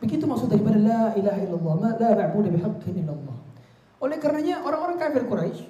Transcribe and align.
Begitu 0.00 0.24
maksud 0.24 0.48
daripada 0.48 0.80
la 0.80 1.02
ilaha 1.12 1.38
illallah, 1.44 1.74
ma 1.76 1.90
la 2.00 2.10
ma'budu 2.16 2.48
bihaqqin 2.56 3.04
illallah. 3.04 3.36
Oleh 4.00 4.16
karenanya 4.16 4.64
orang-orang 4.64 4.96
kafir 4.96 5.28
Quraisy 5.28 5.68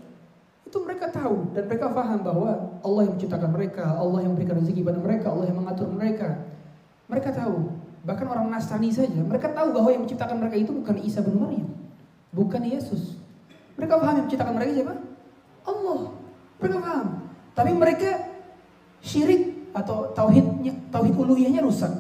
itu 0.71 0.79
mereka 0.87 1.11
tahu 1.11 1.51
dan 1.51 1.67
mereka 1.67 1.91
faham 1.91 2.23
bahwa 2.23 2.79
Allah 2.87 3.01
yang 3.11 3.19
menciptakan 3.19 3.51
mereka, 3.51 3.85
Allah 3.99 4.19
yang 4.23 4.39
memberikan 4.39 4.63
rezeki 4.63 4.87
pada 4.87 4.99
mereka, 5.03 5.27
Allah 5.35 5.47
yang 5.51 5.59
mengatur 5.59 5.91
mereka. 5.91 6.47
Mereka 7.11 7.35
tahu, 7.35 7.75
bahkan 8.07 8.31
orang 8.31 8.47
Nasrani 8.55 8.95
saja, 8.95 9.19
mereka 9.19 9.51
tahu 9.51 9.75
bahwa 9.75 9.91
yang 9.91 10.07
menciptakan 10.07 10.39
mereka 10.39 10.57
itu 10.63 10.71
bukan 10.71 10.95
Isa 11.03 11.27
bin 11.27 11.43
Maryam, 11.43 11.75
bukan 12.31 12.63
Yesus. 12.63 13.19
Mereka 13.75 13.99
paham 13.99 14.15
yang 14.15 14.27
menciptakan 14.31 14.55
mereka 14.55 14.71
siapa? 14.79 14.95
Allah. 15.67 16.01
Mereka 16.63 16.77
paham. 16.79 17.07
Tapi 17.59 17.71
mereka 17.75 18.11
syirik 19.03 19.73
atau 19.75 20.15
tauhidnya 20.15 20.77
tauhid 20.95 21.15
uluhiyahnya 21.19 21.67
rusak. 21.67 21.91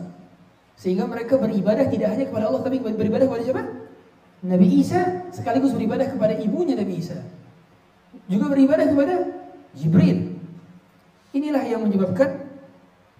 Sehingga 0.80 1.04
mereka 1.04 1.36
beribadah 1.36 1.84
tidak 1.92 2.16
hanya 2.16 2.24
kepada 2.24 2.48
Allah 2.48 2.64
tapi 2.64 2.80
beribadah 2.80 3.28
kepada 3.28 3.44
siapa? 3.44 3.62
Nabi 4.40 4.80
Isa 4.80 5.28
sekaligus 5.28 5.76
beribadah 5.76 6.08
kepada 6.08 6.40
ibunya 6.40 6.72
Nabi 6.72 7.04
Isa. 7.04 7.20
Juga 8.24 8.48
beribadah 8.48 8.88
kepada 8.88 9.14
Jibril. 9.76 10.40
Inilah 11.36 11.62
yang 11.68 11.84
menyebabkan 11.84 12.48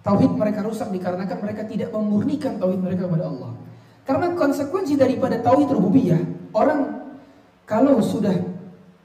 tauhid 0.01 0.33
mereka 0.33 0.65
rusak 0.65 0.89
dikarenakan 0.89 1.37
mereka 1.37 1.61
tidak 1.69 1.93
memurnikan 1.93 2.57
tauhid 2.57 2.81
mereka 2.81 3.05
kepada 3.05 3.29
Allah. 3.29 3.53
Karena 4.09 4.33
konsekuensi 4.33 4.97
daripada 4.97 5.37
tauhid 5.37 5.69
rububiyah, 5.69 6.17
orang 6.57 7.05
kalau 7.69 8.01
sudah 8.01 8.33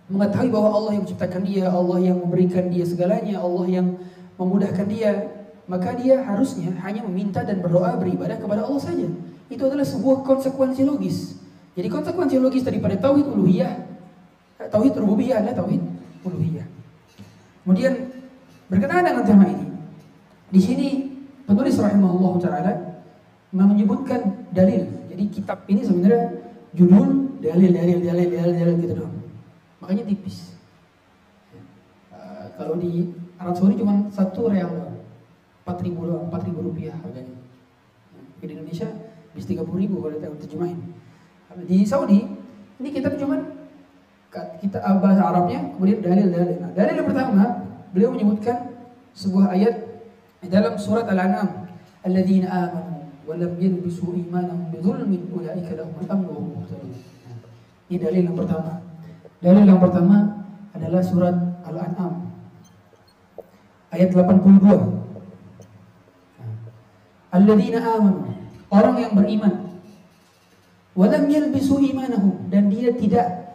mengetahui 0.09 0.49
bahwa 0.49 0.73
Allah 0.73 0.91
yang 0.97 1.03
menciptakan 1.05 1.43
dia, 1.45 1.65
Allah 1.69 1.99
yang 2.01 2.17
memberikan 2.25 2.73
dia 2.73 2.89
segalanya, 2.89 3.37
Allah 3.45 3.67
yang 3.69 4.01
memudahkan 4.41 4.87
dia, 4.89 5.36
maka 5.67 5.99
dia 5.99 6.23
harusnya 6.23 6.71
hanya 6.87 7.03
meminta 7.03 7.43
dan 7.43 7.59
berdoa 7.59 7.99
beribadah 7.99 8.39
kepada 8.39 8.63
Allah 8.63 8.83
saja. 8.83 9.07
Itu 9.51 9.67
adalah 9.67 9.87
sebuah 9.87 10.23
konsekuensi 10.23 10.87
logis. 10.87 11.39
Jadi 11.75 11.91
konsekuensi 11.91 12.39
logis 12.39 12.63
daripada 12.63 12.95
tauhid 12.97 13.27
uluhiyah, 13.27 13.73
eh, 14.63 14.69
tauhid 14.71 14.95
rububiyah 14.97 15.43
adalah 15.43 15.67
tauhid 15.67 15.83
uluhiyah. 16.23 16.67
Kemudian 17.67 17.93
berkenaan 18.71 19.05
dengan 19.05 19.25
tema 19.27 19.45
ini, 19.51 19.67
di 20.55 20.61
sini 20.63 20.89
penulis 21.45 21.77
rahimahullah 21.77 22.33
taala 22.39 22.73
menyebutkan 23.51 24.49
dalil. 24.55 24.87
Jadi 25.11 25.25
kitab 25.35 25.67
ini 25.67 25.83
sebenarnya 25.83 26.47
judul 26.75 27.39
dalil 27.43 27.71
dalil 27.75 27.99
dalil 28.03 28.27
dalil 28.31 28.55
dalil 28.55 28.77
gitu 28.81 28.95
dong. 29.03 29.15
Makanya 29.83 30.07
tipis. 30.07 30.55
Uh, 32.15 32.55
kalau 32.57 32.79
di 32.79 33.13
Arab 33.37 33.55
Saudi 33.59 33.77
cuma 33.77 34.09
satu 34.09 34.49
real 34.49 34.96
empat 35.67 35.83
ribu 35.83 36.07
empat 36.07 36.47
ribu 36.47 36.63
rupiah 36.71 36.95
harganya. 37.03 37.35
Di 38.39 38.55
Indonesia 38.55 38.87
bisa 39.35 39.51
tiga 39.51 39.67
puluh 39.67 39.83
ribu 39.83 39.99
kalau 39.99 40.15
kita 40.15 40.31
terjemahin. 40.47 40.79
Di 41.67 41.83
Saudi 41.83 42.23
ini 42.79 42.89
kitab 42.95 43.19
cuma 43.19 43.43
kita 44.63 44.79
uh, 44.79 45.03
bahasa 45.03 45.27
Arabnya 45.27 45.75
kemudian 45.75 45.99
dalil-dalil. 45.99 46.63
Nah, 46.63 46.71
dalil 46.71 46.95
yang 47.03 47.09
pertama 47.09 47.45
beliau 47.91 48.15
menyebutkan 48.15 48.71
sebuah 49.17 49.59
ayat 49.59 49.75
dalam 50.47 50.79
surat 50.79 51.09
Al-An'am, 51.11 51.67
"Alladzina 52.07 52.47
amanu 52.47 53.11
wa 53.27 53.35
lam 53.35 53.59
yalbisu 53.59 54.15
imanahum 54.15 54.71
bidzulmin 54.71 55.27
ulaika 55.35 55.75
lahumul 55.75 56.07
amnu 56.07 56.29
wa 56.31 56.39
hum 56.39 56.49
muhtadun." 56.63 56.95
Ini 57.91 57.97
dalil 57.99 58.23
yang 58.31 58.39
pertama. 58.39 58.73
Dalil 59.43 59.65
yang 59.67 59.81
pertama 59.83 60.17
adalah 60.77 61.03
surat 61.03 61.35
Al-An'am 61.65 62.29
ayat 63.91 64.13
82. 64.13 65.06
Alladzina 67.37 67.81
amanu, 67.85 68.33
orang 68.73 68.97
yang 68.97 69.13
beriman. 69.13 69.55
Walam 70.97 71.29
yalbisu 71.29 71.77
imanahum 71.93 72.49
dan 72.49 72.73
dia 72.73 72.89
tidak 72.97 73.53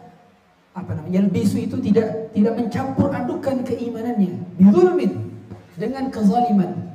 apa 0.72 0.94
namanya 0.94 1.20
yalbisu 1.20 1.66
itu 1.66 1.76
tidak 1.82 2.30
tidak 2.30 2.54
mencampur 2.54 3.10
adukan 3.10 3.66
keimanannya. 3.66 4.38
Bizulmin 4.62 5.34
dengan 5.74 6.06
kezaliman. 6.14 6.94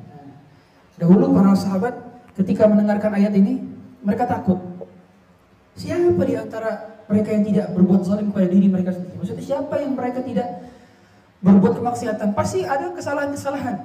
Dahulu 0.95 1.35
para 1.35 1.51
sahabat 1.51 1.93
ketika 2.39 2.63
mendengarkan 2.65 3.11
ayat 3.19 3.35
ini 3.35 3.59
mereka 4.01 4.23
takut. 4.23 4.57
Siapa 5.77 6.23
di 6.23 6.33
antara 6.33 7.03
mereka 7.05 7.29
yang 7.35 7.43
tidak 7.45 7.65
berbuat 7.75 8.01
zalim 8.07 8.31
kepada 8.31 8.47
diri 8.49 8.67
mereka 8.71 8.95
sendiri? 8.95 9.19
Maksudnya 9.19 9.43
siapa 9.45 9.75
yang 9.83 9.93
mereka 9.93 10.23
tidak 10.23 10.47
berbuat 11.43 11.83
kemaksiatan? 11.83 12.33
Pasti 12.33 12.65
ada 12.65 12.95
kesalahan-kesalahan. 12.95 13.83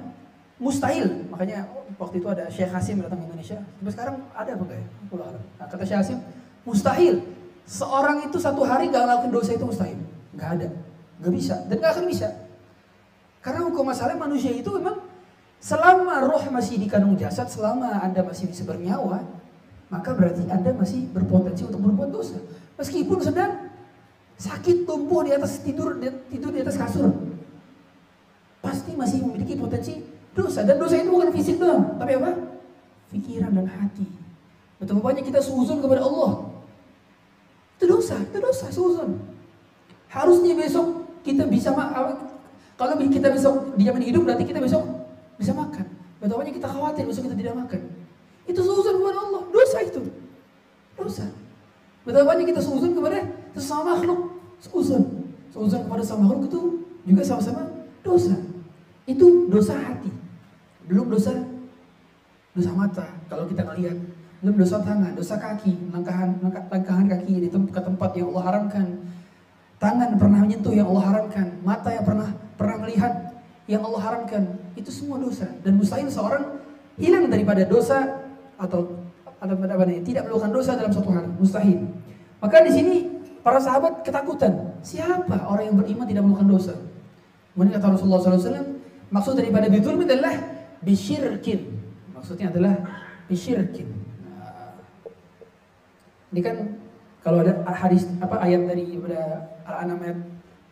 Mustahil. 0.57 1.27
Makanya 1.29 1.69
waktu 2.03 2.19
itu 2.19 2.27
ada 2.27 2.43
Syekh 2.51 2.71
Hasim 2.75 2.99
datang 2.99 3.23
ke 3.23 3.25
Indonesia 3.31 3.57
sampai 3.63 3.91
sekarang 3.95 4.15
ada 4.35 4.51
apa 4.51 4.63
kayak 4.67 4.85
nah, 5.57 5.67
kata 5.71 5.83
Syekh 5.87 5.99
Hasim 6.03 6.19
Mustahil. 6.63 7.19
Seorang 7.63 8.27
itu 8.27 8.39
satu 8.39 8.63
hari 8.67 8.91
gak 8.91 9.07
ngelakuin 9.07 9.31
dosa 9.31 9.51
itu 9.55 9.63
mustahil. 9.63 9.99
Gak 10.35 10.49
ada. 10.59 10.67
Gak 11.23 11.31
bisa. 11.31 11.55
Dan 11.67 11.79
gak 11.79 11.95
akan 11.99 12.05
bisa. 12.07 12.27
Karena 13.43 13.67
hukum 13.67 13.87
masalah 13.87 14.15
manusia 14.15 14.51
itu 14.51 14.67
memang 14.71 15.03
selama 15.59 16.23
roh 16.23 16.43
masih 16.51 16.79
di 16.79 16.87
kandung 16.87 17.15
jasad, 17.19 17.47
selama 17.47 17.99
Anda 18.03 18.23
masih 18.23 18.51
bisa 18.51 18.63
bernyawa, 18.63 19.23
maka 19.91 20.15
berarti 20.15 20.47
Anda 20.47 20.71
masih 20.75 21.07
berpotensi 21.11 21.67
untuk 21.67 21.83
berbuat 21.83 22.11
dosa. 22.11 22.39
Meskipun 22.79 23.19
sedang 23.19 23.67
sakit 24.39 24.87
tumbuh 24.87 25.23
di 25.23 25.31
atas 25.35 25.59
tidur 25.59 25.99
tidur 26.31 26.51
di 26.51 26.63
atas 26.63 26.79
kasur. 26.79 27.11
Pasti 28.63 28.95
masih 28.95 29.27
memiliki 29.27 29.59
potensi 29.59 29.99
dosa. 30.33 30.65
Dan 30.65 30.81
dosa 30.81 30.97
itu 30.97 31.09
bukan 31.09 31.29
fisik 31.33 31.57
doang, 31.61 31.97
tapi 31.97 32.17
apa? 32.17 32.33
Pikiran 33.13 33.53
dan 33.53 33.69
hati. 33.69 34.05
Betapa 34.81 34.99
banyak 34.99 35.23
kita 35.23 35.39
suzun 35.39 35.79
kepada 35.79 36.03
Allah. 36.03 36.49
Itu 37.77 37.85
dosa, 37.87 38.19
itu 38.19 38.37
dosa, 38.41 38.67
suzun. 38.73 39.21
Harusnya 40.09 40.53
besok 40.53 41.07
kita 41.23 41.47
bisa 41.47 41.71
kalau 42.73 42.93
kita 42.99 43.29
besok 43.29 43.77
dijamin 43.77 44.09
hidup 44.09 44.25
berarti 44.25 44.43
kita 44.49 44.59
besok 44.59 44.83
bisa 45.37 45.53
makan. 45.53 45.85
Betapa 46.19 46.41
banyak 46.41 46.55
kita 46.57 46.67
khawatir 46.67 47.03
besok 47.05 47.29
kita 47.29 47.37
tidak 47.37 47.53
makan. 47.57 47.81
Itu 48.49 48.59
suzun 48.59 48.99
kepada 48.99 49.19
Allah, 49.23 49.41
dosa 49.53 49.77
itu. 49.85 50.01
Dosa. 50.97 51.25
Betapa 52.03 52.25
banyak 52.35 52.45
kita 52.51 52.59
suzun 52.59 52.91
kepada 52.97 53.23
sesama 53.55 53.95
makhluk, 53.95 54.35
suzun. 54.59 55.03
Suzun 55.53 55.81
kepada 55.85 56.01
sesama 56.01 56.27
makhluk 56.27 56.49
itu 56.49 56.59
juga 57.07 57.21
sama-sama 57.23 57.61
dosa. 58.03 58.35
Itu 59.07 59.47
dosa 59.47 59.75
hati. 59.75 60.22
Belum 60.89 61.07
dosa 61.09 61.33
dosa 62.53 62.71
mata. 62.73 63.07
Kalau 63.27 63.49
kita 63.49 63.65
ngelihat 63.65 63.97
belum 64.43 64.55
dosa 64.59 64.83
tangan, 64.83 65.15
dosa 65.15 65.39
kaki, 65.39 65.89
langkahan 65.95 66.35
langkahan 66.43 67.05
kaki 67.07 67.47
di 67.47 67.49
tempat 67.49 67.83
tempat 67.87 68.11
yang 68.13 68.29
Allah 68.35 68.43
haramkan. 68.51 68.87
Tangan 69.79 70.15
pernah 70.15 70.39
menyentuh 70.43 70.71
yang 70.71 70.87
Allah 70.91 71.05
haramkan, 71.11 71.47
mata 71.63 71.91
yang 71.91 72.05
pernah 72.07 72.29
pernah 72.55 72.77
melihat 72.83 73.13
yang 73.67 73.83
Allah 73.83 74.01
haramkan. 74.03 74.43
Itu 74.75 74.91
semua 74.91 75.19
dosa 75.19 75.47
dan 75.63 75.79
mustahil 75.79 76.07
seorang 76.11 76.59
hilang 76.99 77.27
daripada 77.31 77.63
dosa 77.63 78.23
atau 78.59 79.03
ada 79.43 79.59
apa 79.59 79.83
tidak 80.07 80.23
melakukan 80.23 80.51
dosa 80.55 80.71
dalam 80.79 80.91
satu 80.95 81.09
hari, 81.11 81.27
mustahil. 81.35 81.79
Maka 82.39 82.63
di 82.63 82.71
sini 82.71 82.95
para 83.43 83.59
sahabat 83.59 84.03
ketakutan. 84.07 84.71
Siapa 84.79 85.47
orang 85.47 85.71
yang 85.71 85.75
beriman 85.79 86.07
tidak 86.07 86.23
melakukan 86.23 86.47
dosa? 86.47 86.73
Kemudian 87.51 87.75
kata 87.75 87.95
Rasulullah 87.95 88.19
SAW, 88.23 88.79
maksud 89.11 89.33
daripada 89.35 89.67
bidulmi 89.67 90.07
adalah 90.07 90.35
bisyirkin. 90.83 91.73
Maksudnya 92.15 92.51
adalah 92.51 92.75
bisyirkin. 93.27 93.87
Ini 96.33 96.41
kan 96.41 96.57
kalau 97.23 97.45
ada 97.45 97.63
hadis 97.71 98.09
apa 98.19 98.41
ayat 98.41 98.67
dari 98.67 98.99
Al-An'am 99.63 99.99
ayat 100.01 100.19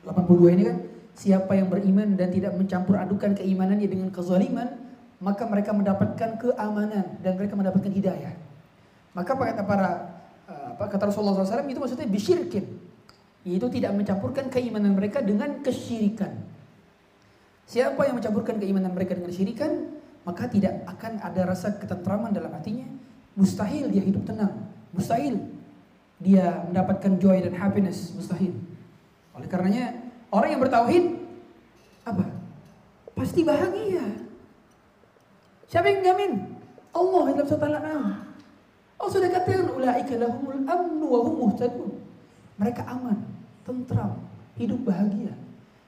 82 0.04 0.56
ini 0.58 0.64
kan 0.68 0.78
siapa 1.14 1.54
yang 1.54 1.70
beriman 1.70 2.18
dan 2.18 2.34
tidak 2.34 2.58
mencampur 2.58 2.98
adukan 2.98 3.38
keimanannya 3.38 3.88
dengan 3.88 4.10
kezaliman 4.10 4.82
maka 5.22 5.46
mereka 5.46 5.72
mendapatkan 5.72 6.30
keamanan 6.42 7.06
dan 7.22 7.32
mereka 7.38 7.54
mendapatkan 7.54 7.94
hidayah. 7.94 8.34
Maka 9.14 9.38
kata 9.38 9.64
para 9.64 9.90
eh, 10.50 10.68
apa 10.74 10.90
kata 10.90 11.14
Rasulullah 11.14 11.46
SAW 11.46 11.70
itu 11.70 11.78
maksudnya 11.78 12.10
bisyirkin. 12.10 12.66
Itu 13.46 13.70
tidak 13.70 13.94
mencampurkan 13.94 14.50
keimanan 14.50 14.98
mereka 14.98 15.22
dengan 15.22 15.62
kesyirikan. 15.62 16.42
Siapa 17.70 18.02
yang 18.10 18.18
mencampurkan 18.18 18.58
keimanan 18.58 18.92
mereka 18.98 19.14
dengan 19.14 19.30
kesyirikan, 19.30 19.91
maka 20.22 20.46
tidak 20.46 20.86
akan 20.86 21.18
ada 21.22 21.42
rasa 21.50 21.74
ketentraman 21.78 22.34
dalam 22.34 22.54
hatinya. 22.54 22.86
Mustahil 23.34 23.90
dia 23.90 24.04
hidup 24.04 24.24
tenang. 24.28 24.70
Mustahil 24.94 25.40
dia 26.22 26.62
mendapatkan 26.70 27.18
joy 27.18 27.42
dan 27.42 27.58
happiness, 27.58 28.14
mustahil. 28.14 28.54
Oleh 29.34 29.48
karenanya 29.50 29.98
orang 30.30 30.50
yang 30.54 30.62
bertauhid 30.62 31.06
apa? 32.06 32.26
Pasti 33.18 33.42
bahagia. 33.42 34.06
Siapa 35.66 35.88
yang 35.88 36.02
jamin? 36.04 36.32
Allah 36.92 37.24
dalam 37.32 37.48
surat 37.48 37.64
Al-An'am. 37.66 38.04
Allah 39.02 39.12
sudah 39.12 39.30
katakan 39.34 39.72
ulaika 39.74 40.14
lahumul 40.20 40.62
amnu 40.68 41.06
wa 41.08 41.20
muhtadun. 41.26 41.92
Mereka 42.62 42.86
aman, 42.86 43.18
tentram, 43.66 44.22
hidup 44.60 44.86
bahagia. 44.86 45.34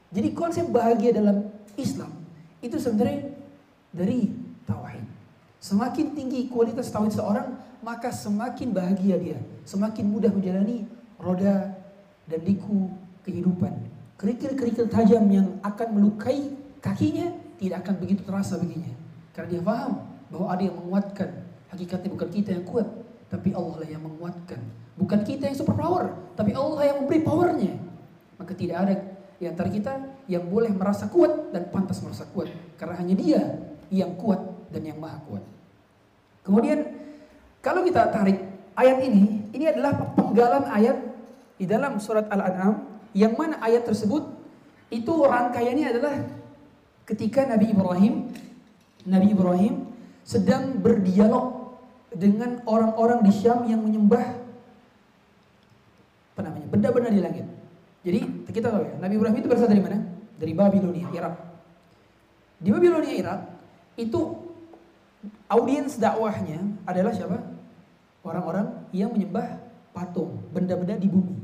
Jadi 0.10 0.34
konsep 0.34 0.66
bahagia 0.70 1.14
dalam 1.14 1.46
Islam 1.78 2.10
itu 2.62 2.78
sebenarnya 2.82 3.33
dari 3.94 4.34
tauhid. 4.66 5.06
Semakin 5.64 6.18
tinggi 6.18 6.50
kualitas 6.52 6.92
tauhid 6.92 7.16
seorang, 7.16 7.56
maka 7.86 8.12
semakin 8.12 8.74
bahagia 8.74 9.16
dia, 9.16 9.40
semakin 9.64 10.10
mudah 10.10 10.34
menjalani 10.34 10.84
roda 11.22 11.72
dan 12.28 12.40
liku 12.44 12.92
kehidupan. 13.24 13.72
Kerikil-kerikil 14.20 14.92
tajam 14.92 15.24
yang 15.32 15.62
akan 15.64 15.88
melukai 15.96 16.52
kakinya 16.84 17.32
tidak 17.62 17.88
akan 17.88 17.96
begitu 18.02 18.22
terasa 18.28 18.60
baginya. 18.60 18.92
Karena 19.32 19.48
dia 19.56 19.62
paham 19.64 19.94
bahwa 20.28 20.48
ada 20.52 20.64
yang 20.68 20.76
menguatkan. 20.84 21.30
Hakikatnya 21.72 22.10
bukan 22.12 22.30
kita 22.30 22.50
yang 22.54 22.66
kuat, 22.68 22.88
tapi 23.32 23.56
Allah 23.56 23.82
lah 23.82 23.90
yang 23.90 24.04
menguatkan. 24.04 24.60
Bukan 24.94 25.20
kita 25.26 25.50
yang 25.50 25.58
super 25.58 25.74
power, 25.74 26.14
tapi 26.38 26.54
Allah 26.54 26.86
yang 26.86 26.98
memberi 27.04 27.20
powernya. 27.26 27.74
Maka 28.38 28.54
tidak 28.54 28.78
ada 28.84 28.96
di 29.42 29.46
antara 29.50 29.70
kita 29.74 29.94
yang 30.30 30.46
boleh 30.46 30.70
merasa 30.70 31.10
kuat 31.10 31.50
dan 31.50 31.68
pantas 31.74 32.00
merasa 32.06 32.30
kuat. 32.30 32.48
Karena 32.78 32.96
hanya 33.02 33.16
dia 33.18 33.42
yang 33.94 34.18
kuat 34.18 34.42
dan 34.74 34.82
yang 34.82 34.98
maha 34.98 35.22
kuat. 35.30 35.46
Kemudian 36.42 36.82
kalau 37.62 37.86
kita 37.86 38.10
tarik 38.10 38.42
ayat 38.74 38.98
ini, 39.06 39.46
ini 39.54 39.66
adalah 39.70 39.94
penggalan 40.18 40.66
ayat 40.66 40.98
di 41.62 41.70
dalam 41.70 42.02
surat 42.02 42.26
Al-An'am 42.34 42.90
yang 43.14 43.38
mana 43.38 43.62
ayat 43.62 43.86
tersebut 43.86 44.26
itu 44.90 45.14
rangkaiannya 45.14 45.86
adalah 45.94 46.14
ketika 47.06 47.46
Nabi 47.46 47.70
Ibrahim 47.70 48.14
Nabi 49.06 49.28
Ibrahim 49.32 49.86
sedang 50.26 50.82
berdialog 50.82 51.78
dengan 52.10 52.66
orang-orang 52.66 53.22
di 53.22 53.32
Syam 53.32 53.70
yang 53.70 53.86
menyembah 53.86 54.42
apa 56.34 56.42
namanya 56.42 56.66
benda-benda 56.66 57.14
di 57.14 57.22
langit. 57.22 57.46
Jadi 58.02 58.50
kita 58.50 58.74
tahu 58.74 58.84
ya, 58.90 58.94
Nabi 58.98 59.14
Ibrahim 59.22 59.38
itu 59.38 59.48
berasal 59.48 59.70
dari 59.70 59.84
mana? 59.86 60.02
Dari 60.36 60.54
Babilonia, 60.58 61.08
Irak. 61.14 61.36
Di 62.58 62.70
Babilonia, 62.74 63.14
Irak 63.14 63.40
itu 64.00 64.22
audiens 65.48 65.96
dakwahnya 65.98 66.60
adalah 66.84 67.14
siapa? 67.14 67.38
Orang-orang 68.24 68.88
yang 68.96 69.12
menyembah 69.12 69.60
patung, 69.94 70.42
benda-benda 70.50 70.98
di 70.98 71.12
bumi. 71.12 71.38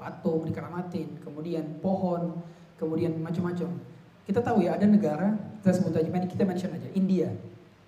Patung 0.00 0.48
dikeramatin, 0.48 1.20
kemudian 1.20 1.78
pohon, 1.84 2.40
kemudian 2.80 3.12
macam-macam. 3.20 3.68
Kita 4.24 4.40
tahu 4.40 4.64
ya 4.64 4.78
ada 4.78 4.86
negara, 4.88 5.36
kita 5.60 5.70
sebut 5.76 5.92
aja, 5.98 6.08
kita 6.08 6.42
mention 6.46 6.72
aja, 6.72 6.88
India. 6.96 7.28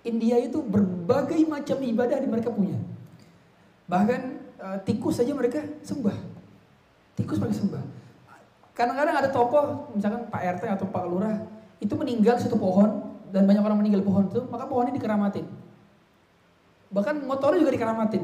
India 0.03 0.35
itu 0.37 0.59
berbagai 0.59 1.39
macam 1.47 1.79
ibadah 1.79 2.19
di 2.19 2.27
mereka 2.27 2.51
punya. 2.51 2.75
Bahkan 3.87 4.21
uh, 4.59 4.77
tikus 4.83 5.23
saja 5.23 5.31
mereka 5.31 5.63
sembah. 5.81 6.17
Tikus 7.15 7.39
mereka 7.39 7.55
sembah. 7.63 7.83
Kadang-kadang 8.75 9.15
ada 9.23 9.29
tokoh, 9.31 9.95
misalkan 9.95 10.27
Pak 10.27 10.41
RT 10.59 10.63
atau 10.67 10.85
Pak 10.91 11.03
Lurah, 11.07 11.39
itu 11.79 11.93
meninggal 11.95 12.35
satu 12.41 12.59
pohon 12.59 13.12
dan 13.33 13.49
banyak 13.49 13.65
orang 13.65 13.81
meninggal 13.81 14.05
pohon 14.05 14.29
itu, 14.29 14.45
maka 14.45 14.69
pohonnya 14.69 14.93
dikeramatin. 14.93 15.49
Bahkan 16.93 17.25
motornya 17.25 17.65
juga 17.65 17.73
dikeramatin. 17.73 18.23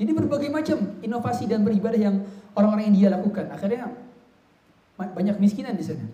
Jadi 0.00 0.10
berbagai 0.16 0.48
macam 0.48 0.96
inovasi 1.04 1.44
dan 1.44 1.60
beribadah 1.60 2.00
yang 2.00 2.24
orang-orang 2.56 2.88
India 2.88 3.12
lakukan. 3.12 3.52
Akhirnya 3.52 3.92
banyak 4.96 5.36
miskinan 5.36 5.76
di 5.76 5.84
sana. 5.84 6.08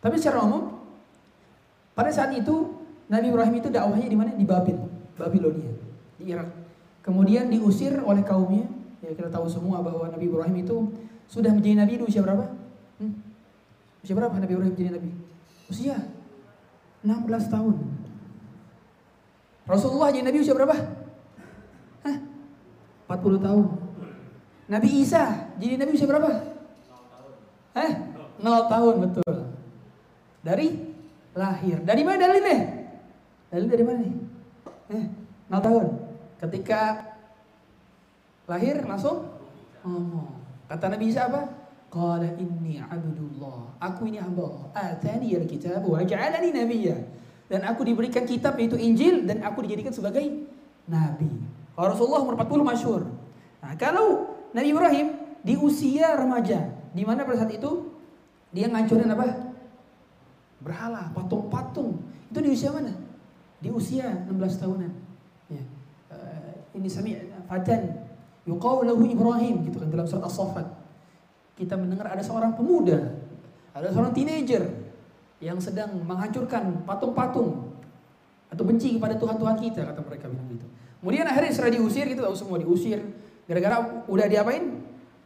Tapi 0.00 0.16
secara 0.16 0.48
umum, 0.48 0.80
pada 1.92 2.08
saat 2.08 2.32
itu 2.32 2.72
Nabi 3.12 3.28
Ibrahim 3.28 3.54
itu 3.60 3.68
dakwahnya 3.68 4.08
di 4.08 4.16
mana? 4.16 4.32
Di 4.32 4.48
Babil, 4.48 4.80
Babilonia, 5.20 5.76
di 6.16 6.32
Irak. 6.32 6.48
Kemudian 7.04 7.52
diusir 7.52 8.00
oleh 8.00 8.24
kaumnya. 8.24 8.64
Ya 9.04 9.12
kita 9.12 9.28
tahu 9.28 9.50
semua 9.50 9.84
bahwa 9.84 10.08
Nabi 10.08 10.32
Ibrahim 10.32 10.56
itu 10.64 10.88
sudah 11.28 11.52
menjadi 11.52 11.84
nabi 11.84 12.00
di 12.00 12.04
usia 12.06 12.22
berapa? 12.24 12.48
Hmm? 13.02 13.12
Usia 14.00 14.14
berapa 14.14 14.32
Nabi 14.38 14.52
Ibrahim 14.54 14.74
jadi 14.78 14.90
nabi? 14.94 15.10
Usia 15.66 15.98
16 17.02 17.54
tahun. 17.54 17.76
Rasulullah 19.66 20.10
jadi 20.10 20.26
nabi 20.26 20.42
usia 20.42 20.54
berapa? 20.54 20.74
Hah? 22.06 22.16
40 23.10 23.46
tahun. 23.46 23.66
Nabi 24.70 24.88
Isa 25.02 25.50
jadi 25.58 25.74
nabi 25.78 25.94
usia 25.94 26.06
berapa? 26.06 26.30
Eh, 27.78 27.92
0 28.42 28.72
tahun 28.72 28.94
betul. 29.06 29.34
Dari 30.42 30.68
lahir. 31.34 31.78
Dari 31.82 32.02
mana 32.02 32.18
dalilnya? 32.26 32.58
Dalil 33.50 33.68
dari 33.68 33.84
mana 33.84 33.98
nih? 34.02 34.14
Eh, 34.92 35.04
0 35.50 35.62
tahun. 35.62 35.86
Ketika 36.42 36.80
lahir 38.50 38.82
langsung 38.82 39.30
ngomong. 39.86 40.28
Kata 40.66 40.90
Nabi 40.90 41.10
Isa 41.10 41.30
apa? 41.30 41.61
Qala 41.92 42.24
inni 42.40 42.80
abdullah. 42.80 43.76
Aku 43.76 44.08
ini 44.08 44.16
hamba 44.16 44.48
Allah. 44.48 44.96
Atani 44.96 45.36
al-kitab 45.36 45.84
wa 45.84 46.00
ja'alani 46.00 46.48
nabiyya. 46.48 46.96
Dan 47.52 47.68
aku 47.68 47.84
diberikan 47.84 48.24
kitab 48.24 48.56
yaitu 48.56 48.80
Injil 48.80 49.28
dan 49.28 49.44
aku 49.44 49.60
dijadikan 49.60 49.92
sebagai 49.92 50.24
nabi. 50.88 51.28
Rasulullah 51.76 52.24
umur 52.24 52.40
40 52.40 52.64
masyhur. 52.64 53.02
Nah, 53.60 53.76
kalau 53.76 54.32
Nabi 54.56 54.72
Ibrahim 54.72 55.06
di 55.44 55.60
usia 55.60 56.16
remaja, 56.16 56.64
di 56.96 57.04
mana 57.04 57.28
pada 57.28 57.44
saat 57.44 57.52
itu 57.52 57.92
dia 58.56 58.72
ngancurin 58.72 59.12
apa? 59.12 59.52
Berhala, 60.64 61.12
patung-patung. 61.12 62.00
Itu 62.32 62.40
di 62.40 62.56
usia 62.56 62.72
mana? 62.72 62.96
Di 63.60 63.68
usia 63.68 64.24
16 64.32 64.32
tahunan. 64.64 64.92
Ya. 65.52 65.62
Uh, 66.08 66.52
ini 66.72 66.88
sami 66.88 67.20
fatan 67.44 68.00
yuqaw 68.48 68.80
lahu 68.80 69.04
Ibrahim 69.04 69.68
gitu 69.68 69.76
kan 69.76 69.92
dalam 69.92 70.08
surat 70.08 70.24
As-Saffat 70.24 70.81
kita 71.62 71.78
mendengar 71.78 72.10
ada 72.10 72.22
seorang 72.26 72.58
pemuda, 72.58 73.14
ada 73.70 73.88
seorang 73.94 74.10
teenager 74.10 74.66
yang 75.38 75.62
sedang 75.62 75.94
menghancurkan 76.02 76.82
patung-patung 76.82 77.70
atau 78.50 78.62
benci 78.66 78.98
kepada 78.98 79.14
Tuhan-Tuhan 79.14 79.56
kita 79.62 79.80
kata 79.86 80.00
mereka 80.02 80.26
bilang 80.26 80.48
gitu. 80.50 80.66
Kemudian 81.02 81.26
akhirnya 81.26 81.50
setelah 81.50 81.72
diusir 81.74 82.06
gitu 82.10 82.22
tahu 82.22 82.36
semua 82.38 82.58
diusir 82.62 83.02
gara-gara 83.46 84.06
udah 84.06 84.26
diapain? 84.30 84.82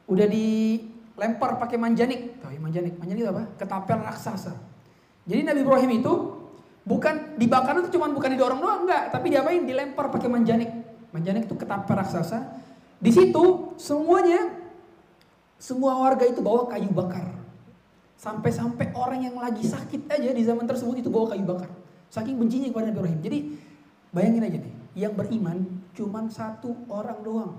Udah 0.08 0.24
dilempar 0.24 1.60
pakai 1.60 1.76
manjanik. 1.76 2.40
Tahu 2.40 2.52
ya 2.54 2.60
manjanik? 2.62 2.96
Manjanik 2.96 3.20
itu 3.26 3.30
apa? 3.32 3.44
Ketapel 3.60 3.98
raksasa. 4.00 4.56
Jadi 5.26 5.40
Nabi 5.42 5.60
Ibrahim 5.66 5.90
itu 6.00 6.12
bukan 6.86 7.36
dibakar 7.36 7.76
itu 7.82 7.92
cuma 7.98 8.08
bukan 8.08 8.30
didorong 8.32 8.62
doang 8.62 8.80
enggak, 8.86 9.12
tapi 9.12 9.34
diapain? 9.34 9.68
Dilempar 9.68 10.08
pakai 10.08 10.32
manjanik. 10.32 10.70
Manjanik 11.12 11.44
itu 11.44 11.60
ketapel 11.60 11.92
raksasa. 11.92 12.56
Di 12.96 13.12
situ 13.12 13.76
semuanya 13.76 14.55
semua 15.56 15.96
warga 15.96 16.24
itu 16.28 16.44
bawa 16.44 16.68
kayu 16.68 16.92
bakar. 16.92 17.32
Sampai-sampai 18.16 18.96
orang 18.96 19.28
yang 19.28 19.36
lagi 19.36 19.64
sakit 19.64 20.08
aja 20.08 20.30
di 20.32 20.42
zaman 20.44 20.64
tersebut 20.64 21.00
itu 21.00 21.08
bawa 21.12 21.32
kayu 21.32 21.44
bakar. 21.44 21.68
Saking 22.12 22.36
bencinya 22.40 22.68
kepada 22.72 22.92
Nabi 22.92 22.96
Ibrahim. 22.96 23.20
Jadi 23.20 23.38
bayangin 24.12 24.42
aja 24.44 24.58
nih, 24.60 24.74
yang 24.96 25.12
beriman 25.12 25.58
cuma 25.92 26.24
satu 26.28 26.72
orang 26.88 27.18
doang. 27.20 27.52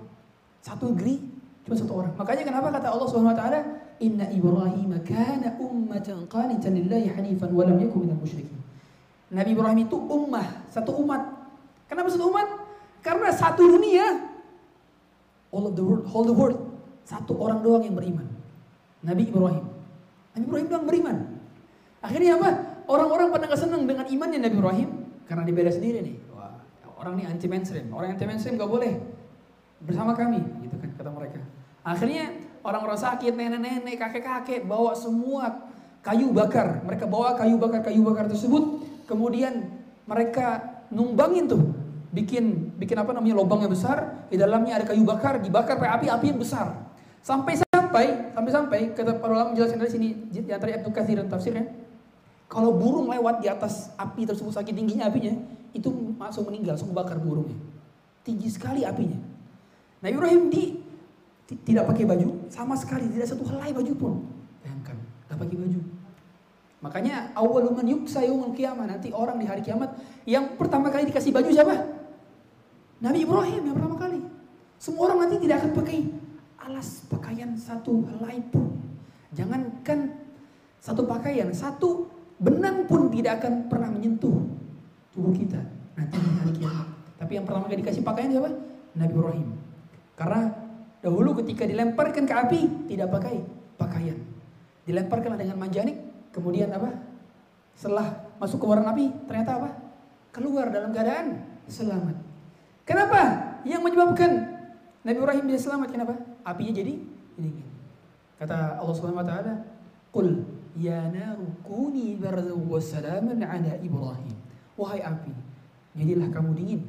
Satu 0.62 0.94
negeri 0.94 1.22
cuma 1.66 1.74
satu 1.78 1.92
orang. 1.94 2.12
Makanya 2.18 2.42
kenapa 2.46 2.68
kata 2.74 2.86
Allah 2.90 3.06
Subhanahu 3.06 3.34
wa 3.34 3.38
taala, 3.38 3.60
"Inna 4.02 4.26
Ibrahim 4.30 4.90
kana 5.06 5.58
ummatan 5.58 6.26
qanitan 6.26 6.74
lillahi 6.74 7.06
hanifan 7.10 7.50
wa 7.54 7.62
lam 7.66 7.78
yakun 7.78 8.06
minal 8.06 8.18
musyrikin." 8.18 8.58
Nabi 9.28 9.52
Ibrahim 9.52 9.84
itu 9.84 9.96
ummah, 9.98 10.66
satu 10.72 10.96
umat. 11.04 11.22
Kenapa 11.86 12.08
satu 12.08 12.32
umat? 12.32 12.48
Karena 13.04 13.28
satu 13.30 13.62
dunia. 13.62 14.26
All 15.52 15.64
of 15.64 15.76
the 15.76 15.84
world, 15.84 16.04
whole 16.08 16.28
the 16.28 16.36
world 16.36 16.67
satu 17.08 17.32
orang 17.40 17.64
doang 17.64 17.80
yang 17.80 17.96
beriman. 17.96 18.28
Nabi 19.00 19.32
Ibrahim. 19.32 19.64
Nabi 20.36 20.44
Ibrahim 20.44 20.66
doang 20.68 20.84
beriman. 20.84 21.16
Akhirnya 22.04 22.36
apa? 22.36 22.50
Orang-orang 22.84 23.32
pada 23.32 23.48
nggak 23.48 23.60
senang 23.64 23.88
dengan 23.88 24.04
imannya 24.04 24.38
Nabi 24.44 24.56
Ibrahim 24.60 24.88
karena 25.24 25.42
dibeda 25.48 25.72
sendiri 25.72 26.04
nih. 26.04 26.16
Wah, 26.36 26.60
orang 27.00 27.16
ini 27.16 27.24
anti 27.24 27.48
mainstream. 27.48 27.88
Orang 27.96 28.12
anti 28.12 28.28
mainstream 28.28 28.60
nggak 28.60 28.68
boleh 28.68 28.92
bersama 29.80 30.12
kami, 30.12 30.44
gitu 30.68 30.76
kan 30.76 30.90
kata 31.00 31.10
mereka. 31.16 31.40
Akhirnya 31.80 32.24
orang-orang 32.60 33.00
sakit, 33.00 33.32
nenek-nenek, 33.32 33.96
kakek-kakek 33.96 34.68
bawa 34.68 34.92
semua 34.92 35.64
kayu 36.04 36.28
bakar. 36.34 36.84
Mereka 36.84 37.08
bawa 37.08 37.40
kayu 37.40 37.56
bakar 37.56 37.80
kayu 37.88 38.04
bakar 38.04 38.28
tersebut, 38.28 38.84
kemudian 39.08 39.64
mereka 40.04 40.60
numbangin 40.92 41.48
tuh 41.48 41.62
bikin 42.08 42.72
bikin 42.80 42.96
apa 42.96 43.12
namanya 43.12 43.36
lubang 43.36 43.60
yang 43.60 43.72
besar 43.72 44.28
di 44.32 44.40
dalamnya 44.40 44.80
ada 44.80 44.84
kayu 44.88 45.04
bakar 45.04 45.36
dibakar 45.44 45.76
pakai 45.76 45.92
api 45.92 46.06
api 46.08 46.26
yang 46.32 46.40
besar 46.40 46.87
Sampai-sampai, 47.28 48.32
sampai-sampai, 48.32 48.80
kata 48.96 49.20
para 49.20 49.36
ulama 49.36 49.52
menjelaskan 49.52 49.84
dari 49.84 49.92
sini, 49.92 50.08
di 50.32 50.48
antara 50.48 50.80
Ibnu 50.80 50.88
Katsir 50.88 51.20
dan 51.20 51.28
tafsirnya, 51.28 51.68
kalau 52.48 52.72
burung 52.72 53.12
lewat 53.12 53.44
di 53.44 53.52
atas 53.52 53.92
api 54.00 54.24
tersebut 54.24 54.48
saking 54.48 54.72
tingginya 54.72 55.12
apinya, 55.12 55.36
itu 55.76 55.92
langsung 56.16 56.48
meninggal, 56.48 56.80
langsung 56.80 56.96
bakar 56.96 57.20
burungnya. 57.20 57.60
Tinggi 58.24 58.48
sekali 58.48 58.88
apinya. 58.88 59.20
Nah 60.00 60.08
Ibrahim 60.08 60.48
di 60.48 60.80
tidak 61.68 61.92
pakai 61.92 62.08
baju, 62.08 62.48
sama 62.48 62.72
sekali 62.80 63.12
tidak 63.12 63.28
satu 63.28 63.44
helai 63.44 63.76
baju 63.76 63.92
pun. 63.92 64.12
Bayangkan, 64.64 64.96
tidak 64.96 65.36
pakai 65.44 65.56
baju. 65.60 65.80
Makanya 66.80 67.36
awaluman 67.36 67.84
yuksa 67.84 68.24
yaumul 68.24 68.56
kiamat 68.56 68.88
nanti 68.88 69.12
orang 69.12 69.36
di 69.36 69.44
hari 69.44 69.60
kiamat 69.60 69.92
yang 70.24 70.56
pertama 70.56 70.88
kali 70.88 71.12
dikasih 71.12 71.36
baju 71.36 71.50
siapa? 71.52 71.76
Nabi 73.04 73.28
Ibrahim 73.28 73.68
yang 73.68 73.76
pertama 73.76 74.00
kali. 74.00 74.20
Semua 74.80 75.12
orang 75.12 75.28
nanti 75.28 75.36
tidak 75.44 75.60
akan 75.60 75.72
pakai 75.76 76.27
alas 76.68 77.08
pakaian 77.08 77.56
satu 77.56 78.04
helai 78.04 78.44
pun. 78.52 78.76
Jangankan 79.32 80.12
satu 80.78 81.08
pakaian, 81.08 81.48
satu 81.50 82.06
benang 82.38 82.84
pun 82.84 83.08
tidak 83.08 83.42
akan 83.42 83.66
pernah 83.66 83.88
menyentuh 83.88 84.36
tubuh 85.10 85.32
kita 85.34 85.58
nanti 85.96 86.20
hari. 86.20 86.54
Tapi 87.18 87.32
yang 87.34 87.44
pertama 87.48 87.66
kali 87.66 87.82
dikasih 87.82 88.04
pakaian 88.04 88.30
siapa? 88.30 88.52
Nabi 88.94 89.12
Ibrahim. 89.16 89.48
Karena 90.14 90.40
dahulu 91.02 91.34
ketika 91.42 91.66
dilemparkan 91.66 92.24
ke 92.28 92.34
api 92.36 92.60
tidak 92.92 93.08
pakai 93.10 93.42
pakaian. 93.80 94.18
Dilemparkan 94.86 95.36
dengan 95.36 95.58
manjanik, 95.58 95.98
kemudian 96.30 96.70
apa? 96.70 96.94
Setelah 97.74 98.28
masuk 98.38 98.62
ke 98.62 98.66
warna 98.68 98.94
api, 98.94 99.10
ternyata 99.26 99.58
apa? 99.58 99.70
Keluar 100.30 100.70
dalam 100.70 100.94
keadaan 100.94 101.42
selamat. 101.66 102.16
Kenapa? 102.86 103.20
Yang 103.66 103.82
menyebabkan 103.84 104.30
Nabi 105.02 105.18
Ibrahim 105.18 105.44
bisa 105.50 105.68
selamat 105.68 105.88
kenapa? 105.92 106.14
Apinya 106.48 106.72
jadi 106.72 106.96
dingin. 107.36 107.68
Kata 108.40 108.80
Allah 108.80 108.94
Subhanahu 108.96 109.20
wa 109.20 109.28
taala, 109.28 109.52
"Qul 110.08 110.40
ya 110.80 111.12
naru 111.12 111.44
kuni 111.60 112.16
bardan 112.16 112.56
wa 112.56 112.80
salaman 112.80 113.44
ala 113.44 113.76
Ibrahim." 113.84 114.36
Wahai 114.80 115.04
api, 115.04 115.34
jadilah 115.92 116.32
kamu 116.32 116.56
dingin 116.56 116.80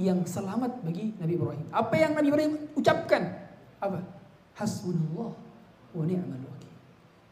yang 0.00 0.24
selamat 0.24 0.80
bagi 0.80 1.12
Nabi 1.20 1.36
Ibrahim. 1.36 1.66
Apa 1.68 1.94
yang 2.00 2.16
Nabi 2.16 2.32
Ibrahim 2.32 2.54
ucapkan? 2.72 3.36
Apa? 3.84 4.00
Hasbunallah 4.56 5.36
wa 5.92 6.04
ni'mal 6.06 6.40
wakil. 6.40 6.72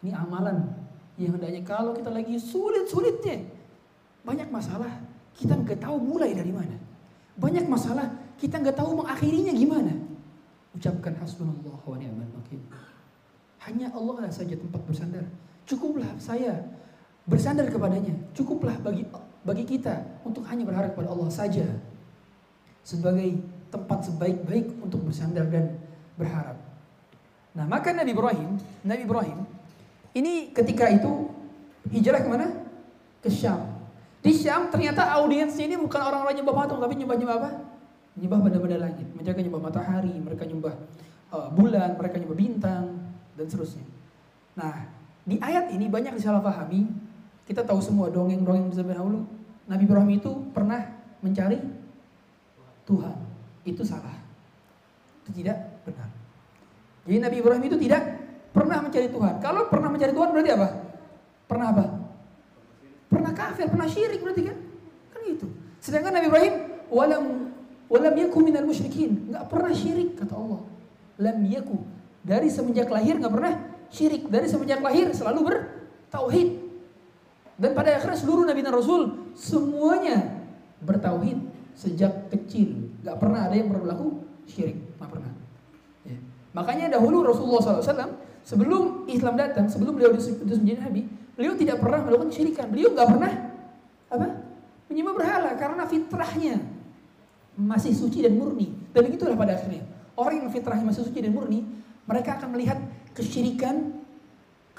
Ini 0.04 0.12
amalan 0.12 0.68
yang 1.16 1.38
hendaknya 1.38 1.62
kalau 1.64 1.96
kita 1.96 2.12
lagi 2.12 2.36
sulit-sulitnya 2.36 3.46
banyak 4.26 4.52
masalah 4.52 4.90
kita 5.32 5.56
nggak 5.56 5.80
tahu 5.80 5.96
mulai 5.96 6.34
dari 6.34 6.52
mana. 6.52 6.76
Banyak 7.38 7.70
masalah 7.70 8.10
kita 8.36 8.58
nggak 8.60 8.76
tahu 8.76 8.98
mengakhirinya 8.98 9.54
gimana. 9.54 9.94
Ucapkan 10.76 11.16
hasbunallah 11.16 11.78
wa 11.80 11.96
ni'mal 11.96 12.28
wakil. 12.36 12.60
Hanya 13.64 13.88
Allah 13.92 14.28
saja 14.28 14.54
tempat 14.54 14.80
bersandar. 14.84 15.24
Cukuplah 15.68 16.08
saya 16.20 16.64
bersandar 17.28 17.68
kepadanya. 17.68 18.16
Cukuplah 18.32 18.76
bagi 18.80 19.04
bagi 19.44 19.64
kita 19.64 20.20
untuk 20.24 20.44
hanya 20.48 20.64
berharap 20.68 20.92
kepada 20.92 21.12
Allah 21.12 21.30
saja 21.32 21.64
sebagai 22.84 23.40
tempat 23.68 24.08
sebaik-baik 24.08 24.80
untuk 24.80 25.04
bersandar 25.04 25.48
dan 25.48 25.76
berharap. 26.16 26.56
Nah, 27.52 27.64
maka 27.68 27.92
Nabi 27.92 28.12
Ibrahim, 28.12 28.56
Nabi 28.84 29.02
Ibrahim 29.04 29.38
ini 30.16 30.50
ketika 30.56 30.88
itu 30.88 31.28
hijrah 31.92 32.24
ke 32.24 32.28
mana? 32.28 32.48
Ke 33.20 33.28
Syam. 33.28 33.60
Di 34.24 34.32
Syam 34.34 34.72
ternyata 34.72 35.04
audiensnya 35.20 35.68
ini 35.68 35.76
bukan 35.78 36.00
orang-orang 36.00 36.40
nyembah 36.40 36.54
patung, 36.64 36.80
tapi 36.80 36.96
nyembah-nyembah 36.96 37.36
apa? 37.38 37.50
Nyembah 38.18 38.40
benda-benda 38.42 38.78
langit. 38.82 39.06
Mereka 39.14 39.38
nyembah 39.38 39.62
matahari, 39.62 40.14
mereka 40.18 40.42
nyembah 40.42 40.74
uh, 41.30 41.48
bulan, 41.54 41.94
mereka 41.94 42.18
nyembah 42.18 42.38
bintang, 42.38 42.86
dan 43.38 43.46
seterusnya. 43.46 43.86
Nah, 44.58 44.90
di 45.22 45.38
ayat 45.38 45.70
ini 45.70 45.86
banyak 45.86 46.18
disalahpahami. 46.18 46.90
Kita 47.46 47.64
tahu 47.64 47.80
semua 47.80 48.12
dongeng-dongeng 48.12 48.74
zaman 48.74 48.98
dahulu. 48.98 49.20
Nabi 49.70 49.84
Ibrahim 49.88 50.10
itu 50.20 50.30
pernah 50.52 50.84
mencari 51.24 51.56
Tuhan. 52.84 53.16
Itu 53.64 53.84
salah. 53.86 54.16
Itu 55.24 55.30
tidak 55.32 55.56
benar. 55.84 56.08
Jadi 57.08 57.18
Nabi 57.24 57.36
Ibrahim 57.40 57.64
itu 57.68 57.76
tidak 57.80 58.02
pernah 58.52 58.84
mencari 58.84 59.08
Tuhan. 59.08 59.34
Kalau 59.40 59.68
pernah 59.72 59.88
mencari 59.88 60.12
Tuhan 60.12 60.28
berarti 60.28 60.50
apa? 60.52 60.68
Pernah 61.48 61.66
apa? 61.72 61.84
Pernah 63.08 63.32
kafir, 63.32 63.66
pernah 63.72 63.88
syirik 63.88 64.20
berarti 64.20 64.42
kan? 64.44 64.56
Kan 65.16 65.20
itu. 65.24 65.46
Sedangkan 65.80 66.12
Nabi 66.12 66.26
Ibrahim 66.28 66.54
walam 66.92 67.24
walam 67.88 68.14
yaku 68.14 68.38
minal 68.44 68.68
musyrikin, 68.68 69.32
enggak 69.32 69.48
pernah 69.48 69.72
syirik 69.72 70.16
kata 70.20 70.36
Allah. 70.36 70.60
Lam 71.18 71.38
yaku. 71.48 71.76
Dari 72.22 72.48
semenjak 72.52 72.92
lahir 72.92 73.16
enggak 73.16 73.34
pernah 73.34 73.54
syirik. 73.88 74.28
Dari 74.28 74.46
semenjak 74.46 74.80
lahir 74.84 75.10
selalu 75.10 75.40
bertauhid. 75.48 76.48
Dan 77.58 77.74
pada 77.74 77.98
akhirnya 77.98 78.14
seluruh 78.14 78.46
nabi 78.46 78.62
dan 78.62 78.70
rasul 78.70 79.34
semuanya 79.34 80.46
bertauhid 80.84 81.42
sejak 81.74 82.30
kecil. 82.30 82.86
Gak 83.02 83.18
pernah 83.18 83.50
ada 83.50 83.56
yang 83.58 83.74
berlaku 83.74 84.22
syirik. 84.46 84.78
Gak 85.02 85.10
pernah. 85.10 85.32
Ya. 86.06 86.18
Makanya 86.54 86.86
dahulu 86.94 87.26
Rasulullah 87.26 87.82
SAW 87.82 88.14
sebelum 88.46 89.10
Islam 89.10 89.34
datang, 89.34 89.66
sebelum 89.66 89.98
beliau 89.98 90.14
diutus 90.14 90.58
menjadi 90.62 90.86
nabi, 90.86 91.02
beliau 91.34 91.58
tidak 91.58 91.82
pernah 91.82 92.06
melakukan 92.06 92.30
syirikan. 92.30 92.66
Beliau 92.70 92.94
gak 92.94 93.08
pernah 93.10 93.32
apa? 94.06 94.26
Menyembah 94.86 95.14
berhala 95.18 95.50
karena 95.58 95.82
fitrahnya 95.84 96.77
masih 97.58 97.90
suci 97.90 98.22
dan 98.22 98.38
murni. 98.38 98.70
Dan 98.94 99.10
begitulah 99.10 99.34
pada 99.34 99.58
akhirnya. 99.58 99.82
Orang 100.14 100.46
yang 100.46 100.50
fitrahnya 100.54 100.86
masih 100.86 101.02
suci 101.02 101.18
dan 101.18 101.34
murni, 101.34 101.66
mereka 102.06 102.38
akan 102.38 102.54
melihat 102.54 102.78
kesyirikan, 103.18 103.98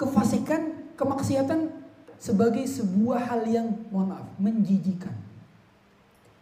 kefasikan, 0.00 0.92
kemaksiatan 0.96 1.68
sebagai 2.16 2.64
sebuah 2.64 3.20
hal 3.28 3.44
yang 3.48 3.68
mohon 3.92 4.16
maaf, 4.16 4.28
menjijikan. 4.40 5.12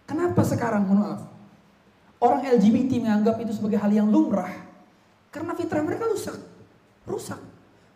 Kenapa 0.07 0.43
sekarang, 0.47 0.87
mohon 0.87 1.03
maaf, 1.03 1.21
orang 2.23 2.47
LGBT 2.59 3.03
menganggap 3.03 3.39
itu 3.43 3.53
sebagai 3.59 3.79
hal 3.79 3.91
yang 3.91 4.07
lumrah? 4.11 4.51
Karena 5.31 5.53
fitrah 5.55 5.83
mereka 5.85 6.09
rusak. 6.09 6.39
Rusak. 7.05 7.39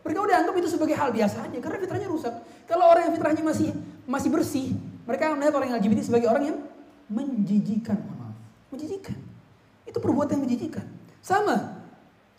Mereka 0.03 0.19
udah 0.19 0.37
anggap 0.43 0.55
itu 0.59 0.69
sebagai 0.71 0.99
hal 0.99 1.15
biasa 1.15 1.47
aja 1.47 1.59
karena 1.63 1.79
fitrahnya 1.79 2.09
rusak. 2.11 2.35
Kalau 2.67 2.91
orang 2.91 3.07
yang 3.07 3.15
fitrahnya 3.15 3.43
masih 3.47 3.71
masih 4.03 4.29
bersih, 4.35 4.67
mereka 5.07 5.31
melihat 5.35 5.55
orang 5.63 5.79
LGBT 5.79 6.01
sebagai 6.03 6.27
orang 6.27 6.45
yang 6.55 6.59
menjijikan. 7.07 8.22
Menjijikan. 8.73 9.14
Itu 9.85 10.00
perbuatan 10.00 10.41
yang 10.41 10.45
menjijikan. 10.49 10.88
Sama. 11.21 11.85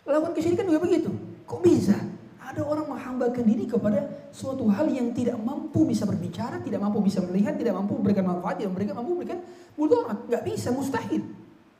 Lakukan 0.04 0.34
kesyirikan 0.36 0.66
juga 0.66 0.82
begitu. 0.82 1.08
Kok 1.46 1.60
bisa? 1.62 1.96
Ada 2.44 2.60
orang 2.60 2.92
menghambakan 2.92 3.44
diri 3.46 3.64
kepada 3.64 4.28
suatu 4.28 4.68
hal 4.68 4.90
yang 4.92 5.16
tidak 5.16 5.40
mampu 5.40 5.88
bisa 5.88 6.04
berbicara, 6.04 6.60
tidak 6.60 6.82
mampu 6.82 7.00
bisa 7.00 7.24
melihat, 7.24 7.56
tidak 7.56 7.72
mampu 7.72 7.96
memberikan 7.96 8.28
manfaat, 8.28 8.60
tidak 8.60 8.76
memberikan 8.76 8.94
mampu 9.00 9.10
memberikan 9.16 9.38
mudarat. 9.80 10.18
Nggak 10.28 10.42
bisa, 10.44 10.68
mustahil. 10.74 11.22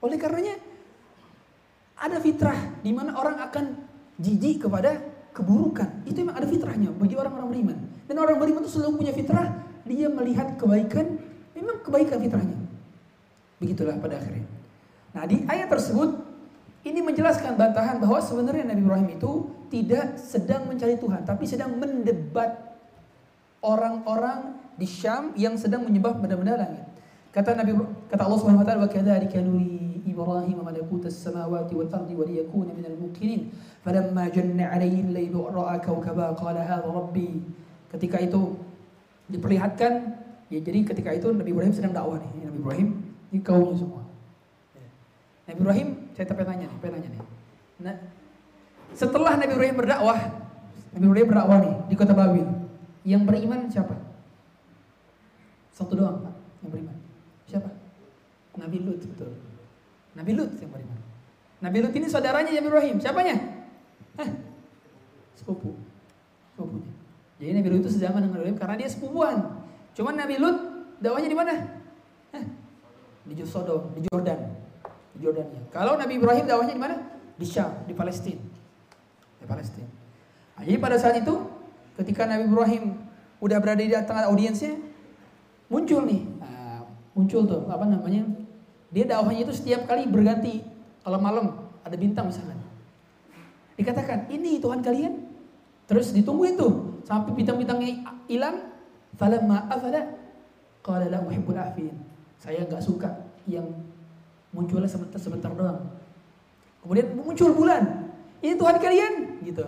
Oleh 0.00 0.16
karenanya 0.16 0.56
ada 2.00 2.16
fitrah 2.18 2.56
di 2.80 2.90
mana 2.96 3.12
orang 3.18 3.44
akan 3.44 3.64
jijik 4.16 4.66
kepada 4.66 4.99
keburukan. 5.37 6.06
Itu 6.08 6.25
memang 6.25 6.40
ada 6.40 6.49
fitrahnya 6.49 6.90
bagi 6.96 7.14
orang-orang 7.18 7.49
beriman. 7.52 7.78
Dan 8.08 8.16
orang 8.23 8.37
beriman 8.40 8.62
itu 8.64 8.80
selalu 8.80 9.04
punya 9.04 9.12
fitrah, 9.12 9.52
dia 9.84 10.08
melihat 10.08 10.56
kebaikan, 10.56 11.20
memang 11.52 11.76
kebaikan 11.84 12.18
fitrahnya. 12.25 12.58
Begitulah 13.64 13.97
pada 13.97 14.21
akhirnya. 14.21 14.44
Nah 15.16 15.25
di 15.25 15.40
ayat 15.49 15.73
tersebut 15.73 16.21
ini 16.85 17.00
menjelaskan 17.00 17.56
bantahan 17.56 17.97
bahwa 17.97 18.21
sebenarnya 18.21 18.68
Nabi 18.68 18.85
Ibrahim 18.85 19.09
itu 19.16 19.49
tidak 19.73 20.21
sedang 20.21 20.68
mencari 20.68 21.00
Tuhan, 21.00 21.25
tapi 21.25 21.49
sedang 21.49 21.73
mendebat 21.80 22.76
orang-orang 23.64 24.61
di 24.76 24.85
Syam 24.85 25.33
yang 25.33 25.56
sedang 25.56 25.88
menyembah 25.88 26.21
benda-benda 26.21 26.61
langit. 26.61 26.85
Kata 27.33 27.56
Nabi 27.56 27.73
kata 28.12 28.23
Allah 28.28 28.38
Subhanahu 28.38 28.62
wa 28.62 28.68
taala 28.68 28.85
wa 28.85 28.90
kadzalika 28.92 29.40
nuri 29.40 30.04
Ibrahim 30.04 30.61
malakuta 30.61 31.09
as-samawati 31.09 31.73
wal 31.73 31.88
ardi 31.88 32.14
wa 32.14 32.23
liyakuna 32.28 32.71
minal 32.76 32.94
muqinin 33.00 33.49
falamma 33.80 34.28
janna 34.28 34.71
'alaihi 34.71 35.09
al-lailu 35.09 35.40
ra'a 35.50 35.80
kawkaba 35.80 36.37
qala 36.37 36.61
hadha 36.62 36.87
rabbi. 36.87 37.40
Ketika 37.88 38.21
itu 38.21 38.61
diperlihatkan 39.33 40.21
ya 40.52 40.61
jadi 40.61 40.85
ketika 40.85 41.11
itu 41.16 41.33
Nabi 41.33 41.50
Ibrahim 41.50 41.73
sedang 41.73 41.97
dakwah 41.97 42.21
nih 42.21 42.44
Nabi 42.44 42.59
Ibrahim 42.61 42.88
ini 43.33 43.40
kaumnya 43.40 43.76
semua. 43.78 44.02
Nabi 45.45 45.59
Ibrahim, 45.61 45.88
saya 46.16 46.26
tapi 46.28 46.40
nanya 46.45 46.66
nih, 46.69 46.78
nanya 46.88 47.09
nih. 47.12 47.23
Nah, 47.85 47.95
setelah 48.97 49.37
Nabi 49.37 49.52
Ibrahim 49.52 49.76
berdakwah, 49.76 50.21
Nabi 50.97 51.04
Ibrahim 51.04 51.28
berdakwah 51.28 51.59
nih 51.61 51.75
di 51.93 51.95
kota 51.95 52.14
Babil. 52.16 52.47
Yang 53.04 53.23
beriman 53.28 53.61
siapa? 53.69 53.95
Satu 55.75 55.93
doang, 55.93 56.25
Pak, 56.25 56.35
yang 56.64 56.71
beriman. 56.73 56.97
Siapa? 57.45 57.69
Nabi 58.57 58.78
Lut, 58.81 59.02
betul. 59.04 59.37
Nabi 60.14 60.33
Lut 60.33 60.54
yang 60.57 60.71
beriman. 60.73 60.99
Nabi 61.61 61.76
Lut 61.85 61.93
ini 61.93 62.07
saudaranya 62.09 62.54
Nabi 62.54 62.69
Ibrahim. 62.71 62.97
Siapanya? 63.02 63.37
Hah? 64.16 64.31
Sepupu. 65.35 65.75
Sepupunya. 66.54 66.93
Jadi 67.43 67.50
Nabi 67.59 67.69
Lut 67.75 67.81
itu 67.83 67.90
sezaman 67.99 68.23
dengan 68.25 68.40
Ibrahim 68.40 68.57
karena 68.57 68.75
dia 68.78 68.88
sepupuan. 68.88 69.37
Cuman 69.99 70.14
Nabi 70.14 70.38
Lut 70.38 70.59
dakwahnya 71.02 71.28
di 71.28 71.37
mana? 71.37 71.54
Di 73.25 73.40
Sodom, 73.49 73.93
di 73.97 74.04
Jordan 74.09 74.64
di 75.14 75.19
Jordania. 75.23 75.62
Kalau 75.71 75.95
Nabi 75.95 76.19
Ibrahim 76.19 76.45
dakwahnya 76.45 76.75
di 76.75 76.83
mana? 76.83 76.97
Di 77.38 77.47
Syam, 77.47 77.87
di 77.87 77.95
Palestina. 77.95 78.43
Di 79.38 79.47
Palestina. 79.47 79.90
Nah, 80.59 80.62
jadi 80.66 80.78
pada 80.78 80.97
saat 80.99 81.19
itu 81.19 81.35
ketika 81.99 82.26
Nabi 82.26 82.50
Ibrahim 82.50 82.85
udah 83.38 83.59
berada 83.62 83.83
di 83.83 83.90
tengah 83.90 84.31
audiensnya 84.31 84.78
muncul 85.69 86.07
nih 86.07 86.23
nah, 86.38 86.87
muncul 87.12 87.43
tuh 87.45 87.66
apa 87.66 87.83
namanya 87.85 88.25
dia 88.95 89.04
dakwahnya 89.04 89.43
itu 89.45 89.52
setiap 89.52 89.90
kali 89.90 90.07
berganti 90.07 90.62
kalau 91.02 91.19
malam 91.19 91.66
ada 91.83 91.97
bintang 91.99 92.31
misalnya 92.31 92.57
dikatakan 93.75 94.31
ini 94.31 94.62
Tuhan 94.62 94.81
kalian 94.81 95.12
terus 95.90 96.14
ditungguin 96.14 96.54
tuh 96.54 97.02
sampai 97.04 97.35
bintang-bintangnya 97.35 98.07
hilang 98.31 98.71
falamma 99.19 99.66
afala 99.66 100.14
qala 100.81 101.11
la 101.11 101.19
uhibbul 101.26 101.59
afin 101.59 101.93
saya 102.44 102.60
nggak 102.68 102.84
suka 102.84 103.08
yang 103.48 103.64
munculnya 104.52 104.84
sebentar 104.84 105.16
sebentar 105.16 105.48
doang. 105.56 105.80
Kemudian 106.84 107.16
muncul 107.16 107.56
bulan. 107.56 108.12
Ini 108.44 108.60
Tuhan 108.60 108.76
kalian 108.76 109.12
gitu. 109.40 109.64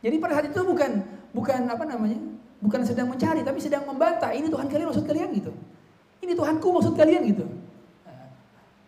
Jadi 0.00 0.16
pada 0.16 0.40
saat 0.40 0.48
itu 0.48 0.60
bukan 0.64 1.04
bukan 1.36 1.68
apa 1.68 1.84
namanya? 1.84 2.16
Bukan 2.64 2.80
sedang 2.88 3.12
mencari 3.12 3.44
tapi 3.44 3.60
sedang 3.60 3.84
membantah. 3.84 4.32
Ini 4.32 4.48
Tuhan 4.48 4.64
kalian 4.64 4.88
maksud 4.88 5.04
kalian 5.04 5.28
gitu. 5.36 5.52
Ini 6.24 6.32
Tuhanku 6.32 6.68
maksud 6.72 6.96
kalian 6.96 7.28
gitu. 7.28 7.44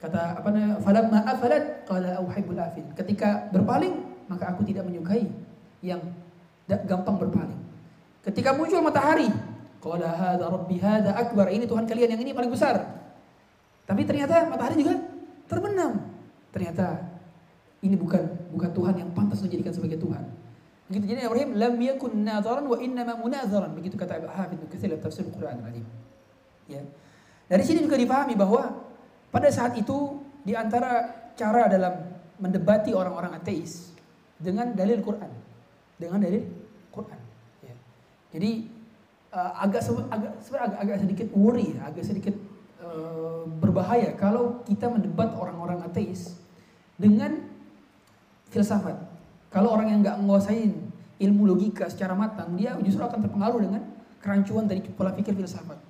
Kata 0.00 0.40
apa 0.40 0.48
namanya? 0.48 0.80
Falamma 0.80 1.18
afalat 1.28 1.84
qala 1.84 2.24
afin. 2.64 2.88
Ketika 2.96 3.52
berpaling, 3.52 3.92
maka 4.32 4.56
aku 4.56 4.64
tidak 4.64 4.88
menyukai 4.88 5.28
yang 5.84 6.00
gampang 6.64 7.20
berpaling. 7.20 7.60
Ketika 8.24 8.56
muncul 8.56 8.80
matahari, 8.80 9.28
rabbi 9.84 10.76
hadza 10.80 11.12
akbar. 11.12 11.52
Ini 11.52 11.68
Tuhan 11.68 11.84
kalian 11.84 12.16
yang 12.16 12.22
ini 12.24 12.32
paling 12.32 12.48
besar. 12.48 12.97
Tapi 13.88 14.04
ternyata 14.04 14.44
matahari 14.52 14.84
juga 14.84 15.00
terbenam. 15.48 15.96
Ternyata 16.52 17.08
ini 17.80 17.96
bukan 17.96 18.20
bukan 18.52 18.70
Tuhan 18.76 18.94
yang 19.00 19.10
pantas 19.16 19.40
dijadikan 19.40 19.72
sebagai 19.72 19.96
Tuhan. 19.96 20.28
Begitu 20.92 21.04
jadi 21.16 21.24
Ibrahim 21.24 21.56
lam 21.56 21.74
yakun 21.80 22.12
nadharan 22.20 22.68
wa 22.68 22.76
innama 22.76 23.16
munazaran. 23.16 23.72
Begitu 23.72 23.96
kata 23.96 24.20
Hafidz 24.28 24.68
Katsir 24.68 24.92
dalam 24.92 25.00
tafsir 25.00 25.24
Al-Qur'an 25.24 25.56
Al-Azim. 25.64 25.84
Ya. 26.68 26.84
Dari 27.48 27.64
sini 27.64 27.80
juga 27.80 27.96
dipahami 27.96 28.36
bahwa 28.36 28.76
pada 29.32 29.48
saat 29.48 29.72
itu 29.80 30.20
di 30.44 30.52
antara 30.52 31.08
cara 31.32 31.64
dalam 31.68 32.12
mendebati 32.36 32.92
orang-orang 32.92 33.36
ateis 33.40 33.92
dengan 34.36 34.76
dalil 34.76 35.00
Quran, 35.00 35.32
dengan 35.96 36.20
dalil 36.24 36.44
Quran. 36.92 37.20
Ya. 37.64 37.74
Jadi 38.36 38.68
uh, 39.32 39.52
agak 39.64 39.80
agak 40.12 40.32
agak, 40.44 40.76
agak 40.76 40.96
sedikit 41.04 41.28
worry, 41.32 41.72
agak 41.80 42.04
sedikit 42.04 42.36
uh, 42.88 43.44
berbahaya 43.60 44.16
kalau 44.16 44.64
kita 44.64 44.88
mendebat 44.88 45.36
orang-orang 45.36 45.84
ateis 45.84 46.40
dengan 46.96 47.44
filsafat. 48.48 48.96
Kalau 49.52 49.72
orang 49.72 49.92
yang 49.92 50.00
nggak 50.00 50.16
menguasai 50.20 50.72
ilmu 51.20 51.42
logika 51.48 51.88
secara 51.92 52.16
matang, 52.16 52.56
dia 52.56 52.76
justru 52.80 53.04
akan 53.04 53.28
terpengaruh 53.28 53.60
dengan 53.60 53.82
kerancuan 54.24 54.64
dari 54.64 54.80
pola 54.84 55.12
pikir 55.12 55.36
filsafat 55.36 55.88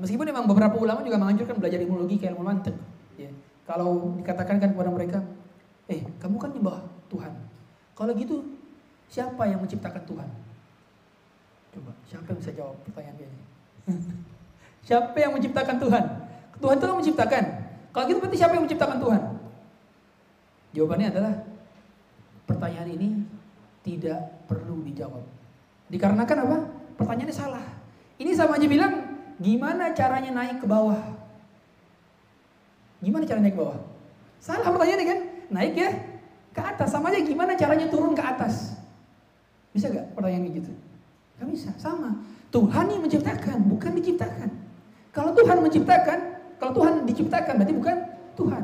meskipun 0.00 0.26
memang 0.28 0.44
beberapa 0.48 0.76
ulama 0.80 1.04
juga 1.04 1.20
menganjurkan 1.20 1.60
belajar 1.60 1.78
ilmu 1.84 1.96
logika, 2.04 2.32
ilmu 2.32 2.44
mantik. 2.44 2.76
Ya. 3.20 3.30
Kalau 3.68 4.16
dikatakan 4.16 4.56
kan 4.58 4.70
kepada 4.72 4.90
mereka, 4.90 5.18
eh 5.86 6.02
kamu 6.18 6.36
kan 6.40 6.50
nyembah 6.56 6.78
Tuhan. 7.12 7.32
Kalau 7.94 8.12
gitu 8.16 8.36
siapa 9.12 9.44
yang 9.46 9.60
menciptakan 9.60 10.02
Tuhan? 10.08 10.28
Coba, 11.70 11.92
siapa 12.08 12.26
yang 12.32 12.38
bisa 12.42 12.52
jawab 12.56 12.76
pertanyaan 12.88 13.16
ini? 13.20 13.38
siapa 14.84 15.16
yang 15.16 15.36
menciptakan 15.36 15.76
Tuhan? 15.80 16.04
Tuhan 16.60 16.76
itu 16.76 16.86
menciptakan. 16.86 17.44
Kalau 17.90 18.04
gitu 18.06 18.18
berarti 18.22 18.38
siapa 18.38 18.52
yang 18.54 18.64
menciptakan 18.68 18.98
Tuhan? 19.00 19.22
Jawabannya 20.76 21.08
adalah 21.10 21.34
pertanyaan 22.46 22.88
ini 22.94 23.08
tidak 23.82 24.46
perlu 24.46 24.84
dijawab. 24.86 25.24
Dikarenakan 25.90 26.38
apa? 26.46 26.58
Pertanyaannya 27.00 27.34
salah. 27.34 27.64
Ini 28.20 28.36
sama 28.36 28.60
aja 28.60 28.68
bilang 28.68 29.10
Gimana 29.40 29.96
caranya 29.96 30.30
naik 30.36 30.60
ke 30.60 30.68
bawah? 30.68 31.00
Gimana 33.00 33.24
caranya 33.24 33.48
naik 33.48 33.56
ke 33.56 33.62
bawah? 33.64 33.80
Salah 34.36 34.68
pertanyaannya 34.68 35.06
kan? 35.08 35.20
Naik 35.48 35.72
ya 35.72 35.90
ke 36.52 36.60
atas. 36.60 36.92
Sama 36.92 37.08
aja 37.08 37.24
gimana 37.24 37.56
caranya 37.56 37.88
turun 37.88 38.12
ke 38.12 38.20
atas? 38.20 38.76
Bisa 39.72 39.88
gak 39.88 40.12
pertanyaan 40.12 40.52
gitu? 40.52 40.68
Gak 41.40 41.48
bisa, 41.48 41.72
sama. 41.80 42.20
Tuhan 42.52 42.84
yang 42.92 43.00
menciptakan, 43.00 43.64
bukan 43.64 43.96
diciptakan. 43.96 44.50
Kalau 45.10 45.34
Tuhan 45.34 45.58
menciptakan, 45.58 46.18
kalau 46.62 46.72
Tuhan 46.76 46.92
diciptakan 47.06 47.52
berarti 47.58 47.74
bukan 47.74 47.96
Tuhan. 48.38 48.62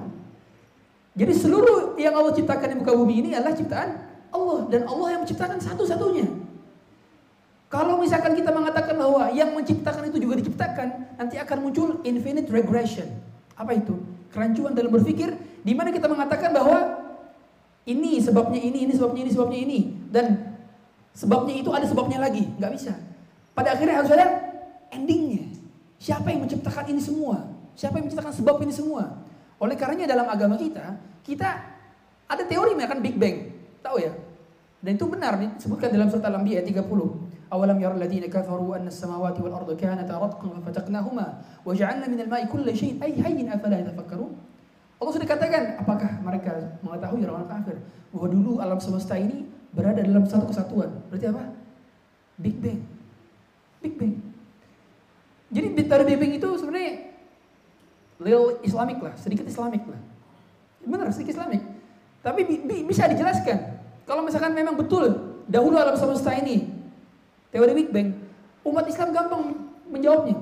Jadi 1.17 1.33
seluruh 1.33 1.97
yang 1.97 2.13
Allah 2.13 2.33
ciptakan 2.37 2.67
di 2.71 2.77
muka 2.77 2.93
bumi 2.93 3.25
ini 3.25 3.29
adalah 3.33 3.57
ciptaan 3.57 3.89
Allah 4.31 4.69
dan 4.69 4.85
Allah 4.85 5.17
yang 5.17 5.21
menciptakan 5.25 5.59
satu-satunya. 5.59 6.29
Kalau 7.67 7.99
misalkan 7.99 8.39
kita 8.39 8.55
mengatakan 8.55 8.95
bahwa 8.95 9.33
yang 9.35 9.51
menciptakan 9.51 10.07
itu 10.07 10.23
juga 10.23 10.39
diciptakan, 10.39 11.19
nanti 11.19 11.35
akan 11.41 11.57
muncul 11.67 11.89
infinite 12.07 12.47
regression. 12.53 13.11
Apa 13.59 13.75
itu? 13.75 13.97
Kerancuan 14.31 14.77
dalam 14.77 14.93
berpikir, 14.95 15.35
di 15.67 15.73
mana 15.75 15.91
kita 15.91 16.07
mengatakan 16.07 16.55
bahwa 16.55 16.79
ini 17.89 18.23
sebabnya 18.23 18.61
ini, 18.63 18.87
ini 18.87 18.93
sebabnya 18.95 19.21
ini, 19.27 19.31
sebabnya 19.35 19.59
ini, 19.59 19.81
dan 20.15 20.27
sebabnya 21.11 21.55
itu 21.59 21.71
ada 21.75 21.87
sebabnya 21.89 22.19
lagi, 22.23 22.47
nggak 22.55 22.73
bisa. 22.77 22.95
Pada 23.57 23.75
akhirnya 23.75 23.99
harus 23.99 24.13
ada 24.15 24.27
endingnya. 24.95 25.46
Siapa 26.06 26.34
yang 26.34 26.46
menciptakan 26.46 26.86
ini 26.90 27.02
semua? 27.02 27.46
Siapa 27.78 28.02
yang 28.02 28.10
menciptakan 28.10 28.34
sebab 28.34 28.58
ini 28.66 28.74
semua? 28.74 29.22
Oleh 29.62 29.78
karenanya 29.78 30.10
dalam 30.10 30.26
agama 30.26 30.58
kita, 30.58 30.98
kita 31.22 31.50
ada 32.26 32.44
teori 32.48 32.74
mengatakan 32.74 33.06
Big 33.06 33.16
Bang. 33.22 33.54
Tahu 33.86 33.98
ya? 34.02 34.14
Dan 34.82 34.98
itu 34.98 35.06
benar 35.06 35.38
disebutkan 35.38 35.94
dalam 35.94 36.10
surat 36.10 36.26
Al-Anbiya 36.26 36.66
30. 36.66 37.32
أولم 37.52 37.84
يرى 37.84 37.96
الذين 38.00 38.26
كفروا 38.32 38.80
أن 38.80 38.88
السماوات 38.88 39.36
والأرض 39.44 39.76
كانتا 39.76 40.18
رتقا 40.18 40.50
ففتقناهما 40.66 41.28
وجعلنا 41.68 42.08
من 42.08 42.20
الماء 42.24 42.48
كل 42.48 42.64
شيء 42.72 43.04
أي 43.04 43.24
حي 43.24 43.44
أفلا 43.44 43.80
يتفكرون 43.80 44.34
Allah 45.02 45.18
sudah 45.18 45.26
katakan, 45.34 45.82
apakah 45.82 46.22
mereka 46.22 46.78
mengetahui 46.86 47.26
orang-orang 47.26 47.50
kafir 47.50 47.78
bahwa 48.14 48.28
dulu 48.30 48.62
alam 48.62 48.78
semesta 48.78 49.18
ini 49.18 49.50
berada 49.74 49.98
dalam 49.98 50.30
satu 50.30 50.46
kesatuan? 50.54 50.94
Berarti 51.10 51.26
apa? 51.26 51.58
Big 52.38 52.62
Bang. 52.62 52.86
Big 53.82 53.98
Bang. 53.98 54.22
Jadi 55.57 55.73
teori 55.89 56.05
Big 56.05 56.19
Bang 56.21 56.33
itu 56.37 56.49
sebenarnya 56.61 56.93
little 58.21 58.61
Islamik 58.61 59.01
lah, 59.01 59.17
sedikit 59.17 59.49
Islamik 59.49 59.89
lah. 59.89 60.01
Benar, 60.85 61.09
sedikit 61.17 61.41
Islamik. 61.41 61.65
Tapi 62.21 62.41
bi 62.45 62.61
bi 62.61 62.77
bisa 62.85 63.09
dijelaskan. 63.09 63.81
Kalau 64.05 64.21
misalkan 64.21 64.53
memang 64.53 64.77
betul 64.77 65.17
dahulu 65.49 65.81
alam 65.81 65.97
semesta 65.97 66.37
ini 66.37 66.69
Teori 67.49 67.73
Big 67.73 67.89
Bang, 67.89 68.13
umat 68.69 68.85
Islam 68.85 69.17
gampang 69.17 69.57
menjawabnya. 69.89 70.37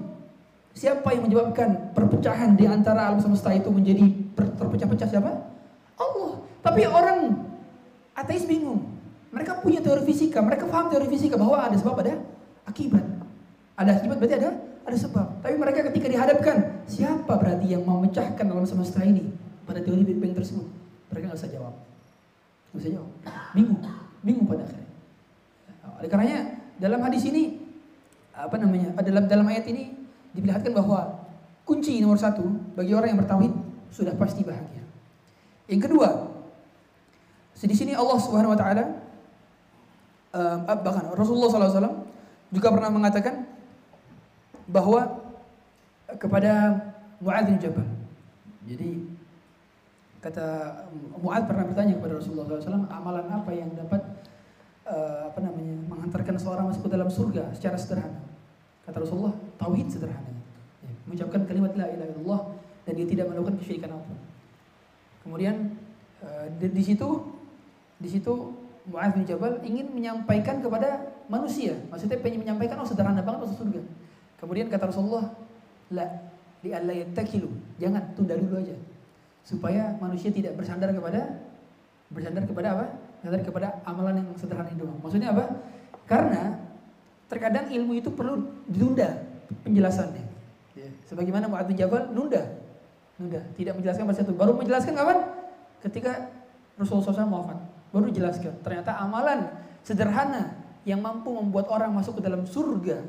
Siapa 0.75 1.07
yang 1.15 1.31
menyebabkan 1.31 1.95
perpecahan 1.95 2.59
di 2.59 2.67
antara 2.67 3.15
alam 3.15 3.23
semesta 3.23 3.55
itu 3.55 3.71
menjadi 3.71 4.11
terpecah-pecah 4.35 5.07
siapa? 5.07 5.31
Allah. 5.95 6.43
Tapi 6.67 6.91
orang 6.91 7.39
ateis 8.19 8.51
bingung. 8.51 8.83
Mereka 9.31 9.63
punya 9.63 9.79
teori 9.79 10.03
fisika, 10.03 10.43
mereka 10.43 10.67
paham 10.67 10.91
teori 10.91 11.07
fisika 11.07 11.39
bahwa 11.39 11.63
ada 11.63 11.79
sebab 11.79 12.03
ada 12.03 12.19
akibat. 12.67 13.07
Ada 13.79 14.03
akibat 14.03 14.19
berarti 14.19 14.37
ada 14.43 14.74
ada 14.85 14.97
sebab. 14.97 15.27
Tapi 15.41 15.55
mereka 15.57 15.89
ketika 15.89 16.07
dihadapkan, 16.13 16.85
siapa 16.85 17.33
berarti 17.41 17.73
yang 17.73 17.83
memecahkan 17.83 18.45
alam 18.45 18.69
semesta 18.69 19.01
ini 19.01 19.33
pada 19.65 19.81
teori 19.81 20.05
Big 20.05 20.21
Bang 20.21 20.37
tersebut? 20.37 20.69
Mereka 21.09 21.33
nggak 21.33 21.41
bisa 21.41 21.51
jawab. 21.51 21.75
Nggak 22.71 22.79
bisa 22.85 22.91
jawab. 23.01 23.11
Bingung, 23.57 23.81
bingung 24.21 24.47
pada 24.47 24.63
akhirnya. 24.69 24.93
Oleh 26.01 26.09
karenanya 26.13 26.41
dalam 26.77 27.01
hadis 27.01 27.23
ini 27.25 27.65
apa 28.37 28.57
namanya? 28.61 28.93
Dalam 29.01 29.25
dalam 29.25 29.47
ayat 29.49 29.65
ini 29.73 29.95
diperlihatkan 30.37 30.73
bahwa 30.77 31.25
kunci 31.65 32.03
nomor 32.05 32.21
satu 32.21 32.45
bagi 32.77 32.93
orang 32.93 33.17
yang 33.17 33.21
bertauhid 33.25 33.53
sudah 33.89 34.13
pasti 34.21 34.45
bahagia. 34.45 34.85
Yang 35.65 35.89
kedua, 35.89 36.09
di 37.57 37.73
sini 37.73 37.97
Allah 37.97 38.19
Subhanahu 38.21 38.53
Wa 38.53 38.59
Taala 38.61 38.85
uh, 40.35 40.57
bahkan 40.83 41.09
Rasulullah 41.15 41.49
SAW 41.49 42.05
juga 42.53 42.69
pernah 42.75 42.91
mengatakan 42.93 43.54
bahwa 44.69 45.21
kepada 46.17 46.81
Muadz 47.21 47.49
bin 47.49 47.59
Jabal. 47.61 47.89
Jadi 48.65 48.91
kata 50.25 50.47
Muadz 51.21 51.45
pernah 51.45 51.65
bertanya 51.69 52.01
kepada 52.01 52.17
Rasulullah 52.17 52.61
SAW, 52.61 52.89
amalan 52.89 53.27
apa 53.29 53.51
yang 53.53 53.69
dapat 53.77 54.01
uh, 54.89 55.29
apa 55.29 55.39
namanya 55.45 55.75
menghantarkan 55.89 56.37
seorang 56.41 56.73
masuk 56.73 56.89
ke 56.89 56.91
dalam 56.93 57.09
surga 57.09 57.53
secara 57.53 57.77
sederhana. 57.77 58.21
Kata 58.85 59.01
Rasulullah, 59.05 59.37
tauhid 59.57 59.89
sederhana. 59.89 60.33
Ya, 60.85 60.93
mengucapkan 61.09 61.45
kalimat 61.49 61.73
la 61.77 61.89
ilaha 61.89 62.09
illallah 62.13 62.41
dan 62.85 62.93
dia 62.97 63.07
tidak 63.09 63.27
melakukan 63.33 63.57
kesyirikan 63.61 63.97
apa 63.97 64.05
pun. 64.05 64.19
Kemudian 65.25 65.77
uh, 66.21 66.47
di, 66.61 66.83
situ 66.85 67.09
di 67.97 68.09
situ 68.09 68.33
Mu'adz 68.85 69.17
bin 69.17 69.25
Jabal 69.25 69.65
ingin 69.65 69.89
menyampaikan 69.89 70.61
kepada 70.61 71.17
manusia, 71.33 71.73
maksudnya 71.89 72.21
pengen 72.21 72.45
menyampaikan 72.45 72.77
oh 72.77 72.85
sederhana 72.85 73.25
banget 73.25 73.49
masuk 73.49 73.65
surga. 73.65 73.81
Kemudian 74.39 74.67
kata 74.69 74.91
Rasulullah, 74.91 75.33
la 75.95 76.07
di 76.65 76.73
yattakilu, 76.73 77.53
jangan 77.77 78.17
tunda 78.17 78.35
dulu 78.41 78.57
aja. 78.57 78.73
Supaya 79.45 79.93
manusia 80.01 80.33
tidak 80.33 80.57
bersandar 80.57 80.89
kepada 80.97 81.45
bersandar 82.09 82.49
kepada 82.49 82.69
apa? 82.73 82.87
Bersandar 83.21 83.43
kepada 83.45 83.67
amalan 83.85 84.25
yang 84.25 84.29
sederhana 84.41 84.73
itu. 84.73 84.89
Maksudnya 85.05 85.37
apa? 85.37 85.45
Karena 86.09 86.57
terkadang 87.29 87.69
ilmu 87.69 88.01
itu 88.01 88.09
perlu 88.09 88.49
ditunda 88.65 89.21
penjelasannya. 89.65 90.25
Ya. 90.77 90.89
Sebagaimana 91.09 91.49
Mu'adz 91.49 91.77
Jabal 91.77 92.09
nunda. 92.13 92.41
Nunda, 93.21 93.41
tidak 93.55 93.77
menjelaskan 93.77 94.05
pada 94.09 94.19
satu. 94.25 94.33
Baru 94.33 94.57
menjelaskan 94.57 94.93
kapan? 94.97 95.19
Ketika 95.85 96.33
Rasulullah 96.81 97.13
SAW 97.13 97.31
wafat. 97.31 97.59
Baru 97.93 98.09
jelaskan. 98.11 98.53
Ternyata 98.65 98.97
amalan 98.99 99.53
sederhana 99.87 100.57
yang 100.83 100.99
mampu 100.99 101.31
membuat 101.31 101.69
orang 101.71 101.93
masuk 101.93 102.19
ke 102.19 102.23
dalam 102.25 102.43
surga 102.49 103.05